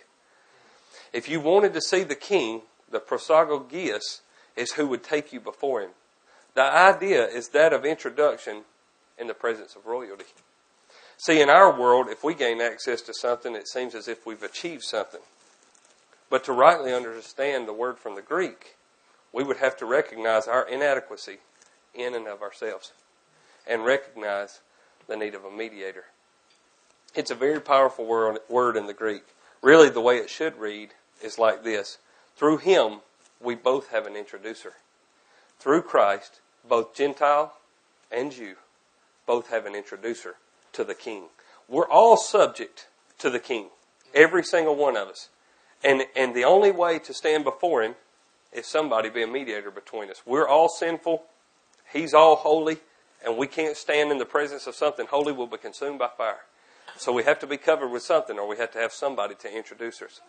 If 1.13 1.29
you 1.29 1.39
wanted 1.39 1.73
to 1.73 1.81
see 1.81 2.03
the 2.03 2.15
king, 2.15 2.63
the 2.91 2.99
prosagogias 2.99 4.21
is 4.55 4.73
who 4.73 4.87
would 4.87 5.03
take 5.03 5.31
you 5.31 5.39
before 5.39 5.81
him. 5.81 5.91
The 6.55 6.63
idea 6.63 7.25
is 7.25 7.49
that 7.49 7.71
of 7.71 7.85
introduction 7.85 8.63
in 9.17 9.27
the 9.27 9.33
presence 9.33 9.75
of 9.75 9.85
royalty. 9.85 10.25
See, 11.17 11.41
in 11.41 11.49
our 11.49 11.77
world, 11.77 12.07
if 12.09 12.23
we 12.23 12.33
gain 12.33 12.61
access 12.61 13.01
to 13.03 13.13
something, 13.13 13.55
it 13.55 13.67
seems 13.67 13.95
as 13.95 14.07
if 14.07 14.25
we've 14.25 14.43
achieved 14.43 14.83
something. 14.83 15.21
But 16.29 16.43
to 16.45 16.53
rightly 16.53 16.93
understand 16.93 17.67
the 17.67 17.73
word 17.73 17.97
from 17.97 18.15
the 18.15 18.21
Greek, 18.21 18.75
we 19.31 19.43
would 19.43 19.57
have 19.57 19.77
to 19.77 19.85
recognize 19.85 20.47
our 20.47 20.67
inadequacy 20.67 21.37
in 21.93 22.15
and 22.15 22.27
of 22.27 22.41
ourselves 22.41 22.91
and 23.69 23.85
recognize 23.85 24.59
the 25.07 25.15
need 25.15 25.35
of 25.35 25.45
a 25.45 25.51
mediator. 25.51 26.05
It's 27.15 27.31
a 27.31 27.35
very 27.35 27.61
powerful 27.61 28.05
word, 28.05 28.75
in 28.75 28.87
the 28.87 28.93
Greek. 28.93 29.23
Really, 29.61 29.89
the 29.89 30.01
way 30.01 30.17
it 30.17 30.29
should 30.29 30.57
read 30.57 30.89
is 31.23 31.39
like 31.39 31.63
this 31.63 31.97
Through 32.35 32.57
him, 32.57 32.99
we 33.41 33.55
both 33.55 33.89
have 33.91 34.05
an 34.05 34.15
introducer. 34.15 34.73
Through 35.59 35.83
Christ, 35.83 36.39
both 36.67 36.95
Gentile 36.95 37.53
and 38.11 38.31
Jew 38.31 38.55
both 39.25 39.49
have 39.49 39.65
an 39.65 39.75
introducer 39.75 40.35
to 40.73 40.83
the 40.83 40.95
King. 40.95 41.25
We're 41.67 41.87
all 41.87 42.17
subject 42.17 42.87
to 43.19 43.29
the 43.29 43.39
King, 43.39 43.67
every 44.13 44.43
single 44.43 44.75
one 44.75 44.97
of 44.97 45.07
us. 45.07 45.29
And, 45.83 46.03
and 46.15 46.35
the 46.35 46.43
only 46.43 46.71
way 46.71 46.99
to 46.99 47.13
stand 47.13 47.43
before 47.43 47.83
Him 47.83 47.95
is 48.51 48.65
somebody 48.65 49.09
be 49.09 49.23
a 49.23 49.27
mediator 49.27 49.71
between 49.71 50.09
us. 50.09 50.21
We're 50.25 50.47
all 50.47 50.69
sinful. 50.69 51.23
He's 51.91 52.13
all 52.13 52.37
holy. 52.37 52.77
And 53.25 53.37
we 53.37 53.47
can't 53.47 53.75
stand 53.75 54.11
in 54.11 54.17
the 54.17 54.25
presence 54.25 54.67
of 54.67 54.75
something 54.75 55.07
holy. 55.07 55.31
We'll 55.33 55.47
be 55.47 55.57
consumed 55.57 55.99
by 55.99 56.09
fire. 56.17 56.41
So 56.97 57.11
we 57.13 57.23
have 57.23 57.39
to 57.39 57.47
be 57.47 57.57
covered 57.57 57.89
with 57.89 58.03
something 58.03 58.37
or 58.37 58.47
we 58.47 58.57
have 58.57 58.71
to 58.71 58.79
have 58.79 58.91
somebody 58.91 59.35
to 59.35 59.55
introduce 59.55 60.01
us. 60.01 60.21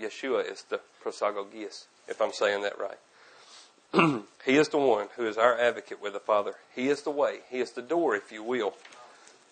Yeshua 0.00 0.50
is 0.50 0.64
the 0.64 0.80
prosagogias, 1.02 1.86
if 2.08 2.20
I'm 2.20 2.32
saying 2.32 2.62
that 2.62 2.74
right. 2.78 4.22
he 4.44 4.56
is 4.56 4.68
the 4.68 4.78
one 4.78 5.08
who 5.16 5.26
is 5.26 5.36
our 5.36 5.58
advocate 5.58 6.00
with 6.00 6.12
the 6.12 6.20
Father. 6.20 6.54
He 6.74 6.88
is 6.88 7.02
the 7.02 7.10
way. 7.10 7.40
He 7.48 7.58
is 7.58 7.72
the 7.72 7.82
door, 7.82 8.14
if 8.14 8.30
you 8.30 8.42
will. 8.42 8.74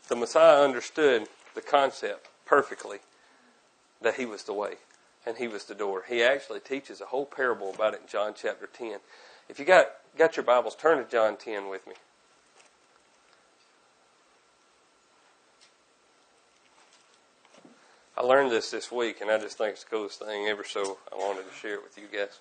The 0.09 0.17
Messiah 0.17 0.63
understood 0.63 1.29
the 1.55 1.61
concept 1.61 2.29
perfectly 2.47 2.99
that 4.01 4.15
he 4.15 4.27
was 4.27 4.45
the 4.45 4.53
way 4.53 4.75
and 5.27 5.37
he 5.37 5.49
was 5.49 5.65
the 5.65 5.75
door. 5.75 6.05
He 6.09 6.23
actually 6.23 6.61
teaches 6.61 7.01
a 7.01 7.07
whole 7.07 7.27
parable 7.27 7.73
about 7.75 7.95
it 7.95 8.01
in 8.03 8.09
John 8.09 8.33
chapter 8.35 8.67
10. 8.67 8.99
If 9.49 9.59
you 9.59 9.65
got, 9.65 9.87
got 10.19 10.37
your 10.37 10.45
Bibles, 10.45 10.75
turn 10.75 10.99
to 10.99 11.09
John 11.09 11.37
10 11.37 11.71
with 11.71 11.87
me. 11.87 11.95
I 18.17 18.23
learned 18.23 18.51
this 18.51 18.73
this 18.73 18.91
week, 18.91 19.21
and 19.21 19.31
I 19.31 19.39
just 19.39 19.59
think 19.59 19.75
it's 19.75 19.85
the 19.85 19.91
coolest 19.91 20.19
thing 20.19 20.49
ever. 20.49 20.65
So 20.65 20.99
I 21.13 21.15
wanted 21.15 21.49
to 21.49 21.55
share 21.55 21.75
it 21.75 21.85
with 21.85 21.97
you 21.97 22.07
guys. 22.13 22.41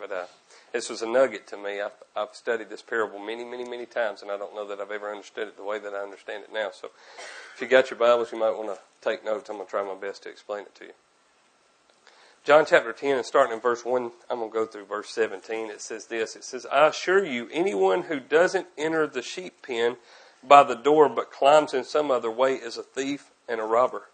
But 0.00 0.10
uh, 0.10 0.24
this 0.72 0.90
was 0.90 1.02
a 1.02 1.06
nugget 1.06 1.46
to 1.48 1.56
me. 1.56 1.80
I've, 1.80 1.92
I've 2.16 2.34
studied 2.34 2.70
this 2.70 2.82
parable 2.82 3.20
many, 3.20 3.44
many, 3.44 3.62
many 3.62 3.86
times, 3.86 4.22
and 4.22 4.30
I 4.32 4.36
don't 4.36 4.52
know 4.52 4.66
that 4.66 4.80
I've 4.80 4.90
ever 4.90 5.12
understood 5.12 5.46
it 5.46 5.56
the 5.56 5.62
way 5.62 5.78
that 5.78 5.94
I 5.94 5.98
understand 5.98 6.42
it 6.42 6.52
now. 6.52 6.70
So 6.72 6.90
if 7.54 7.60
you 7.60 7.68
got 7.68 7.90
your 7.90 8.00
Bibles, 8.00 8.32
you 8.32 8.38
might 8.38 8.56
want 8.56 8.68
to 8.68 8.80
take 9.00 9.24
notes. 9.24 9.48
I'm 9.48 9.56
going 9.56 9.66
to 9.66 9.70
try 9.70 9.84
my 9.84 9.94
best 9.94 10.24
to 10.24 10.28
explain 10.28 10.62
it 10.62 10.74
to 10.74 10.86
you. 10.86 10.92
John 12.42 12.64
chapter 12.64 12.94
10, 12.94 13.18
and 13.18 13.26
starting 13.26 13.52
in 13.52 13.60
verse 13.60 13.84
1, 13.84 14.10
I'm 14.30 14.38
going 14.38 14.50
to 14.50 14.54
go 14.54 14.64
through 14.64 14.86
verse 14.86 15.10
17. 15.10 15.70
It 15.70 15.82
says 15.82 16.06
this 16.06 16.36
It 16.36 16.44
says, 16.44 16.64
I 16.72 16.88
assure 16.88 17.22
you, 17.22 17.48
anyone 17.52 18.02
who 18.02 18.18
doesn't 18.18 18.66
enter 18.78 19.06
the 19.06 19.20
sheep 19.20 19.60
pen 19.62 19.96
by 20.42 20.62
the 20.62 20.74
door 20.74 21.10
but 21.10 21.30
climbs 21.30 21.74
in 21.74 21.84
some 21.84 22.10
other 22.10 22.30
way 22.30 22.54
is 22.54 22.78
a 22.78 22.82
thief 22.82 23.30
and 23.46 23.60
a 23.60 23.64
robber. 23.64 24.04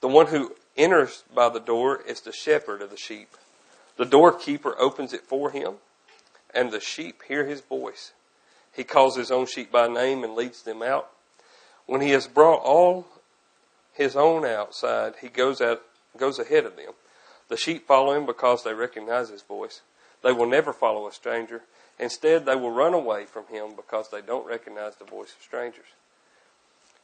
The 0.00 0.08
one 0.08 0.28
who 0.28 0.54
enters 0.76 1.24
by 1.34 1.48
the 1.48 1.58
door 1.58 2.00
is 2.00 2.20
the 2.20 2.32
shepherd 2.32 2.80
of 2.80 2.90
the 2.90 2.96
sheep. 2.96 3.30
The 3.96 4.04
doorkeeper 4.04 4.76
opens 4.78 5.12
it 5.12 5.22
for 5.22 5.50
him, 5.50 5.74
and 6.54 6.70
the 6.70 6.78
sheep 6.78 7.22
hear 7.26 7.44
his 7.44 7.60
voice. 7.60 8.12
He 8.72 8.84
calls 8.84 9.16
his 9.16 9.32
own 9.32 9.46
sheep 9.46 9.72
by 9.72 9.88
name 9.88 10.22
and 10.22 10.36
leads 10.36 10.62
them 10.62 10.80
out. 10.80 11.10
When 11.86 12.02
he 12.02 12.10
has 12.10 12.28
brought 12.28 12.62
all 12.62 13.08
his 13.92 14.14
own 14.14 14.46
outside, 14.46 15.14
he 15.20 15.28
goes 15.28 15.60
out, 15.60 15.82
goes 16.16 16.38
ahead 16.38 16.64
of 16.64 16.76
them. 16.76 16.92
The 17.48 17.56
sheep 17.56 17.86
follow 17.86 18.14
him 18.14 18.26
because 18.26 18.62
they 18.62 18.74
recognize 18.74 19.30
his 19.30 19.42
voice. 19.42 19.82
They 20.22 20.32
will 20.32 20.48
never 20.48 20.72
follow 20.72 21.06
a 21.08 21.12
stranger. 21.12 21.62
Instead, 21.98 22.46
they 22.46 22.56
will 22.56 22.70
run 22.70 22.94
away 22.94 23.24
from 23.24 23.46
him 23.46 23.74
because 23.74 24.10
they 24.10 24.20
don't 24.20 24.46
recognize 24.46 24.96
the 24.96 25.04
voice 25.04 25.34
of 25.36 25.42
strangers. 25.42 25.86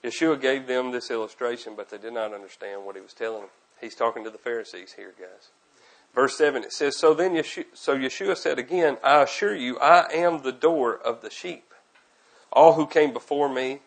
Yeshua 0.03 0.41
gave 0.41 0.67
them 0.67 0.93
this 0.93 1.11
illustration, 1.11 1.75
but 1.77 1.89
they 1.89 1.99
did 1.99 2.13
not 2.13 2.35
understand 2.35 2.85
what 2.85 2.95
he 2.95 3.01
was 3.01 3.15
telling 3.15 3.41
them. 3.41 3.51
He's 3.81 3.95
talking 3.95 4.23
to 4.25 4.31
the 4.31 4.39
Pharisees 4.39 4.95
here, 4.97 5.15
guys. 5.19 5.49
Verse 6.15 6.37
7, 6.37 6.63
it 6.63 6.73
says, 6.73 6.99
So 6.99 7.15
then 7.15 7.33
Yeshua, 7.33 7.65
so 7.73 7.97
Yeshua 7.97 8.37
said 8.37 8.59
again, 8.59 8.99
I 9.03 9.23
assure 9.23 9.55
you, 9.55 9.79
I 9.79 10.13
am 10.13 10.43
the 10.43 10.53
door 10.53 10.95
of 10.95 11.23
the 11.23 11.31
sheep. 11.31 11.73
All 12.53 12.75
who 12.75 12.87
came 12.87 13.13
before 13.13 13.53
me 13.53 13.81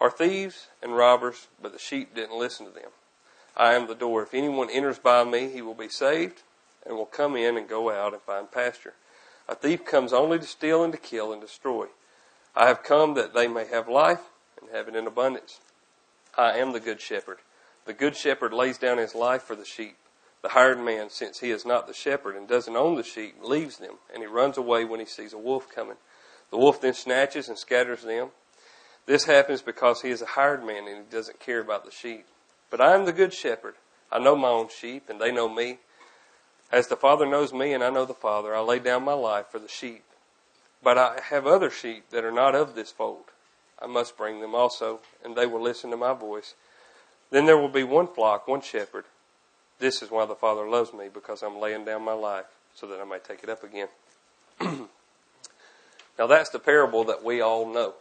are 0.00 0.10
thieves 0.10 0.68
and 0.82 0.96
robbers, 0.96 1.48
but 1.62 1.72
the 1.72 1.78
sheep 1.78 2.14
didn't 2.14 2.38
listen 2.38 2.66
to 2.66 2.72
them. 2.72 2.90
I 3.56 3.74
am 3.74 3.86
the 3.86 3.94
door. 3.94 4.22
If 4.22 4.34
anyone 4.34 4.70
enters 4.70 4.98
by 4.98 5.24
me, 5.24 5.48
he 5.50 5.62
will 5.62 5.74
be 5.74 5.88
saved 5.88 6.42
and 6.86 6.96
will 6.96 7.06
come 7.06 7.36
in 7.36 7.56
and 7.56 7.68
go 7.68 7.90
out 7.90 8.12
and 8.12 8.22
find 8.22 8.50
pasture. 8.50 8.94
A 9.48 9.54
thief 9.54 9.84
comes 9.84 10.12
only 10.12 10.38
to 10.38 10.46
steal 10.46 10.84
and 10.84 10.92
to 10.92 10.98
kill 10.98 11.32
and 11.32 11.40
destroy. 11.40 11.86
I 12.54 12.68
have 12.68 12.82
come 12.82 13.14
that 13.14 13.34
they 13.34 13.48
may 13.48 13.66
have 13.66 13.88
life 13.88 14.20
and 14.60 14.70
have 14.70 14.88
it 14.88 14.96
in 14.96 15.06
abundance. 15.06 15.60
I 16.36 16.58
am 16.58 16.72
the 16.72 16.80
good 16.80 17.00
shepherd. 17.00 17.38
The 17.86 17.92
good 17.92 18.16
shepherd 18.16 18.52
lays 18.52 18.78
down 18.78 18.98
his 18.98 19.14
life 19.14 19.42
for 19.42 19.56
the 19.56 19.64
sheep. 19.64 19.96
The 20.42 20.50
hired 20.50 20.78
man, 20.78 21.10
since 21.10 21.40
he 21.40 21.50
is 21.50 21.66
not 21.66 21.86
the 21.86 21.92
shepherd 21.92 22.36
and 22.36 22.48
doesn't 22.48 22.76
own 22.76 22.94
the 22.94 23.02
sheep, 23.02 23.36
leaves 23.42 23.76
them, 23.78 23.96
and 24.12 24.22
he 24.22 24.26
runs 24.26 24.56
away 24.56 24.84
when 24.84 25.00
he 25.00 25.06
sees 25.06 25.32
a 25.32 25.38
wolf 25.38 25.68
coming. 25.74 25.96
The 26.50 26.56
wolf 26.56 26.80
then 26.80 26.94
snatches 26.94 27.48
and 27.48 27.58
scatters 27.58 28.02
them. 28.02 28.28
This 29.06 29.24
happens 29.24 29.62
because 29.62 30.02
he 30.02 30.10
is 30.10 30.22
a 30.22 30.26
hired 30.26 30.64
man 30.64 30.86
and 30.86 31.04
he 31.04 31.10
doesn't 31.10 31.40
care 31.40 31.60
about 31.60 31.84
the 31.84 31.90
sheep. 31.90 32.26
But 32.70 32.80
I 32.80 32.94
am 32.94 33.04
the 33.04 33.12
good 33.12 33.34
shepherd. 33.34 33.74
I 34.10 34.18
know 34.18 34.36
my 34.36 34.48
own 34.48 34.68
sheep, 34.68 35.08
and 35.08 35.20
they 35.20 35.32
know 35.32 35.48
me. 35.48 35.78
As 36.72 36.86
the 36.86 36.96
Father 36.96 37.26
knows 37.26 37.52
me, 37.52 37.72
and 37.72 37.82
I 37.82 37.90
know 37.90 38.04
the 38.04 38.14
Father, 38.14 38.54
I 38.54 38.60
lay 38.60 38.78
down 38.78 39.04
my 39.04 39.12
life 39.12 39.46
for 39.50 39.58
the 39.58 39.68
sheep. 39.68 40.04
But 40.82 40.96
I 40.96 41.20
have 41.30 41.46
other 41.46 41.70
sheep 41.70 42.10
that 42.10 42.24
are 42.24 42.30
not 42.30 42.54
of 42.54 42.74
this 42.74 42.90
fold. 42.90 43.24
I 43.80 43.86
must 43.86 44.16
bring 44.16 44.40
them 44.40 44.54
also, 44.54 45.00
and 45.24 45.36
they 45.36 45.46
will 45.46 45.60
listen 45.60 45.90
to 45.90 45.96
my 45.96 46.14
voice. 46.14 46.54
Then 47.30 47.46
there 47.46 47.58
will 47.58 47.68
be 47.68 47.84
one 47.84 48.06
flock, 48.06 48.46
one 48.46 48.60
shepherd. 48.60 49.04
This 49.78 50.02
is 50.02 50.10
why 50.10 50.26
the 50.26 50.34
Father 50.34 50.68
loves 50.68 50.92
me, 50.92 51.08
because 51.12 51.42
I'm 51.42 51.58
laying 51.58 51.84
down 51.84 52.02
my 52.02 52.12
life 52.12 52.46
so 52.74 52.86
that 52.86 53.00
I 53.00 53.04
may 53.04 53.18
take 53.18 53.42
it 53.42 53.48
up 53.48 53.64
again. 53.64 53.88
now 54.60 56.26
that's 56.26 56.50
the 56.50 56.58
parable 56.58 57.04
that 57.04 57.24
we 57.24 57.40
all 57.40 57.70
know. 57.70 57.94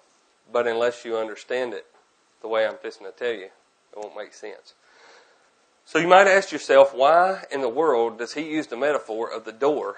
But 0.52 0.68
unless 0.68 1.06
you 1.06 1.18
understand 1.18 1.74
it 1.74 1.86
the 2.42 2.48
way 2.48 2.66
I'm 2.66 2.78
fixing 2.78 3.06
to 3.06 3.12
tell 3.12 3.34
you, 3.34 3.50
it 3.92 4.00
won't 4.00 4.16
make 4.16 4.34
sense. 4.34 4.74
So 5.86 5.98
you 5.98 6.08
might 6.08 6.28
ask 6.28 6.52
yourself, 6.52 6.94
why 6.94 7.46
in 7.52 7.62
the 7.62 7.70
world 7.70 8.20
does 8.20 8.34
he 8.34 8.42
use 8.42 8.68
the 8.68 8.78
metaphor 8.78 9.32
of 9.32 9.46
the 9.46 9.52
door 9.52 9.96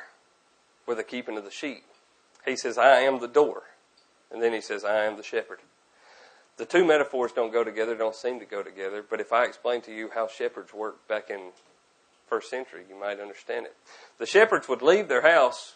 for 0.85 0.95
the 0.95 1.03
keeping 1.03 1.37
of 1.37 1.43
the 1.43 1.51
sheep? 1.51 1.83
He 2.45 2.55
says, 2.55 2.77
I 2.77 3.01
am 3.01 3.19
the 3.19 3.27
door. 3.27 3.63
And 4.31 4.41
then 4.41 4.53
he 4.53 4.61
says, 4.61 4.85
I 4.85 5.03
am 5.03 5.17
the 5.17 5.23
shepherd. 5.23 5.59
The 6.57 6.65
two 6.65 6.85
metaphors 6.85 7.31
don't 7.31 7.51
go 7.51 7.63
together, 7.63 7.95
don't 7.95 8.15
seem 8.15 8.39
to 8.39 8.45
go 8.45 8.63
together, 8.63 9.03
but 9.07 9.19
if 9.19 9.33
I 9.33 9.45
explain 9.45 9.81
to 9.81 9.93
you 9.93 10.11
how 10.13 10.27
shepherds 10.27 10.73
worked 10.73 11.07
back 11.07 11.29
in 11.29 11.51
first 12.27 12.49
century, 12.49 12.83
you 12.87 12.95
might 12.95 13.19
understand 13.19 13.65
it. 13.65 13.75
The 14.17 14.25
shepherds 14.25 14.69
would 14.69 14.81
leave 14.81 15.07
their 15.07 15.23
house 15.23 15.73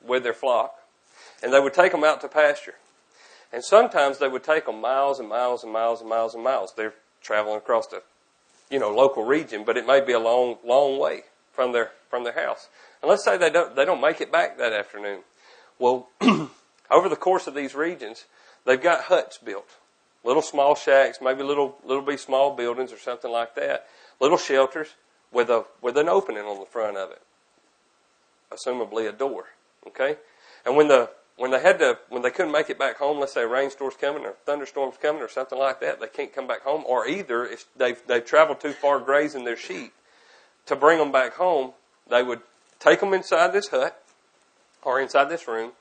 with 0.00 0.22
their 0.22 0.32
flock, 0.32 0.76
and 1.42 1.52
they 1.52 1.60
would 1.60 1.74
take 1.74 1.92
them 1.92 2.04
out 2.04 2.20
to 2.22 2.28
pasture. 2.28 2.76
And 3.52 3.62
sometimes 3.62 4.18
they 4.18 4.28
would 4.28 4.44
take 4.44 4.66
them 4.66 4.80
miles 4.80 5.18
and 5.18 5.28
miles 5.28 5.62
and 5.62 5.72
miles 5.72 6.00
and 6.00 6.08
miles 6.08 6.34
and 6.34 6.42
miles. 6.42 6.72
They're 6.74 6.94
traveling 7.22 7.56
across 7.56 7.86
the, 7.88 8.02
you 8.70 8.78
know, 8.78 8.94
local 8.94 9.24
region, 9.24 9.64
but 9.64 9.76
it 9.76 9.86
may 9.86 10.00
be 10.00 10.12
a 10.12 10.18
long, 10.18 10.58
long 10.64 10.98
way 10.98 11.22
from 11.52 11.72
their 11.72 11.90
from 12.10 12.24
their 12.24 12.32
house. 12.32 12.68
And 13.00 13.08
let's 13.08 13.24
say 13.24 13.36
they 13.36 13.50
don't 13.50 13.74
they 13.76 13.84
don't 13.84 14.00
make 14.00 14.20
it 14.20 14.32
back 14.32 14.58
that 14.58 14.72
afternoon. 14.72 15.20
Well, 15.78 16.08
over 16.90 17.08
the 17.08 17.16
course 17.16 17.46
of 17.46 17.54
these 17.54 17.74
regions, 17.74 18.24
they've 18.64 18.80
got 18.80 19.04
huts 19.04 19.38
built, 19.38 19.68
little 20.24 20.42
small 20.42 20.74
shacks, 20.74 21.18
maybe 21.20 21.42
little 21.42 21.76
little 21.84 22.04
be 22.04 22.16
small 22.16 22.54
buildings 22.54 22.92
or 22.92 22.98
something 22.98 23.30
like 23.30 23.54
that, 23.54 23.86
little 24.20 24.38
shelters 24.38 24.88
with 25.32 25.48
a 25.50 25.64
with 25.80 25.96
an 25.96 26.08
opening 26.08 26.44
on 26.44 26.60
the 26.60 26.66
front 26.66 26.96
of 26.96 27.10
it, 27.10 27.22
assumably 28.52 29.08
a 29.08 29.12
door. 29.12 29.46
Okay, 29.86 30.16
and 30.64 30.76
when 30.76 30.88
the 30.88 31.10
when 31.42 31.50
they 31.50 31.60
had 31.60 31.80
to, 31.80 31.98
when 32.08 32.22
they 32.22 32.30
couldn't 32.30 32.52
make 32.52 32.70
it 32.70 32.78
back 32.78 32.98
home, 32.98 33.18
let's 33.18 33.32
say 33.32 33.42
a 33.42 33.48
rainstorm's 33.48 33.96
coming 33.96 34.24
or 34.24 34.34
thunderstorms 34.46 34.94
coming 35.02 35.20
or 35.20 35.28
something 35.28 35.58
like 35.58 35.80
that, 35.80 35.98
they 35.98 36.06
can't 36.06 36.32
come 36.32 36.46
back 36.46 36.60
home. 36.60 36.84
Or 36.86 37.08
either 37.08 37.44
if 37.44 37.66
they've 37.76 38.00
they've 38.06 38.24
traveled 38.24 38.60
too 38.60 38.70
far 38.70 39.00
grazing 39.00 39.44
their 39.44 39.56
sheep 39.56 39.92
to 40.66 40.76
bring 40.76 40.98
them 40.98 41.10
back 41.10 41.32
home, 41.32 41.72
they 42.08 42.22
would 42.22 42.42
take 42.78 43.00
them 43.00 43.12
inside 43.12 43.52
this 43.52 43.66
hut 43.66 44.00
or 44.84 45.00
inside 45.00 45.24
this 45.24 45.48
room, 45.48 45.72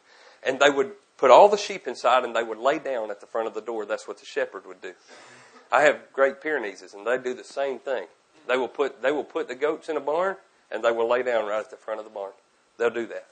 and 0.41 0.59
they 0.59 0.71
would 0.71 0.93
put 1.15 1.29
all 1.29 1.47
the 1.47 1.57
sheep 1.57 1.85
inside 1.85 2.23
and 2.23 2.35
they 2.35 2.41
would 2.41 2.57
lay 2.57 2.79
down 2.79 3.11
at 3.11 3.21
the 3.21 3.27
front 3.27 3.47
of 3.47 3.53
the 3.53 3.61
door. 3.61 3.85
That's 3.85 4.07
what 4.07 4.17
the 4.17 4.25
shepherd 4.25 4.65
would 4.65 4.81
do. 4.81 4.93
I 5.71 5.81
have 5.81 6.11
Great 6.11 6.41
Pyrenees, 6.41 6.91
and 6.91 7.05
they 7.05 7.19
do 7.19 7.35
the 7.35 7.43
same 7.43 7.77
thing. 7.77 8.07
They 8.47 8.57
will 8.57 8.67
put 8.67 9.03
they 9.03 9.11
will 9.11 9.23
put 9.23 9.47
the 9.47 9.53
goats 9.53 9.89
in 9.89 9.95
a 9.95 10.01
barn 10.01 10.37
and 10.71 10.83
they 10.83 10.91
will 10.91 11.07
lay 11.07 11.21
down 11.21 11.45
right 11.45 11.59
at 11.59 11.69
the 11.69 11.77
front 11.77 11.99
of 11.99 12.05
the 12.07 12.11
barn. 12.11 12.31
They'll 12.79 12.89
do 12.89 13.05
that. 13.05 13.27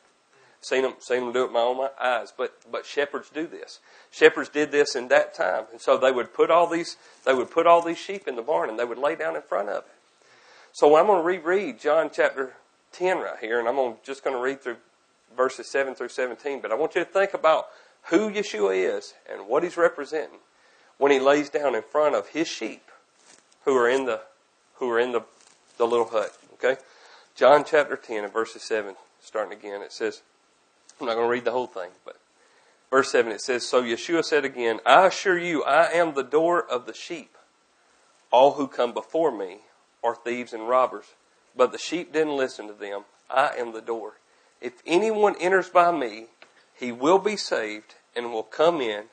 Seen 0.62 0.82
them, 0.82 0.94
seen 1.00 1.22
them 1.22 1.32
do 1.32 1.42
it 1.42 1.44
with 1.46 1.52
my 1.54 1.62
own 1.62 1.88
eyes. 2.00 2.34
But, 2.36 2.54
but 2.70 2.86
shepherds 2.86 3.30
do 3.30 3.48
this. 3.48 3.80
Shepherds 4.12 4.50
did 4.50 4.72
this 4.72 4.96
in 4.96 5.08
that 5.08 5.34
time. 5.34 5.66
And 5.72 5.80
so 5.80 5.98
they 5.98 6.12
would 6.12 6.34
put 6.34 6.52
all 6.52 6.68
these, 6.68 6.98
they 7.26 7.34
would 7.34 7.50
put 7.50 7.66
all 7.66 7.82
these 7.82 7.98
sheep 7.98 8.28
in 8.28 8.36
the 8.36 8.42
barn 8.42 8.70
and 8.70 8.78
they 8.78 8.86
would 8.86 8.98
lay 8.98 9.16
down 9.16 9.36
in 9.36 9.42
front 9.42 9.70
of 9.70 9.84
it. 9.86 9.92
So 10.74 10.96
I'm 10.96 11.08
going 11.08 11.20
to 11.20 11.26
reread 11.26 11.80
John 11.80 12.10
chapter 12.14 12.54
10 12.92 13.18
right 13.18 13.38
here, 13.40 13.60
and 13.60 13.68
I'm 13.68 13.76
going, 13.76 13.96
just 14.04 14.24
going 14.24 14.36
to 14.36 14.42
read 14.42 14.62
through 14.62 14.78
verses 15.36 15.72
7 15.72 15.96
through 15.96 16.10
17. 16.10 16.62
But 16.62 16.72
I 16.72 16.76
want 16.76 16.96
you 16.96 17.04
to 17.04 17.10
think 17.10 17.34
about 17.34 17.68
who 18.04 18.30
Yeshua 18.32 18.98
is 18.98 19.14
and 19.32 19.48
what 19.48 19.64
he's 19.64 19.78
representing 19.78 20.40
when 20.98 21.12
he 21.12 21.20
lays 21.20 21.50
down 21.50 21.76
in 21.76 21.82
front 21.82 22.16
of 22.16 22.28
his 22.30 22.48
sheep 22.48 22.92
who 23.66 23.76
are 23.76 23.90
in 23.90 24.06
the, 24.06 24.22
who 24.76 24.90
are 24.90 25.00
in 25.00 25.12
the, 25.12 25.24
the 25.78 25.86
little 25.86 26.08
hut. 26.08 26.38
Okay? 26.54 26.80
John 27.36 27.64
chapter 27.64 27.96
10 27.96 28.26
and 28.26 28.34
verses 28.34 28.64
7, 28.64 28.96
starting 29.22 29.58
again, 29.58 29.82
it 29.82 29.94
says, 29.94 30.22
I'm 31.00 31.08
not 31.08 31.16
going 31.16 31.28
to 31.28 31.32
read 31.32 31.46
the 31.46 31.52
whole 31.52 31.68
thing, 31.68 31.90
but 32.06 32.18
verse 32.90 33.12
7 33.12 33.32
it 33.32 33.42
says, 33.42 33.66
So 33.66 33.84
Yeshua 33.84 34.24
said 34.24 34.46
again, 34.46 34.80
I 34.86 35.08
assure 35.08 35.38
you, 35.38 35.64
I 35.64 35.92
am 35.92 36.14
the 36.14 36.24
door 36.24 36.62
of 36.62 36.86
the 36.86 36.94
sheep. 36.94 37.38
All 38.32 38.54
who 38.54 38.68
come 38.68 38.94
before 38.94 39.36
me 39.36 39.60
are 40.04 40.16
thieves 40.16 40.54
and 40.54 40.68
robbers, 40.68 41.06
but 41.56 41.72
the 41.72 41.78
sheep 41.78 42.14
didn't 42.14 42.38
listen 42.38 42.68
to 42.68 42.74
them. 42.74 43.04
I 43.30 43.56
am 43.58 43.74
the 43.74 43.82
door. 43.82 44.14
If 44.62 44.74
anyone 44.86 45.36
enters 45.40 45.70
by 45.70 45.92
me, 45.92 46.28
he 46.76 46.92
will 46.92 47.20
be 47.20 47.38
saved 47.38 47.96
and 48.16 48.32
will 48.32 48.44
come 48.44 48.82
in 48.82 49.06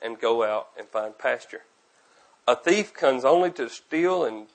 and 0.00 0.20
go 0.20 0.44
out 0.44 0.68
and 0.78 0.88
find 0.88 1.18
pasture. 1.18 1.62
A 2.46 2.56
thief 2.56 2.92
comes 2.92 3.24
only 3.24 3.50
to 3.52 3.68
steal 3.68 4.24
and 4.24 4.48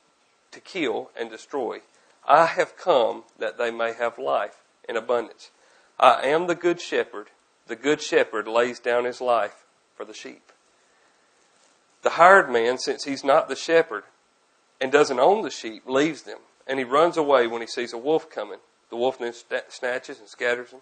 to 0.52 0.60
kill 0.60 1.12
and 1.18 1.30
destroy. 1.30 1.80
I 2.28 2.46
have 2.48 2.78
come 2.78 3.24
that 3.40 3.58
they 3.58 3.72
may 3.72 3.94
have 3.94 4.18
life 4.18 4.62
in 4.88 4.98
abundance. 4.98 5.52
I 6.00 6.22
am 6.24 6.48
the 6.48 6.56
good 6.56 6.80
shepherd. 6.80 7.28
The 7.68 7.76
good 7.76 8.02
shepherd 8.02 8.48
lays 8.48 8.80
down 8.80 9.06
his 9.06 9.20
life 9.20 9.64
for 9.96 10.06
the 10.06 10.14
sheep. 10.14 10.52
The 12.04 12.12
hired 12.12 12.50
man, 12.50 12.78
since 12.78 13.04
he's 13.04 13.24
not 13.24 13.50
the 13.50 13.56
shepherd 13.56 14.04
and 14.80 14.92
doesn't 14.92 15.20
own 15.20 15.42
the 15.42 15.50
sheep, 15.50 15.84
leaves 15.86 16.24
them 16.24 16.40
and 16.68 16.80
he 16.80 16.86
runs 16.86 17.18
away 17.18 17.48
when 17.48 17.62
he 17.62 17.68
sees 17.68 17.94
a 17.94 17.98
wolf 17.98 18.30
coming. 18.30 18.60
The 18.90 18.98
wolf 18.98 19.20
then 19.20 19.34
snatches 19.70 20.20
and 20.20 20.28
scatters 20.28 20.72
them. 20.72 20.82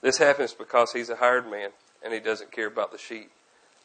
This 0.00 0.18
happens 0.18 0.54
because 0.54 0.92
he's 0.92 1.10
a 1.10 1.16
hired 1.16 1.50
man 1.50 1.70
and 2.02 2.12
he 2.12 2.20
doesn't 2.20 2.52
care 2.52 2.66
about 2.66 2.92
the 2.92 2.98
sheep. 2.98 3.30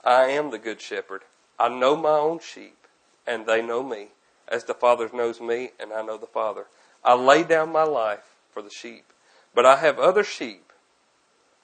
I 0.04 0.26
am 0.26 0.52
the 0.52 0.60
good 0.60 0.82
shepherd. 0.82 1.22
I 1.60 1.70
know 1.70 1.96
my 1.96 2.18
own 2.18 2.40
sheep 2.40 2.78
and 3.26 3.46
they 3.46 3.62
know 3.62 3.84
me 3.84 4.10
as 4.48 4.66
the 4.66 4.74
Father 4.74 5.10
knows 5.14 5.40
me, 5.40 5.72
and 5.80 5.94
I 5.94 6.02
know 6.02 6.18
the 6.18 6.28
Father. 6.28 6.66
I 7.04 7.14
lay 7.14 7.44
down 7.44 7.72
my 7.72 7.84
life 7.84 8.36
for 8.52 8.62
the 8.62 8.70
sheep. 8.70 9.06
But 9.54 9.66
I 9.66 9.78
have 9.78 10.00
other 10.00 10.24
sheep 10.24 10.72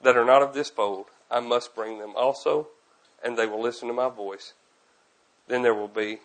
that 0.02 0.16
are 0.16 0.26
not 0.26 0.42
of 0.42 0.54
this 0.54 0.70
fold. 0.70 1.08
I 1.32 1.40
must 1.40 1.76
bring 1.76 2.00
them 2.00 2.14
also, 2.16 2.68
and 3.24 3.38
they 3.38 3.46
will 3.46 3.62
listen 3.62 3.88
to 3.88 3.94
my 3.94 4.10
voice. 4.10 4.54
Then 5.48 5.62
there 5.64 5.74
will 5.74 5.88
be 5.88 6.20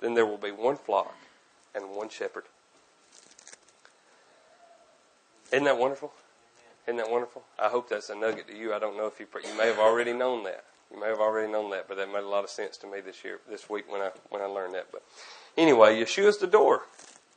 then 0.00 0.14
there 0.14 0.26
will 0.26 0.38
be 0.38 0.50
one 0.50 0.76
flock 0.76 1.14
and 1.74 1.90
one 1.90 2.08
shepherd. 2.08 2.44
Isn't 5.52 5.64
that 5.64 5.76
wonderful? 5.76 6.12
Isn't 6.86 6.96
that 6.96 7.10
wonderful? 7.10 7.42
I 7.58 7.68
hope 7.68 7.90
that's 7.90 8.08
a 8.08 8.14
nugget 8.14 8.48
to 8.48 8.56
you. 8.56 8.72
I 8.72 8.78
don't 8.78 8.96
know 8.96 9.06
if 9.06 9.20
you 9.20 9.26
you 9.46 9.56
may 9.56 9.66
have 9.66 9.78
already 9.78 10.12
known 10.12 10.44
that. 10.44 10.64
You 10.92 10.98
may 10.98 11.06
have 11.06 11.20
already 11.20 11.52
known 11.52 11.70
that, 11.70 11.86
but 11.86 11.96
that 11.98 12.08
made 12.08 12.24
a 12.24 12.28
lot 12.28 12.42
of 12.42 12.50
sense 12.50 12.76
to 12.78 12.86
me 12.86 13.00
this 13.00 13.22
year, 13.22 13.38
this 13.48 13.70
week 13.70 13.90
when 13.90 14.00
I 14.00 14.10
when 14.30 14.42
I 14.42 14.46
learned 14.46 14.74
that. 14.74 14.86
But 14.90 15.02
anyway, 15.56 16.00
Yeshua's 16.00 16.38
the 16.38 16.46
door 16.46 16.82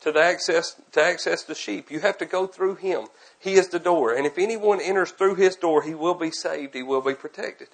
to 0.04 0.12
the 0.12 0.22
access 0.22 0.76
to 0.92 1.02
access 1.02 1.44
the 1.44 1.56
sheep. 1.56 1.90
You 1.90 2.02
have 2.02 2.18
to 2.18 2.26
go 2.26 2.46
through 2.46 2.76
him. 2.76 3.06
He 3.40 3.54
is 3.54 3.70
the 3.70 3.80
door, 3.80 4.14
and 4.14 4.26
if 4.26 4.38
anyone 4.38 4.82
enters 4.82 5.12
through 5.12 5.36
his 5.36 5.56
door, 5.56 5.82
he 5.82 5.96
will 5.96 6.14
be 6.14 6.30
saved. 6.30 6.76
He 6.76 6.84
will 6.84 7.02
be 7.02 7.14
protected. 7.14 7.70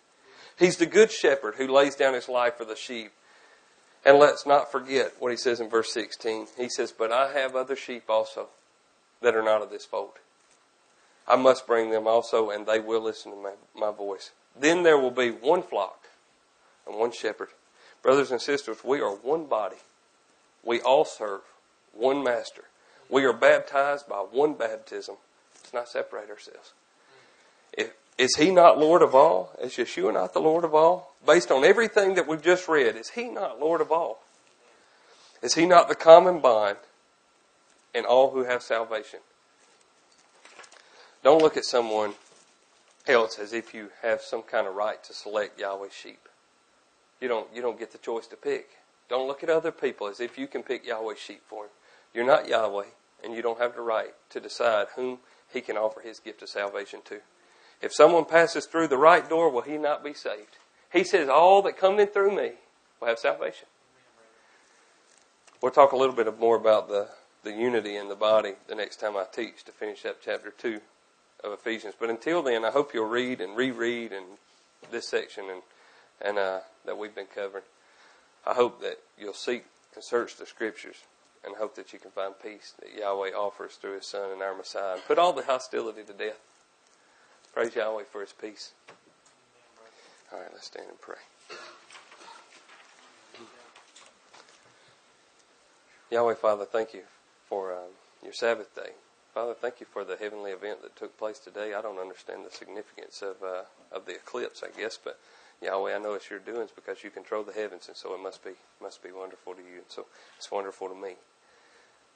He's 0.58 0.78
the 0.78 0.86
good 0.86 1.12
shepherd 1.12 1.56
who 1.56 1.68
lays 1.68 1.96
down 1.96 2.14
his 2.14 2.30
life 2.30 2.56
for 2.58 2.66
the 2.66 2.76
sheep. 2.76 3.12
And 4.06 4.18
let's 4.18 4.46
not 4.46 4.72
forget 4.72 5.14
what 5.20 5.32
he 5.32 5.38
says 5.38 5.60
in 5.60 5.70
verse 5.70 5.92
16. 5.92 6.48
He 6.56 6.70
says, 6.70 6.92
But 6.92 7.12
I 7.12 7.34
have 7.34 7.56
other 7.56 7.76
sheep 7.76 8.04
also 8.08 8.48
that 9.22 9.36
are 9.36 9.44
not 9.44 9.62
of 9.62 9.72
this 9.72 9.86
fold. 9.86 10.14
I 11.28 11.36
must 11.36 11.66
bring 11.66 11.90
them 11.90 12.08
also, 12.08 12.50
and 12.50 12.66
they 12.66 12.80
will 12.80 13.02
listen 13.02 13.32
to 13.32 13.38
my, 13.38 13.54
my 13.76 13.92
voice. 13.92 14.32
Then 14.58 14.84
there 14.84 14.98
will 14.98 15.12
be 15.12 15.30
one 15.30 15.64
flock 15.64 16.08
and 16.88 16.96
one 16.96 17.12
shepherd. 17.12 17.50
Brothers 18.04 18.32
and 18.32 18.42
sisters, 18.42 18.78
we 18.84 19.02
are 19.02 19.16
one 19.16 19.46
body. 19.46 19.78
We 20.64 20.80
all 20.82 21.06
serve 21.06 21.42
one 22.00 22.24
master. 22.24 22.64
We 23.10 23.26
are 23.26 23.34
baptized 23.34 24.08
by 24.08 24.18
one 24.18 24.54
baptism. 24.54 25.16
Let's 25.56 25.74
not 25.74 25.89
separate 25.89 26.30
ourselves. 26.30 26.74
If, 27.74 27.91
is 28.18 28.36
he 28.36 28.52
not 28.52 28.78
Lord 28.78 29.02
of 29.02 29.16
all? 29.16 29.52
Is 29.62 29.74
Yeshua 29.74 30.14
not 30.14 30.34
the 30.34 30.39
Lord 30.39 30.64
of 30.64 30.74
all? 30.74 31.16
Based 31.26 31.52
on 31.52 31.64
everything 31.64 32.16
that 32.16 32.28
we've 32.28 32.41
just 32.41 32.68
read, 32.68 32.95
is 32.95 33.12
he 33.12 33.30
not 33.30 33.60
Lord 33.60 33.82
of 33.82 33.91
all? 33.91 34.22
Is 35.41 35.56
he 35.56 35.66
not 35.66 35.88
the 35.88 35.95
common 35.95 36.39
bond 36.39 36.78
in 37.93 38.06
all 38.06 38.32
who 38.32 38.43
have 38.43 38.62
salvation? 38.62 39.20
Don't 41.24 41.41
look 41.41 41.58
at 41.58 41.66
someone 41.66 42.14
else 43.08 43.39
as 43.39 43.54
if 43.54 43.74
you 43.74 43.89
have 44.02 44.22
some 44.22 44.41
kind 44.41 44.68
of 44.68 44.76
right 44.76 45.04
to 45.04 45.14
select 45.14 45.60
Yahweh's 45.60 45.93
sheep. 45.93 46.28
You 47.22 47.28
don't, 47.28 47.47
you 47.54 47.62
don't 47.62 47.80
get 47.80 47.91
the 47.91 47.97
choice 47.97 48.28
to 48.28 48.36
pick. 48.36 48.70
Don't 49.10 49.28
look 49.28 49.43
at 49.43 49.50
other 49.50 49.72
people 49.72 50.08
as 50.08 50.20
if 50.20 50.38
you 50.38 50.47
can 50.47 50.64
pick 50.64 50.86
Yahweh's 50.86 51.20
sheep 51.20 51.41
for 51.47 51.66
him. 51.66 51.72
You're 52.14 52.26
not 52.26 52.47
Yahweh, 52.47 52.88
and 53.24 53.34
you 53.34 53.41
don't 53.41 53.60
have 53.60 53.76
the 53.76 53.82
right 53.82 54.14
to 54.32 54.39
decide 54.39 54.88
whom 54.95 55.20
he 55.51 55.62
can 55.62 55.78
offer 55.78 56.01
his 56.01 56.20
gift 56.20 56.41
of 56.41 56.49
salvation 56.49 57.01
to. 57.05 57.20
If 57.82 57.93
someone 57.93 58.26
passes 58.26 58.66
through 58.66 58.88
the 58.88 58.97
right 58.97 59.28
door, 59.28 59.49
will 59.49 59.62
he 59.62 59.78
not 59.78 60.03
be 60.03 60.14
saved? 60.14 60.57
He 60.91 61.03
says, 61.03 61.30
All 61.30 61.62
that 61.64 61.78
come 61.78 61.99
in 61.99 62.07
through 62.07 62.36
me 62.36 62.53
will 62.99 63.07
have 63.07 63.20
salvation. 63.20 63.68
We'll 65.62 65.72
talk 65.72 65.91
a 65.91 65.97
little 65.97 66.16
bit 66.16 66.39
more 66.39 66.55
about 66.55 66.88
the, 66.88 67.10
the 67.43 67.51
unity 67.51 67.95
in 67.95 68.10
the 68.10 68.16
body 68.16 68.53
the 68.68 68.76
next 68.76 68.97
time 68.97 69.18
I 69.18 69.26
teach 69.32 69.64
to 69.66 69.72
finish 69.72 70.05
up 70.05 70.18
chapter 70.24 70.51
2 70.51 70.80
of 71.43 71.53
Ephesians. 71.53 71.95
But 71.99 72.10
until 72.10 72.41
then, 72.41 72.66
I 72.66 72.72
hope 72.72 72.93
you'll 72.93 73.10
read 73.10 73.41
and 73.41 73.55
reread 73.55 74.12
and 74.12 74.26
this 74.91 75.07
section 75.07 75.45
and, 75.49 75.62
and 76.22 76.38
uh, 76.38 76.60
that 76.86 76.97
we've 76.97 77.14
been 77.14 77.28
covering. 77.34 77.66
I 78.45 78.53
hope 78.53 78.82
that 78.82 78.99
you'll 79.18 79.34
seek 79.34 79.66
and 79.95 80.03
search 80.03 80.38
the 80.38 80.45
scriptures 80.45 80.95
and 81.46 81.56
hope 81.56 81.76
that 81.76 81.94
you 81.94 82.00
can 82.00 82.12
find 82.12 82.34
peace 82.42 82.74
that 82.80 82.98
Yahweh 82.98 83.32
offers 83.32 83.76
through 83.76 83.96
His 83.96 84.06
Son 84.06 84.32
and 84.32 84.42
our 84.42 84.56
Messiah. 84.56 84.98
Put 85.08 85.18
all 85.18 85.34
the 85.34 85.44
hostility 85.44 86.04
to 86.04 86.14
death. 86.14 86.40
Praise 87.54 87.76
Yahweh 87.76 88.04
for 88.12 88.22
His 88.22 88.34
peace. 88.34 88.74
All 90.32 90.40
right, 90.40 90.50
let's 90.54 90.68
stand 90.68 90.88
and 90.90 91.02
pray. 91.02 91.16
Yahweh, 96.12 96.36
Father, 96.36 96.66
thank 96.66 96.94
you 96.94 97.02
for 97.48 97.72
um, 97.72 97.92
your 98.24 98.34
Sabbath 98.34 98.74
day. 98.76 98.92
Father, 99.34 99.54
thank 99.54 99.80
you 99.80 99.86
for 99.92 100.04
the 100.04 100.18
heavenly 100.18 100.52
event 100.52 100.82
that 100.82 100.96
took 100.96 101.18
place 101.18 101.40
today. 101.40 101.74
I 101.74 101.82
don't 101.82 102.00
understand 102.00 102.46
the 102.46 102.52
significance 102.52 103.22
of 103.22 103.42
uh, 103.44 103.64
of 103.92 104.06
the 104.06 104.16
eclipse, 104.16 104.64
I 104.64 104.78
guess, 104.78 104.98
but 105.02 105.20
Yahweh, 105.62 105.95
I 105.95 105.99
know 105.99 106.14
it's 106.14 106.30
your 106.30 106.39
doings 106.39 106.72
because 106.74 107.03
you 107.03 107.10
control 107.10 107.43
the 107.43 107.53
heavens, 107.53 107.88
and 107.88 107.97
so 107.97 108.14
it 108.14 108.22
must 108.22 108.43
be 108.43 108.51
must 108.82 109.03
be 109.03 109.12
wonderful 109.12 109.53
to 109.53 109.62
you. 109.62 109.78
And 109.78 109.89
so 109.89 110.05
it's 110.38 110.51
wonderful 110.51 110.88
to 110.88 110.95
me. 110.95 111.16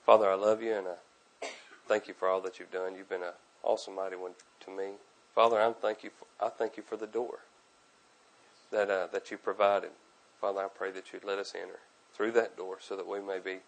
Father, 0.05 0.29
I 0.29 0.35
love 0.35 0.61
you, 0.61 0.73
and 0.73 0.87
I 0.87 1.47
thank 1.87 2.07
you 2.07 2.13
for 2.13 2.27
all 2.27 2.41
that 2.41 2.59
you've 2.59 2.71
done. 2.71 2.95
You've 2.95 3.09
been 3.09 3.23
an 3.23 3.33
awesome, 3.63 3.95
mighty 3.95 4.15
one 4.15 4.31
to 4.61 4.71
me. 4.71 4.93
Father, 5.35 5.59
I 5.59 5.71
thank 5.73 6.03
you. 6.03 6.09
For, 6.09 6.45
I 6.45 6.49
thank 6.49 6.77
you 6.77 6.83
for 6.83 6.97
the 6.97 7.07
door 7.07 7.39
that 8.71 8.89
uh, 8.89 9.07
that 9.11 9.31
you 9.31 9.37
provided. 9.37 9.91
Father, 10.39 10.61
I 10.61 10.67
pray 10.67 10.91
that 10.91 11.11
you'd 11.11 11.23
let 11.23 11.39
us 11.39 11.53
enter 11.55 11.79
through 12.13 12.31
that 12.33 12.57
door 12.57 12.77
so 12.79 12.95
that 12.95 13.07
we 13.07 13.19
may 13.19 13.39
be 13.39 13.59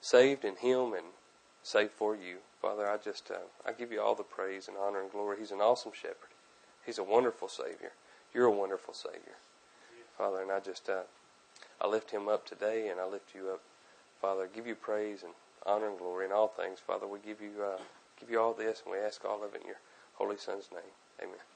saved 0.00 0.44
in 0.44 0.56
Him 0.56 0.94
and 0.94 1.06
saved 1.62 1.92
for 1.92 2.14
you. 2.14 2.38
Father, 2.60 2.88
I 2.88 2.96
just 2.96 3.30
uh, 3.30 3.34
I 3.66 3.72
give 3.72 3.92
you 3.92 4.00
all 4.00 4.14
the 4.14 4.22
praise 4.22 4.68
and 4.68 4.76
honor 4.76 5.00
and 5.00 5.10
glory. 5.10 5.36
He's 5.38 5.50
an 5.50 5.60
awesome 5.60 5.92
shepherd. 5.94 6.30
He's 6.84 6.98
a 6.98 7.04
wonderful 7.04 7.48
Savior. 7.48 7.92
You're 8.34 8.46
a 8.46 8.50
wonderful 8.50 8.94
Savior, 8.94 9.36
Father, 10.16 10.40
and 10.40 10.50
I 10.50 10.60
just 10.60 10.88
uh, 10.88 11.02
I 11.80 11.86
lift 11.86 12.10
Him 12.10 12.28
up 12.28 12.46
today, 12.46 12.88
and 12.88 13.00
I 13.00 13.06
lift 13.06 13.34
you 13.34 13.50
up, 13.50 13.60
Father. 14.20 14.44
I 14.44 14.56
give 14.56 14.66
you 14.66 14.74
praise 14.74 15.22
and 15.22 15.32
honor 15.66 15.88
and 15.88 15.98
glory 15.98 16.26
in 16.26 16.32
all 16.32 16.48
things, 16.48 16.78
Father. 16.80 17.06
We 17.06 17.18
give 17.24 17.40
you 17.40 17.62
uh, 17.62 17.78
give 18.18 18.30
you 18.30 18.40
all 18.40 18.54
this, 18.54 18.82
and 18.84 18.92
we 18.92 18.98
ask 18.98 19.24
all 19.24 19.44
of 19.44 19.54
it 19.54 19.60
in 19.62 19.66
your 19.66 19.80
Holy 20.14 20.36
Son's 20.36 20.68
name. 20.72 20.92
Amen. 21.20 21.51